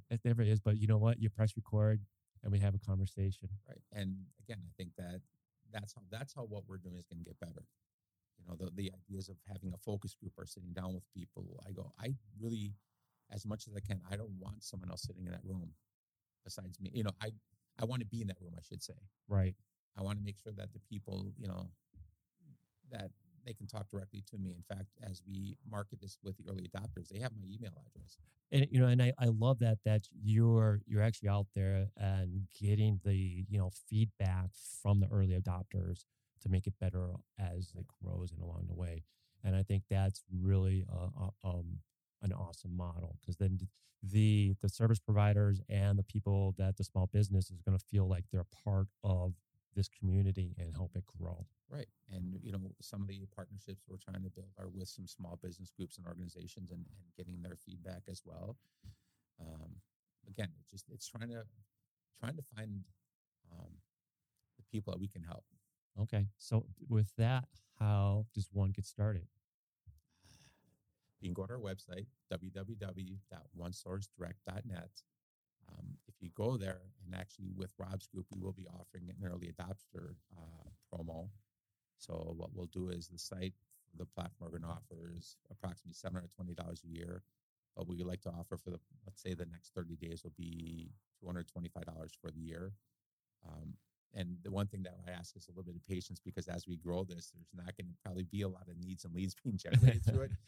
it 0.09 0.21
never 0.23 0.41
is. 0.41 0.59
But 0.59 0.77
you 0.77 0.87
know 0.87 0.97
what? 0.97 1.19
You 1.19 1.29
press 1.29 1.53
record, 1.55 2.01
and 2.43 2.51
we 2.51 2.59
have 2.59 2.75
a 2.75 2.79
conversation. 2.79 3.49
Right. 3.67 3.81
And 3.91 4.15
again, 4.43 4.59
I 4.63 4.71
think 4.77 4.91
that 4.97 5.21
that's 5.71 5.93
how 5.93 6.01
that's 6.11 6.33
how 6.33 6.43
what 6.43 6.63
we're 6.67 6.77
doing 6.77 6.97
is 6.97 7.05
going 7.05 7.19
to 7.19 7.25
get 7.25 7.39
better. 7.39 7.65
You 8.37 8.45
know, 8.47 8.55
the 8.55 8.71
the 8.75 8.91
ideas 8.93 9.29
of 9.29 9.37
having 9.47 9.73
a 9.73 9.77
focus 9.77 10.15
group 10.15 10.33
or 10.37 10.45
sitting 10.45 10.73
down 10.73 10.93
with 10.93 11.03
people. 11.13 11.63
I 11.67 11.71
go, 11.71 11.91
I 11.99 12.13
really, 12.39 12.73
as 13.31 13.45
much 13.45 13.67
as 13.67 13.75
I 13.75 13.79
can, 13.79 14.01
I 14.09 14.15
don't 14.15 14.37
want 14.39 14.63
someone 14.63 14.89
else 14.89 15.03
sitting 15.03 15.25
in 15.25 15.31
that 15.31 15.43
room 15.43 15.71
besides 16.45 16.79
me. 16.79 16.91
You 16.93 17.03
know, 17.03 17.11
I 17.21 17.31
I 17.81 17.85
want 17.85 17.99
to 18.01 18.05
be 18.05 18.21
in 18.21 18.27
that 18.27 18.37
room. 18.41 18.53
I 18.57 18.61
should 18.61 18.81
say. 18.81 18.93
Right. 19.27 19.55
I 19.97 20.03
want 20.03 20.17
to 20.19 20.23
make 20.23 20.37
sure 20.37 20.53
that 20.57 20.73
the 20.73 20.79
people, 20.89 21.31
you 21.37 21.47
know, 21.47 21.69
that 22.91 23.11
they 23.45 23.53
can 23.53 23.67
talk 23.67 23.89
directly 23.89 24.23
to 24.31 24.37
me. 24.37 24.55
In 24.55 24.63
fact, 24.75 24.89
as 25.03 25.21
we 25.27 25.57
market 25.69 26.01
this 26.01 26.17
with 26.23 26.35
the 26.37 26.45
early 26.49 26.67
adopters, 26.67 27.09
they 27.09 27.19
have 27.19 27.31
my 27.35 27.43
email 27.43 27.71
address. 27.87 28.17
And 28.51 28.67
you 28.71 28.79
know, 28.79 28.87
and 28.87 29.01
I, 29.01 29.13
I 29.19 29.25
love 29.27 29.59
that 29.59 29.79
that 29.85 30.07
you're 30.23 30.81
you're 30.85 31.01
actually 31.01 31.29
out 31.29 31.47
there 31.55 31.87
and 31.97 32.47
getting 32.59 32.99
the 33.03 33.45
you 33.49 33.57
know 33.57 33.71
feedback 33.89 34.49
from 34.81 34.99
the 34.99 35.07
early 35.11 35.39
adopters 35.39 36.05
to 36.41 36.49
make 36.49 36.67
it 36.67 36.73
better 36.79 37.09
as 37.39 37.71
it 37.75 37.85
grows 38.03 38.31
and 38.31 38.41
along 38.41 38.65
the 38.67 38.75
way. 38.75 39.03
And 39.43 39.55
I 39.55 39.63
think 39.63 39.83
that's 39.89 40.23
really 40.31 40.85
a. 40.91 41.47
um, 41.47 41.79
an 42.25 42.33
awesome 42.33 42.75
model 42.75 43.17
because 43.21 43.37
then 43.37 43.59
the 44.03 44.55
the 44.61 44.69
service 44.69 44.99
providers 44.99 45.61
and 45.69 45.97
the 45.97 46.03
people 46.03 46.53
that 46.57 46.75
the 46.77 46.83
small 46.83 47.07
business 47.13 47.49
is 47.49 47.61
going 47.61 47.77
to 47.77 47.85
feel 47.85 48.07
like 48.07 48.25
they're 48.31 48.51
part 48.63 48.87
of 49.03 49.33
this 49.75 49.87
community 49.87 50.55
and 50.57 50.73
help 50.73 50.91
it 50.95 51.03
grow. 51.05 51.45
Right. 51.69 51.87
And, 52.13 52.39
you 52.41 52.51
know, 52.51 52.59
some 52.81 53.01
of 53.01 53.07
the 53.07 53.25
partnerships 53.35 53.83
we're 53.87 53.97
trying 53.97 54.23
to 54.23 54.29
build 54.29 54.49
are 54.59 54.69
with 54.69 54.87
some 54.87 55.07
small 55.07 55.37
business 55.41 55.71
groups 55.75 55.97
and 55.97 56.05
organizations 56.05 56.71
and, 56.71 56.79
and 56.79 57.05
getting 57.17 57.41
their 57.41 57.57
feedback 57.65 58.03
as 58.09 58.21
well. 58.23 58.55
Um, 59.41 59.71
again, 60.29 60.49
it's 60.59 60.69
just, 60.71 60.85
it's 60.93 61.07
trying 61.07 61.29
to, 61.29 61.43
trying 62.19 62.35
to 62.37 62.43
find 62.55 62.83
um, 63.51 63.71
the 64.57 64.63
people 64.71 64.93
that 64.93 64.99
we 64.99 65.07
can 65.07 65.23
help. 65.23 65.43
Okay. 66.01 66.27
So 66.37 66.65
with 66.87 67.11
that, 67.17 67.47
how 67.79 68.27
does 68.33 68.47
one 68.51 68.71
get 68.71 68.85
started? 68.85 69.27
You 71.21 71.29
can 71.29 71.33
go 71.33 71.45
to 71.45 71.53
our 71.53 71.59
website, 71.59 72.07
www.onesourcedirect.net. 72.31 74.89
Um, 75.69 75.97
if 76.07 76.15
you 76.21 76.29
go 76.35 76.57
there, 76.57 76.81
and 77.05 77.15
actually 77.15 77.51
with 77.55 77.73
Rob's 77.77 78.07
group, 78.07 78.25
we 78.33 78.41
will 78.41 78.51
be 78.53 78.67
offering 78.67 79.09
an 79.09 79.15
early 79.25 79.47
adopter 79.51 80.15
uh, 80.37 80.69
promo. 80.93 81.29
So 81.97 82.33
what 82.37 82.53
we'll 82.53 82.67
do 82.67 82.89
is 82.89 83.07
the 83.07 83.17
site, 83.17 83.53
the 83.97 84.05
platform 84.05 84.51
we're 84.51 84.59
going 84.59 84.69
to 84.69 84.75
offer 84.77 85.11
is 85.15 85.37
approximately 85.49 85.93
seven 85.93 86.15
hundred 86.15 86.31
twenty 86.35 86.53
dollars 86.53 86.83
a 86.85 86.89
year. 86.89 87.23
But 87.75 87.87
we 87.87 88.03
like 88.03 88.21
to 88.21 88.29
offer 88.29 88.57
for 88.57 88.69
the 88.69 88.79
let's 89.05 89.21
say 89.21 89.33
the 89.33 89.45
next 89.45 89.73
thirty 89.73 89.95
days 89.95 90.23
will 90.23 90.33
be 90.37 90.91
two 91.19 91.25
hundred 91.25 91.47
twenty 91.47 91.69
five 91.69 91.85
dollars 91.85 92.11
for 92.21 92.29
the 92.31 92.39
year. 92.41 92.73
Um, 93.47 93.73
and 94.13 94.37
the 94.43 94.51
one 94.51 94.67
thing 94.67 94.83
that 94.83 94.95
I 95.07 95.11
ask 95.11 95.35
is 95.35 95.47
a 95.47 95.51
little 95.51 95.63
bit 95.65 95.75
of 95.75 95.85
patience 95.87 96.19
because 96.23 96.47
as 96.47 96.67
we 96.67 96.77
grow 96.77 97.03
this, 97.03 97.31
there's 97.33 97.49
not 97.53 97.75
going 97.75 97.87
to 97.87 97.93
probably 98.03 98.23
be 98.23 98.41
a 98.43 98.47
lot 98.47 98.67
of 98.69 98.77
needs 98.77 99.03
and 99.05 99.13
leads 99.13 99.35
being 99.43 99.57
generated 99.57 100.05
through 100.05 100.21
it. 100.23 100.31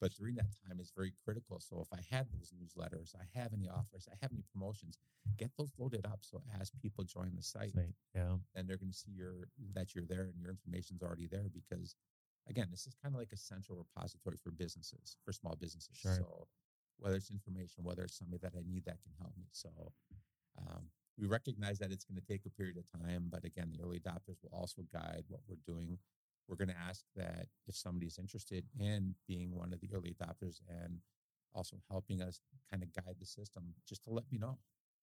But 0.00 0.14
during 0.14 0.34
that 0.36 0.50
time 0.66 0.80
is 0.80 0.92
very 0.96 1.12
critical. 1.24 1.60
So 1.60 1.80
if 1.80 1.88
I 1.92 2.00
have 2.14 2.26
those 2.32 2.52
newsletters, 2.56 3.14
I 3.14 3.38
have 3.38 3.52
any 3.52 3.68
offers, 3.68 4.08
I 4.10 4.16
have 4.22 4.32
any 4.32 4.42
promotions, 4.52 4.96
get 5.36 5.50
those 5.58 5.72
loaded 5.78 6.06
up. 6.06 6.20
So 6.22 6.42
as 6.58 6.70
people 6.82 7.04
join 7.04 7.32
the 7.36 7.42
site, 7.42 7.74
Right. 7.74 7.94
Yeah. 8.14 8.36
then 8.54 8.66
they're 8.66 8.78
going 8.78 8.92
to 8.92 8.96
see 8.96 9.12
your 9.12 9.48
that 9.74 9.94
you're 9.94 10.06
there 10.06 10.24
and 10.32 10.40
your 10.40 10.50
information's 10.50 11.02
already 11.02 11.26
there 11.26 11.48
because 11.52 11.94
again, 12.48 12.68
this 12.70 12.86
is 12.86 12.94
kind 13.02 13.14
of 13.14 13.18
like 13.18 13.32
a 13.32 13.36
central 13.36 13.76
repository 13.78 14.36
for 14.42 14.50
businesses, 14.50 15.16
for 15.24 15.32
small 15.32 15.54
businesses. 15.60 15.96
Sure. 15.96 16.14
So 16.14 16.48
whether 16.98 17.16
it's 17.16 17.30
information, 17.30 17.84
whether 17.84 18.02
it's 18.02 18.18
somebody 18.18 18.40
that 18.42 18.54
I 18.56 18.62
need 18.66 18.84
that 18.86 19.02
can 19.02 19.12
help 19.20 19.32
me. 19.36 19.44
So 19.52 19.68
um, 20.58 20.84
we 21.18 21.26
recognize 21.26 21.78
that 21.78 21.92
it's 21.92 22.04
going 22.04 22.20
to 22.20 22.26
take 22.26 22.46
a 22.46 22.50
period 22.50 22.76
of 22.78 22.84
time, 23.00 23.28
but 23.30 23.44
again, 23.44 23.70
the 23.72 23.82
early 23.82 24.00
adopters 24.00 24.36
will 24.42 24.52
also 24.58 24.82
guide 24.92 25.24
what 25.28 25.40
we're 25.48 25.56
doing. 25.66 25.98
We're 26.48 26.56
going 26.56 26.68
to 26.68 26.78
ask 26.88 27.04
that 27.16 27.46
if 27.66 27.76
somebody's 27.76 28.18
interested 28.18 28.64
in 28.78 29.14
being 29.28 29.54
one 29.54 29.72
of 29.72 29.80
the 29.80 29.90
early 29.94 30.14
adopters 30.14 30.60
and 30.68 30.98
also 31.54 31.76
helping 31.88 32.22
us 32.22 32.40
kind 32.70 32.82
of 32.82 32.92
guide 32.92 33.16
the 33.18 33.26
system, 33.26 33.74
just 33.88 34.04
to 34.04 34.10
let 34.10 34.24
me 34.30 34.38
know. 34.38 34.58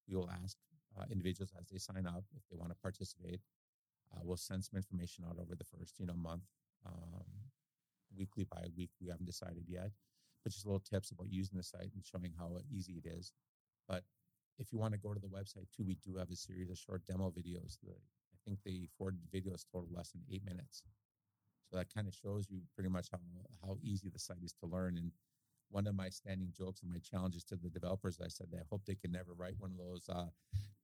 We 0.08 0.16
will 0.16 0.30
ask 0.44 0.58
uh, 0.98 1.04
individuals 1.12 1.52
as 1.60 1.68
they 1.68 1.78
sign 1.78 2.08
up 2.08 2.24
if 2.36 2.44
they 2.50 2.56
want 2.58 2.72
to 2.72 2.76
participate. 2.82 3.42
Uh, 4.14 4.20
we'll 4.24 4.38
send 4.38 4.64
some 4.64 4.78
information 4.78 5.26
out 5.28 5.38
over 5.40 5.56
the 5.56 5.66
first, 5.66 6.00
you 6.00 6.06
know, 6.06 6.16
month, 6.16 6.44
um, 6.86 7.26
weekly 8.18 8.46
by 8.46 8.64
week. 8.76 8.92
We 9.02 9.10
haven't 9.10 9.26
decided 9.26 9.66
yet, 9.68 9.92
but 10.44 10.54
just 10.54 10.66
little 10.66 10.80
tips 10.80 11.12
about 11.12 11.28
using 11.30 11.58
the 11.58 11.64
site 11.64 11.92
and 11.94 12.04
showing 12.04 12.34
how 12.38 12.58
easy 12.72 13.02
it 13.04 13.08
is. 13.08 13.34
But 13.88 14.04
if 14.60 14.72
you 14.72 14.80
want 14.80 14.94
to 14.94 15.00
go 15.00 15.14
to 15.14 15.20
the 15.20 15.28
website 15.28 15.68
too, 15.76 15.84
we 15.86 15.96
do 15.96 16.16
have 16.18 16.30
a 16.32 16.36
series 16.36 16.70
of 16.70 16.78
short 16.78 17.06
demo 17.06 17.30
videos. 17.30 17.78
The, 17.84 17.92
I 17.92 18.38
think 18.46 18.60
the 18.64 18.88
four 18.98 19.14
videos 19.34 19.66
total 19.72 19.90
less 19.92 20.12
than 20.12 20.22
eight 20.32 20.46
minutes. 20.46 20.84
So 21.70 21.78
that 21.78 21.94
kind 21.94 22.08
of 22.08 22.14
shows 22.14 22.48
you 22.50 22.62
pretty 22.76 22.90
much 22.90 23.08
how 23.12 23.20
how 23.66 23.78
easy 23.82 24.10
the 24.10 24.20
site 24.20 24.44
is 24.44 24.54
to 24.62 24.66
learn. 24.68 24.98
And 24.98 25.12
one 25.70 25.86
of 25.88 25.96
my 25.96 26.10
standing 26.10 26.54
jokes 26.58 26.82
and 26.82 26.90
my 26.92 27.00
challenges 27.00 27.44
to 27.46 27.56
the 27.58 27.70
developers, 27.70 28.20
I 28.24 28.30
said, 28.30 28.48
I 28.54 28.64
hope 28.70 28.84
they 28.86 28.96
can 28.96 29.12
never 29.12 29.34
write 29.34 29.56
one 29.60 29.72
of 29.72 29.78
those 29.78 30.08
uh, 30.08 30.28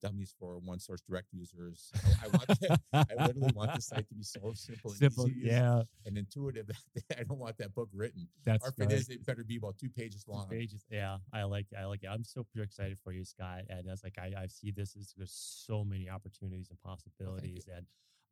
dummies 0.02 0.36
for 0.38 0.60
one 0.60 0.80
source 0.80 1.02
direct 1.08 1.28
users. 1.32 1.89
I, 2.04 2.26
I 2.26 2.28
want, 2.28 3.10
I 3.19 3.26
literally 3.26 3.54
want 3.56 3.74
the 3.76 3.82
site 3.82 4.10
to 4.10 4.13
be 4.15 4.24
so 4.24 4.52
simple 4.54 4.91
and 4.91 5.00
Simple. 5.00 5.30
easy 5.30 5.48
Yeah. 5.48 5.84
and 6.06 6.17
intuitive. 6.17 6.67
that 7.08 7.19
I 7.19 7.24
don't 7.24 7.39
want 7.39 7.58
that 7.60 7.74
book 7.74 7.89
written. 7.93 8.28
That's 8.43 8.65
or 8.65 8.69
if 8.69 8.80
it 8.80 8.84
right. 8.84 8.91
is, 8.91 9.10
it 9.10 9.26
better 9.26 9.46
be 9.46 9.56
about 9.56 9.78
two 9.78 9.89
pages 9.89 10.26
long. 10.28 10.48
pages. 10.50 10.84
Yeah, 10.91 11.17
I 11.32 11.43
like 11.43 11.67
I 11.80 11.86
like 11.86 12.04
it. 12.04 12.10
I'm 12.12 12.26
so 12.26 12.46
excited 12.58 12.98
for 13.04 13.13
you, 13.13 13.24
Scott. 13.24 13.62
And 13.69 13.88
that's 13.88 14.04
like 14.04 14.17
I, 14.19 14.34
I 14.38 14.48
see 14.48 14.72
this 14.72 14.98
as 14.98 15.13
there's 15.15 15.32
so 15.65 15.86
many 15.86 16.10
opportunities 16.10 16.69
and 16.69 16.80
possibilities. 16.82 17.69
and 17.74 17.86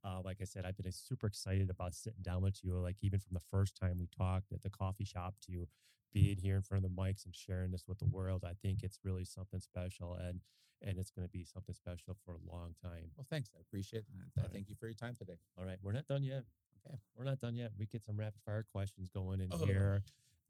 uh, 0.04 0.22
like 0.24 0.38
I 0.42 0.46
said, 0.46 0.66
I've 0.66 0.78
been 0.78 0.92
super 0.92 1.28
excited 1.28 1.70
about 1.70 1.94
sitting 1.94 2.22
down 2.22 2.42
with 2.42 2.64
you. 2.64 2.74
Like 2.80 2.98
even 3.02 3.20
from 3.20 3.34
the 3.34 3.42
first 3.52 3.76
time 3.80 3.98
we 4.00 4.08
talked 4.08 4.52
at 4.52 4.62
the 4.64 4.70
coffee 4.70 5.06
shop 5.06 5.36
to 5.48 5.68
being 6.14 6.38
here 6.38 6.56
in 6.56 6.62
front 6.62 6.84
of 6.84 6.90
the 6.92 7.02
mics 7.02 7.26
and 7.26 7.36
sharing 7.36 7.72
this 7.72 7.86
with 7.88 8.00
the 8.00 8.06
world. 8.06 8.44
I 8.46 8.54
think 8.62 8.84
it's 8.84 9.00
really 9.04 9.24
something 9.26 9.60
special, 9.60 10.16
and 10.16 10.42
and 10.82 10.98
it's 10.98 11.12
going 11.12 11.26
to 11.28 11.32
be 11.32 11.44
something 11.44 11.76
special 11.76 12.16
for 12.26 12.34
a 12.34 12.52
long 12.52 12.74
time. 12.84 13.12
Well, 13.16 13.28
thanks. 13.30 13.52
I 13.56 13.62
appreciate 13.62 14.00
it. 14.00 14.06
All 14.18 14.26
I 14.40 14.42
right. 14.42 14.52
thank 14.52 14.68
you 14.70 14.76
for 14.80 14.88
your 14.88 14.96
time 14.96 15.16
today. 15.16 15.38
All 15.58 15.64
right, 15.66 15.78
we're 15.84 15.92
not 15.94 16.08
done 16.08 16.24
yet. 16.24 16.44
Okay. 16.86 16.98
we're 17.16 17.26
not 17.26 17.40
done 17.40 17.56
yet. 17.56 17.72
We 17.78 17.86
get 17.86 18.04
some 18.04 18.18
rapid 18.18 18.42
fire 18.46 18.66
questions 18.72 19.10
going 19.14 19.40
in 19.42 19.50
Oh. 19.52 19.64
here. 19.66 20.02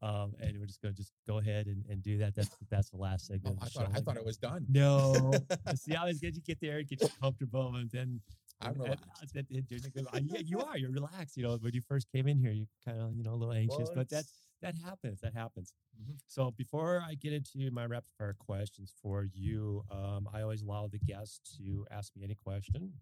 Um, 0.04 0.34
and 0.40 0.58
we're 0.60 0.66
just 0.66 0.82
gonna 0.82 0.96
just 0.96 1.12
go 1.28 1.38
ahead 1.38 1.68
and, 1.68 1.86
and 1.88 2.02
do 2.02 2.18
that. 2.20 2.34
That's 2.34 2.50
that's 2.72 2.90
the 2.90 2.98
last 2.98 3.30
Oh, 3.30 3.34
segment. 3.36 3.58
of 3.58 3.64
I 3.64 3.68
thought 3.68 3.92
I 3.94 4.00
thought 4.00 4.18
it 4.18 4.26
was 4.26 4.38
done. 4.38 4.66
No. 4.68 5.32
See, 5.76 5.94
I 5.96 6.00
always 6.00 6.20
get 6.20 6.34
you 6.34 6.42
get 6.42 6.60
there 6.60 6.80
and 6.80 6.88
get 6.88 7.02
you 7.02 7.10
comfortable, 7.22 7.76
and 7.76 7.88
then 7.92 8.20
I'm 8.62 8.74
relaxed. 8.80 9.06
you 10.48 10.60
are. 10.60 10.78
You're 10.78 10.92
relaxed. 10.92 11.38
You 11.38 11.44
know, 11.44 11.58
when 11.58 11.74
you 11.74 11.82
first 11.82 12.08
came 12.12 12.28
in 12.28 12.38
here, 12.38 12.52
you 12.52 12.68
kind 12.86 13.00
of 13.02 13.16
you 13.16 13.24
know 13.24 13.34
a 13.34 13.36
little 13.36 13.54
anxious, 13.54 13.88
Well, 13.90 13.96
but 13.96 14.10
that 14.10 14.26
that 14.62 14.76
happens. 14.76 15.22
That 15.22 15.34
happens. 15.34 15.74
Mhm. 16.00 16.18
So 16.28 16.52
before 16.52 17.04
I 17.06 17.16
get 17.16 17.34
into 17.34 17.72
my 17.72 17.86
rapid 17.86 18.12
fire 18.18 18.36
questions 18.38 18.94
for 19.02 19.26
you, 19.34 19.84
um, 19.90 20.30
I 20.34 20.42
always 20.42 20.62
allow 20.62 20.88
the 20.88 21.00
guests 21.00 21.40
to 21.58 21.86
ask 21.92 22.16
me 22.16 22.24
any 22.24 22.36
question, 22.36 22.94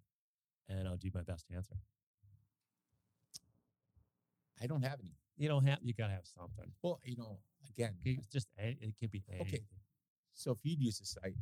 and 0.69 0.87
I'll 0.87 0.97
do 0.97 1.09
my 1.13 1.21
best 1.23 1.47
to 1.47 1.55
answer. 1.55 1.75
I 4.61 4.67
don't 4.67 4.81
have 4.83 4.99
any. 4.99 5.15
You 5.37 5.47
don't 5.47 5.65
have. 5.65 5.79
You 5.81 5.93
gotta 5.93 6.13
have 6.13 6.25
something. 6.27 6.71
Well, 6.81 6.99
you 7.03 7.15
know, 7.17 7.39
again, 7.69 7.95
It's 8.03 8.27
just 8.27 8.47
it 8.57 8.93
could 8.99 9.11
be 9.11 9.23
anything. 9.31 9.65
so 10.33 10.51
if 10.51 10.57
you'd 10.63 10.79
use 10.81 10.99
the 10.99 11.05
site, 11.05 11.35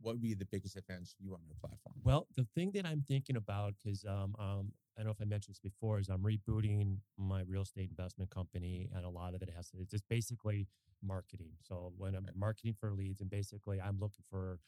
what 0.00 0.14
would 0.14 0.22
be 0.22 0.34
the 0.34 0.44
biggest 0.46 0.76
advantage 0.76 1.14
you 1.18 1.32
on 1.32 1.40
our 1.48 1.68
platform? 1.68 1.94
Well, 2.02 2.26
the 2.36 2.46
thing 2.54 2.70
that 2.74 2.86
I'm 2.86 3.02
thinking 3.06 3.36
about, 3.36 3.74
because 3.82 4.04
um, 4.04 4.34
um, 4.38 4.72
I 4.96 5.02
don't 5.02 5.06
know 5.06 5.10
if 5.12 5.20
I 5.20 5.24
mentioned 5.24 5.54
this 5.54 5.60
before, 5.60 5.98
is 5.98 6.08
I'm 6.08 6.22
rebooting 6.22 6.98
my 7.18 7.42
real 7.46 7.62
estate 7.62 7.90
investment 7.90 8.30
company, 8.30 8.88
and 8.94 9.04
a 9.04 9.10
lot 9.10 9.34
of 9.34 9.42
it 9.42 9.50
has 9.54 9.70
to. 9.70 9.78
It's 9.80 9.90
just 9.90 10.08
basically 10.08 10.66
marketing. 11.02 11.52
So 11.60 11.92
when 11.96 12.14
I'm 12.14 12.28
marketing 12.34 12.74
for 12.78 12.92
leads, 12.92 13.20
and 13.20 13.30
basically 13.30 13.80
I'm 13.80 13.98
looking 13.98 14.24
for 14.30 14.58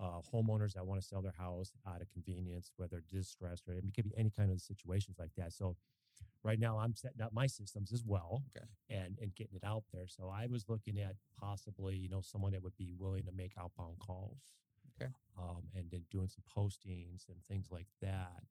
uh, 0.00 0.20
homeowners 0.32 0.72
that 0.74 0.86
want 0.86 1.00
to 1.00 1.06
sell 1.06 1.22
their 1.22 1.34
house 1.36 1.72
out 1.86 2.00
of 2.00 2.08
convenience, 2.10 2.72
whether 2.76 3.02
distressed 3.10 3.68
or 3.68 3.74
it 3.74 3.84
could 3.94 4.04
be 4.04 4.12
any 4.16 4.30
kind 4.30 4.50
of 4.50 4.60
situations 4.60 5.16
like 5.18 5.30
that. 5.36 5.52
So 5.52 5.76
right 6.42 6.58
now 6.58 6.78
I'm 6.78 6.94
setting 6.94 7.20
up 7.22 7.32
my 7.32 7.46
systems 7.46 7.92
as 7.92 8.04
well 8.04 8.42
Okay. 8.56 8.66
and 8.90 9.18
and 9.20 9.34
getting 9.34 9.54
it 9.56 9.64
out 9.64 9.84
there. 9.92 10.06
So 10.06 10.28
I 10.28 10.46
was 10.46 10.64
looking 10.68 10.98
at 10.98 11.16
possibly, 11.38 11.96
you 11.96 12.08
know, 12.08 12.20
someone 12.20 12.52
that 12.52 12.62
would 12.62 12.76
be 12.76 12.92
willing 12.98 13.24
to 13.24 13.32
make 13.32 13.52
outbound 13.58 13.98
calls. 13.98 14.38
Okay. 15.00 15.12
Um, 15.38 15.64
and 15.74 15.90
then 15.90 16.04
doing 16.10 16.28
some 16.28 16.44
postings 16.56 17.28
and 17.28 17.42
things 17.48 17.68
like 17.70 17.86
that 18.02 18.44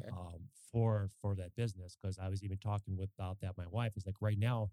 Okay. 0.00 0.12
um, 0.12 0.48
for 0.72 1.08
for 1.20 1.34
that 1.36 1.54
business 1.56 1.96
because 2.00 2.18
I 2.18 2.28
was 2.28 2.42
even 2.42 2.58
talking 2.58 2.96
with 2.96 3.10
about 3.18 3.40
that 3.40 3.56
my 3.58 3.66
wife 3.66 3.96
is 3.96 4.06
like 4.06 4.16
right 4.20 4.38
now 4.38 4.70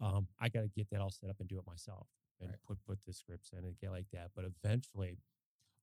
um, 0.00 0.28
I 0.38 0.48
got 0.48 0.62
to 0.62 0.68
get 0.68 0.90
that 0.90 1.00
all 1.00 1.10
set 1.10 1.30
up 1.30 1.40
and 1.40 1.48
do 1.48 1.58
it 1.58 1.66
myself 1.66 2.08
and 2.40 2.50
Right. 2.50 2.58
put 2.66 2.78
put 2.86 2.98
the 3.06 3.12
scripts 3.12 3.52
in 3.52 3.64
and 3.64 3.78
get 3.78 3.90
like 3.90 4.06
that 4.12 4.30
but 4.36 4.44
eventually 4.44 5.18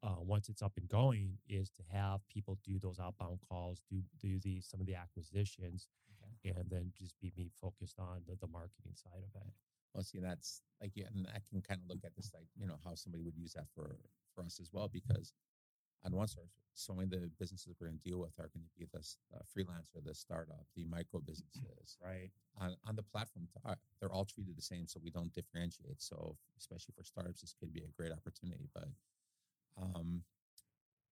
uh, 0.03 0.17
once 0.19 0.49
it's 0.49 0.61
up 0.61 0.73
and 0.77 0.87
going 0.89 1.37
is 1.49 1.69
to 1.71 1.83
have 1.91 2.25
people 2.27 2.57
do 2.63 2.79
those 2.79 2.99
outbound 2.99 3.39
calls 3.49 3.81
do 3.89 4.01
do 4.19 4.39
the 4.39 4.61
some 4.61 4.79
of 4.81 4.87
the 4.87 4.95
acquisitions 4.95 5.87
Okay. 6.45 6.53
and 6.55 6.69
then 6.69 6.91
just 6.97 7.19
be 7.21 7.31
me 7.37 7.49
focused 7.61 7.99
on 7.99 8.21
the, 8.27 8.35
the 8.35 8.47
marketing 8.47 8.93
side 8.95 9.23
of 9.23 9.41
it 9.41 9.53
Well, 9.93 10.03
see, 10.03 10.19
that's 10.19 10.61
like, 10.81 10.91
yeah, 10.95 11.07
and 11.13 11.27
I 11.33 11.39
can 11.49 11.61
kind 11.61 11.81
of 11.81 11.87
look 11.89 12.03
at 12.03 12.15
this 12.15 12.31
like, 12.33 12.47
you 12.55 12.67
know, 12.67 12.77
how 12.83 12.95
somebody 12.95 13.23
would 13.23 13.37
use 13.37 13.53
that 13.53 13.67
for 13.73 13.97
for 14.35 14.43
us 14.43 14.59
as 14.61 14.69
well, 14.73 14.89
because 14.91 15.33
on 16.05 16.11
one 16.11 16.27
source, 16.27 16.51
so 16.73 16.93
many 16.93 17.05
of 17.05 17.21
the 17.21 17.29
businesses 17.39 17.73
we're 17.79 17.87
going 17.87 17.97
to 17.97 18.09
deal 18.09 18.19
with 18.19 18.37
are 18.37 18.51
going 18.53 18.65
to 18.65 18.77
be 18.77 18.85
the 18.91 18.99
uh, 19.33 19.39
freelancer, 19.47 20.03
the 20.03 20.13
startup, 20.13 20.65
the 20.75 20.85
micro 20.85 21.19
businesses. 21.19 21.97
right 22.03 22.29
On 22.59 22.75
on 22.85 22.95
the 22.95 23.03
platform, 23.03 23.47
they're 23.99 24.11
all 24.11 24.25
treated 24.25 24.55
the 24.57 24.61
same, 24.61 24.87
so 24.87 24.99
we 25.03 25.09
don't 25.09 25.33
differentiate. 25.33 26.01
So, 26.01 26.37
especially 26.59 26.93
for 26.95 27.03
startups, 27.03 27.41
this 27.41 27.55
could 27.59 27.73
be 27.73 27.79
a 27.81 27.95
great 27.97 28.11
opportunity. 28.11 28.67
But 28.73 28.89
um, 29.81 30.21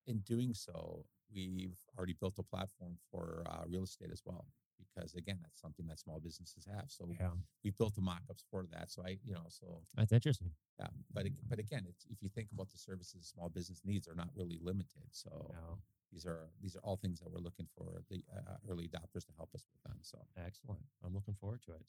in 0.06 0.20
doing 0.20 0.54
so, 0.54 1.06
we've 1.34 1.78
already 1.98 2.16
built 2.20 2.38
a 2.40 2.44
platform 2.44 2.98
for 3.10 3.44
uh, 3.50 3.64
real 3.68 3.84
estate 3.84 4.12
as 4.12 4.22
well. 4.26 4.46
Because 4.94 5.16
again, 5.16 5.40
that's 5.42 5.62
something 5.62 5.88
that 5.88 6.00
small 6.00 6.20
businesses 6.20 6.68
have. 6.74 6.86
So 6.88 7.08
yeah 7.20 7.30
we 7.64 7.72
built 7.72 7.96
the 7.96 8.02
mock-ups 8.02 8.46
for 8.52 8.66
that. 8.72 8.92
So 8.92 9.04
I, 9.06 9.18
you 9.24 9.34
know, 9.34 9.46
so 9.48 9.82
that's 9.96 10.12
interesting 10.12 10.52
yeah. 10.80 10.88
But 11.14 11.28
but 11.50 11.60
again, 11.60 11.86
it's, 11.88 12.06
if 12.10 12.22
you 12.22 12.30
think 12.30 12.50
about 12.54 12.72
the 12.72 12.78
services 12.78 13.32
small 13.34 13.50
business 13.50 13.82
needs 13.86 14.08
are 14.08 14.16
not 14.16 14.30
really 14.36 14.60
limited. 14.62 15.04
So 15.12 15.48
yeah. 15.50 15.76
these 16.12 16.26
are 16.26 16.50
these 16.62 16.76
are 16.76 16.80
all 16.80 16.98
things 16.98 17.20
that 17.20 17.32
we're 17.32 17.40
looking 17.40 17.68
for 17.78 18.04
the 18.10 18.24
uh, 18.36 18.56
early 18.70 18.86
adopters 18.88 19.26
to 19.28 19.34
help 19.38 19.50
us 19.54 19.66
with 19.72 19.84
them. 19.84 20.00
So 20.02 20.20
Excellent. 20.38 20.82
I'm 21.06 21.14
looking 21.14 21.36
forward 21.36 21.62
to 21.68 21.74
it. 21.74 21.82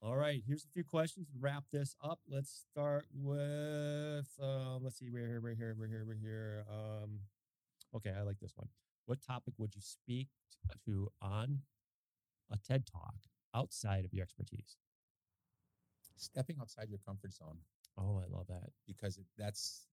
All 0.00 0.16
right, 0.16 0.40
here's 0.46 0.64
a 0.64 0.68
few 0.72 0.84
questions 0.84 1.26
to 1.26 1.38
wrap 1.40 1.64
this 1.72 1.96
up. 2.04 2.20
Let's 2.30 2.66
start 2.70 3.06
with 3.12 4.28
um, 4.40 4.80
let's 4.82 4.98
see, 4.98 5.10
we're 5.10 5.26
here, 5.26 5.40
we're 5.40 5.56
here, 5.56 5.74
we're 5.76 5.88
here, 5.88 6.04
we're 6.06 6.14
here. 6.14 6.64
Um, 6.70 7.20
okay, 7.96 8.12
I 8.16 8.22
like 8.22 8.38
this 8.38 8.52
one. 8.54 8.68
What 9.06 9.18
topic 9.26 9.54
would 9.58 9.74
you 9.74 9.82
speak 9.82 10.28
to 10.86 11.08
on 11.20 11.62
a 12.50 12.58
TED 12.58 12.86
talk 12.86 13.16
outside 13.54 14.04
of 14.04 14.12
your 14.12 14.22
expertise? 14.22 14.76
stepping 16.20 16.56
outside 16.60 16.88
your 16.88 16.98
comfort 17.06 17.32
zone 17.32 17.58
Oh, 17.96 18.18
I 18.18 18.26
love 18.28 18.46
that. 18.48 18.70
because 18.86 19.18
it, 19.18 19.24
that's 19.36 19.86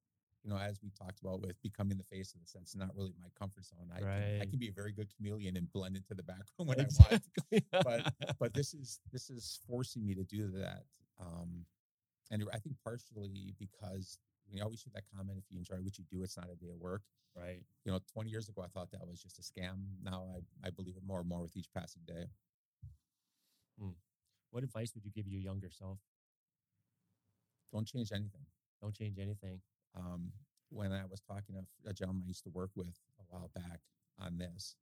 you 0.43 0.51
know, 0.51 0.57
as 0.57 0.79
we 0.83 0.91
talked 0.91 1.19
about 1.21 1.41
with 1.41 1.59
becoming 1.63 1.97
the 1.97 2.03
face 2.03 2.35
of 2.35 2.39
the 2.39 2.45
sense, 2.45 2.75
not 2.75 2.95
really 2.95 3.13
my 3.19 3.29
comfort 3.37 3.65
zone. 3.65 3.89
I, 3.91 3.99
can, 3.99 4.41
I 4.41 4.45
can 4.45 4.59
be 4.59 4.67
a 4.67 4.71
very 4.71 4.91
good 4.91 5.07
chameleon 5.15 5.57
and 5.57 5.71
blend 5.71 5.95
into 5.95 6.13
the 6.13 6.21
background 6.21 6.69
when 6.69 6.79
I 6.79 6.85
want. 6.99 7.23
But 7.83 8.13
but 8.39 8.53
this 8.53 8.75
is 8.75 8.99
this 9.11 9.31
is 9.31 9.59
forcing 9.67 10.05
me 10.05 10.13
to 10.13 10.23
do 10.23 10.51
that. 10.51 10.83
Um, 11.19 11.65
and 12.29 12.43
I 12.53 12.59
think 12.59 12.75
partially 12.83 13.55
because 13.57 14.19
we 14.51 14.61
always 14.61 14.81
hear 14.81 14.91
that 14.95 15.03
comment: 15.15 15.39
if 15.39 15.45
you 15.51 15.57
enjoy 15.59 15.77
what 15.77 15.97
you 15.97 16.05
do, 16.09 16.23
it's 16.23 16.37
not 16.37 16.49
a 16.51 16.55
day 16.55 16.69
of 16.71 16.79
work. 16.79 17.01
right. 17.35 17.63
You 17.85 17.91
know, 17.91 17.99
20 18.13 18.29
years 18.29 18.49
ago, 18.49 18.61
I 18.63 18.67
thought 18.67 18.91
that 18.91 19.07
was 19.07 19.21
just 19.21 19.39
a 19.39 19.41
scam. 19.43 19.85
Now 20.03 20.27
I, 20.35 20.67
I 20.67 20.69
believe 20.71 20.97
it 20.97 21.03
more 21.05 21.19
and 21.19 21.29
more 21.29 21.41
with 21.41 21.55
each 21.57 21.71
passing 21.73 22.03
day. 22.07 22.25
What 24.51 24.63
advice 24.63 24.93
would 24.95 25.05
you 25.05 25.11
give 25.11 25.27
your 25.27 25.41
younger 25.41 25.69
self? 25.69 25.99
Don't 27.71 27.87
change 27.87 28.11
anything. 28.11 28.45
Don't 28.81 28.95
change 28.95 29.19
anything. 29.19 29.61
um, 29.95 30.31
when 30.69 30.91
I 30.91 31.05
was 31.05 31.21
talking 31.21 31.55
to 31.55 31.89
a 31.89 31.93
gentleman 31.93 32.23
I 32.25 32.27
used 32.27 32.43
to 32.43 32.49
work 32.49 32.71
with 32.75 32.97
a 33.19 33.23
while 33.29 33.49
back 33.55 33.79
on 34.19 34.37
this, 34.37 34.75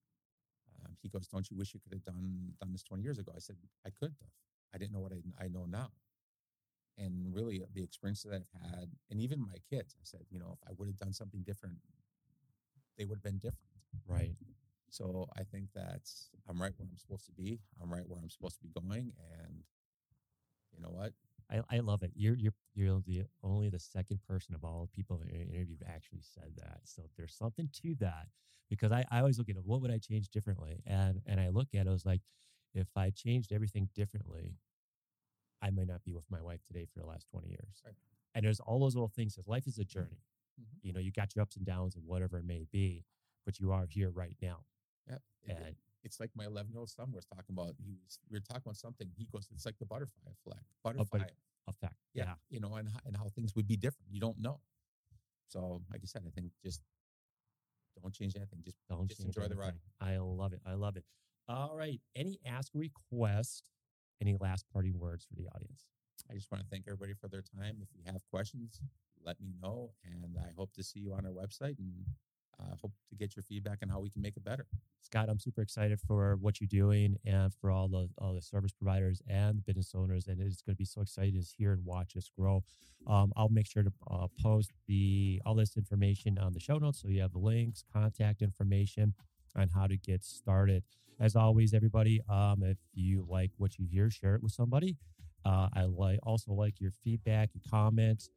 um, 0.85 0.95
he 1.01 1.09
goes, 1.09 1.27
"Don't 1.27 1.49
you 1.51 1.57
wish 1.57 1.73
you 1.73 1.79
could 1.79 1.93
have 1.93 2.03
done 2.03 2.53
done 2.59 2.71
this 2.71 2.83
20 2.83 3.03
years 3.03 3.19
ago?" 3.19 3.31
I 3.35 3.39
said, 3.39 3.57
"I 3.85 3.89
could 3.91 4.15
have. 4.21 4.31
I 4.73 4.77
didn't 4.77 4.93
know 4.93 5.01
what 5.01 5.13
I, 5.13 5.45
I 5.45 5.47
know 5.49 5.65
now." 5.65 5.91
And 6.97 7.33
really, 7.33 7.63
the 7.73 7.83
experiences 7.83 8.29
that 8.29 8.35
I've 8.35 8.71
had, 8.71 8.89
and 9.09 9.19
even 9.19 9.41
my 9.41 9.57
kids, 9.69 9.95
I 9.99 10.03
said, 10.03 10.21
you 10.29 10.39
know, 10.39 10.51
if 10.53 10.59
I 10.67 10.73
would 10.77 10.87
have 10.87 10.97
done 10.97 11.13
something 11.13 11.41
different, 11.41 11.77
they 12.97 13.05
would 13.05 13.17
have 13.17 13.23
been 13.23 13.39
different. 13.39 13.73
Right. 14.07 14.35
So 14.89 15.27
I 15.35 15.43
think 15.43 15.69
that's 15.73 16.29
I'm 16.47 16.61
right 16.61 16.71
where 16.77 16.87
I'm 16.89 16.97
supposed 16.97 17.25
to 17.25 17.31
be. 17.31 17.59
I'm 17.81 17.91
right 17.91 18.07
where 18.07 18.19
I'm 18.21 18.29
supposed 18.29 18.57
to 18.57 18.61
be 18.61 18.69
going, 18.69 19.11
and 19.39 19.63
you 20.75 20.83
know 20.83 20.89
what? 20.91 21.13
I, 21.51 21.61
I 21.77 21.79
love 21.79 22.03
it. 22.03 22.11
You're 22.15 22.35
you're 22.35 22.53
you're 22.75 23.01
the 23.05 23.23
only 23.43 23.69
the 23.69 23.79
second 23.79 24.19
person 24.27 24.55
of 24.55 24.63
all 24.63 24.81
the 24.81 24.95
people 24.95 25.19
in 25.21 25.27
the 25.27 25.33
interview 25.33 25.77
who 25.79 25.91
actually 25.91 26.21
said 26.21 26.51
that. 26.57 26.81
So 26.85 27.03
there's 27.17 27.35
something 27.35 27.69
to 27.81 27.95
that 27.99 28.27
because 28.69 28.91
I, 28.91 29.05
I 29.11 29.19
always 29.19 29.37
look 29.37 29.49
at 29.49 29.55
it, 29.55 29.65
what 29.65 29.81
would 29.81 29.91
I 29.91 29.97
change 29.97 30.29
differently? 30.29 30.81
And 30.85 31.21
and 31.25 31.39
I 31.39 31.49
look 31.49 31.69
at 31.73 31.85
it, 31.85 31.89
I 31.89 31.91
was 31.91 32.05
like, 32.05 32.21
if 32.73 32.87
I 32.95 33.09
changed 33.09 33.51
everything 33.51 33.89
differently, 33.95 34.57
I 35.63 35.69
might 35.71 35.87
not 35.87 36.03
be 36.03 36.13
with 36.13 36.29
my 36.29 36.41
wife 36.41 36.61
today 36.67 36.85
for 36.93 36.99
the 36.99 37.05
last 37.05 37.25
20 37.31 37.47
years. 37.47 37.81
Right. 37.85 37.95
And 38.35 38.45
there's 38.45 38.59
all 38.59 38.79
those 38.79 38.95
little 38.95 39.07
things 39.07 39.33
because 39.35 39.47
life 39.47 39.65
is 39.65 39.79
a 39.79 39.85
journey. 39.85 40.21
Mhm. 40.59 40.65
You 40.83 40.91
know, 40.93 40.99
you 40.99 41.11
got 41.11 41.35
your 41.35 41.41
ups 41.43 41.55
and 41.55 41.65
downs 41.65 41.95
and 41.95 42.05
whatever 42.05 42.37
it 42.37 42.45
may 42.45 42.65
be, 42.71 43.05
but 43.45 43.59
you 43.59 43.71
are 43.71 43.85
here 43.87 44.09
right 44.11 44.35
now. 44.41 44.65
Yep. 45.07 45.23
It- 45.43 45.49
it- 45.51 45.57
And 45.57 45.75
it's 46.03 46.19
like 46.19 46.35
my 46.35 46.45
11 46.45 46.71
year 46.71 46.79
old 46.79 46.89
son 46.89 47.11
was 47.11 47.25
talking 47.25 47.53
about. 47.55 47.75
He 47.79 47.93
was 48.03 48.19
we 48.29 48.35
were 48.35 48.41
talking 48.41 48.63
about 48.65 48.77
something. 48.77 49.09
He 49.15 49.25
goes, 49.25 49.49
"It's 49.51 49.65
like 49.65 49.77
the 49.77 49.85
butterfly 49.85 50.21
effect. 50.31 50.37
But- 50.43 50.59
Butterfly, 50.83 51.19
effect. 51.67 51.95
yeah, 52.13 52.25
yeah. 52.25 52.35
you 52.49 52.59
know, 52.59 52.75
and 52.75 52.89
and 53.05 53.15
how 53.15 53.29
things 53.29 53.55
would 53.55 53.67
be 53.67 53.77
different. 53.77 54.11
You 54.11 54.19
don't 54.19 54.37
know. 54.39 54.61
So, 55.47 55.81
like 55.91 56.01
I 56.03 56.05
said, 56.05 56.25
I 56.27 56.31
think 56.31 56.51
just 56.61 56.81
don't 58.01 58.13
change 58.13 58.35
anything. 58.35 58.61
Just 58.63 58.77
Don't 58.89 59.07
Just 59.07 59.21
enjoy 59.21 59.47
the 59.47 59.55
ride. 59.55 59.79
I 59.99 60.17
love 60.17 60.51
it. 60.53 60.61
I 60.65 60.73
love 60.73 60.97
it. 60.97 61.05
All 61.47 61.75
right. 61.75 62.01
Any 62.15 62.39
ask 62.45 62.73
request? 62.73 63.69
Any 64.21 64.35
last 64.39 64.65
parting 64.71 64.97
words 64.99 65.25
for 65.25 65.35
the 65.35 65.47
audience? 65.55 65.85
I 66.29 66.33
just 66.33 66.51
want 66.51 66.63
to 66.63 66.69
thank 66.69 66.85
everybody 66.87 67.13
for 67.13 67.27
their 67.27 67.41
time. 67.41 67.77
If 67.81 67.89
you 67.93 68.01
have 68.11 68.21
questions, 68.29 68.79
let 69.25 69.39
me 69.41 69.53
know, 69.61 69.91
and 70.05 70.37
I 70.37 70.51
hope 70.55 70.73
to 70.73 70.83
see 70.83 70.99
you 70.99 71.13
on 71.13 71.25
our 71.25 71.31
website 71.31 71.79
and 71.79 72.05
uh, 72.59 72.75
hope 72.81 72.91
to 73.09 73.15
get 73.15 73.35
your 73.35 73.43
feedback 73.43 73.79
on 73.81 73.89
how 73.89 73.99
we 73.99 74.09
can 74.09 74.21
make 74.21 74.37
it 74.37 74.43
better. 74.43 74.67
Scott, 75.01 75.27
I'm 75.29 75.39
super 75.39 75.61
excited 75.61 75.99
for 75.99 76.37
what 76.39 76.61
you're 76.61 76.67
doing 76.67 77.17
and 77.25 77.53
for 77.53 77.71
all 77.71 77.87
the 77.87 78.09
all 78.19 78.33
the 78.33 78.41
service 78.41 78.71
providers 78.71 79.21
and 79.27 79.57
the 79.57 79.61
business 79.61 79.93
owners, 79.95 80.27
and 80.27 80.39
it's 80.39 80.61
going 80.61 80.75
to 80.75 80.77
be 80.77 80.85
so 80.85 81.01
exciting 81.01 81.41
to 81.41 81.47
hear 81.57 81.73
and 81.73 81.83
watch 81.83 82.15
us 82.15 82.29
grow. 82.37 82.63
Um, 83.07 83.33
I'll 83.35 83.49
make 83.49 83.67
sure 83.67 83.83
to 83.83 83.91
uh, 84.09 84.27
post 84.41 84.71
the 84.87 85.41
all 85.45 85.55
this 85.55 85.75
information 85.75 86.37
on 86.37 86.53
the 86.53 86.59
show 86.59 86.77
notes, 86.77 87.01
so 87.01 87.09
you 87.09 87.21
have 87.21 87.33
the 87.33 87.39
links, 87.39 87.83
contact 87.91 88.41
information 88.41 89.13
on 89.55 89.69
how 89.69 89.87
to 89.87 89.97
get 89.97 90.23
started. 90.23 90.83
As 91.19 91.35
always, 91.35 91.73
everybody, 91.73 92.21
um, 92.29 92.63
if 92.63 92.77
you 92.93 93.25
like 93.29 93.51
what 93.57 93.77
you 93.77 93.85
hear, 93.85 94.09
share 94.09 94.35
it 94.35 94.43
with 94.43 94.51
somebody. 94.51 94.97
Uh, 95.45 95.67
I 95.73 95.83
like 95.83 96.19
also 96.23 96.51
like 96.53 96.79
your 96.79 96.91
feedback, 96.91 97.49
your 97.53 97.63
comments. 97.69 98.29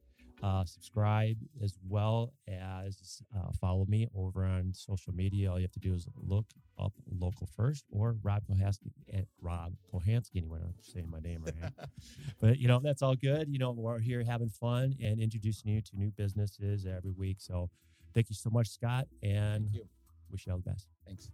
Uh, 0.42 0.64
subscribe 0.66 1.36
as 1.62 1.78
well 1.88 2.34
as 2.46 3.22
uh, 3.34 3.50
follow 3.58 3.86
me 3.86 4.06
over 4.14 4.44
on 4.44 4.70
social 4.74 5.12
media. 5.14 5.50
All 5.50 5.58
you 5.58 5.62
have 5.64 5.72
to 5.72 5.78
do 5.78 5.94
is 5.94 6.06
look 6.14 6.44
up 6.78 6.92
local 7.10 7.48
first 7.56 7.84
or 7.90 8.16
Rob 8.22 8.42
Kohansky 8.46 8.92
at 9.14 9.24
Rob 9.40 9.72
Kohansky. 9.92 10.36
Anyway, 10.36 10.60
I'm 10.62 10.74
saying 10.82 11.10
my 11.10 11.20
name 11.20 11.42
right. 11.44 11.72
but 12.40 12.58
you 12.58 12.68
know 12.68 12.80
that's 12.80 13.00
all 13.00 13.14
good. 13.14 13.48
You 13.48 13.58
know 13.58 13.70
we're 13.70 13.98
here 13.98 14.22
having 14.24 14.50
fun 14.50 14.94
and 15.02 15.20
introducing 15.20 15.70
you 15.70 15.80
to 15.80 15.96
new 15.96 16.10
businesses 16.10 16.84
every 16.84 17.12
week. 17.12 17.38
So 17.40 17.70
thank 18.12 18.28
you 18.28 18.34
so 18.36 18.50
much, 18.50 18.68
Scott, 18.68 19.06
and 19.22 19.70
Thank 19.70 19.74
you. 19.74 19.84
Wish 20.30 20.46
you 20.46 20.52
all 20.52 20.58
the 20.58 20.70
best. 20.70 20.88
Thanks. 21.06 21.30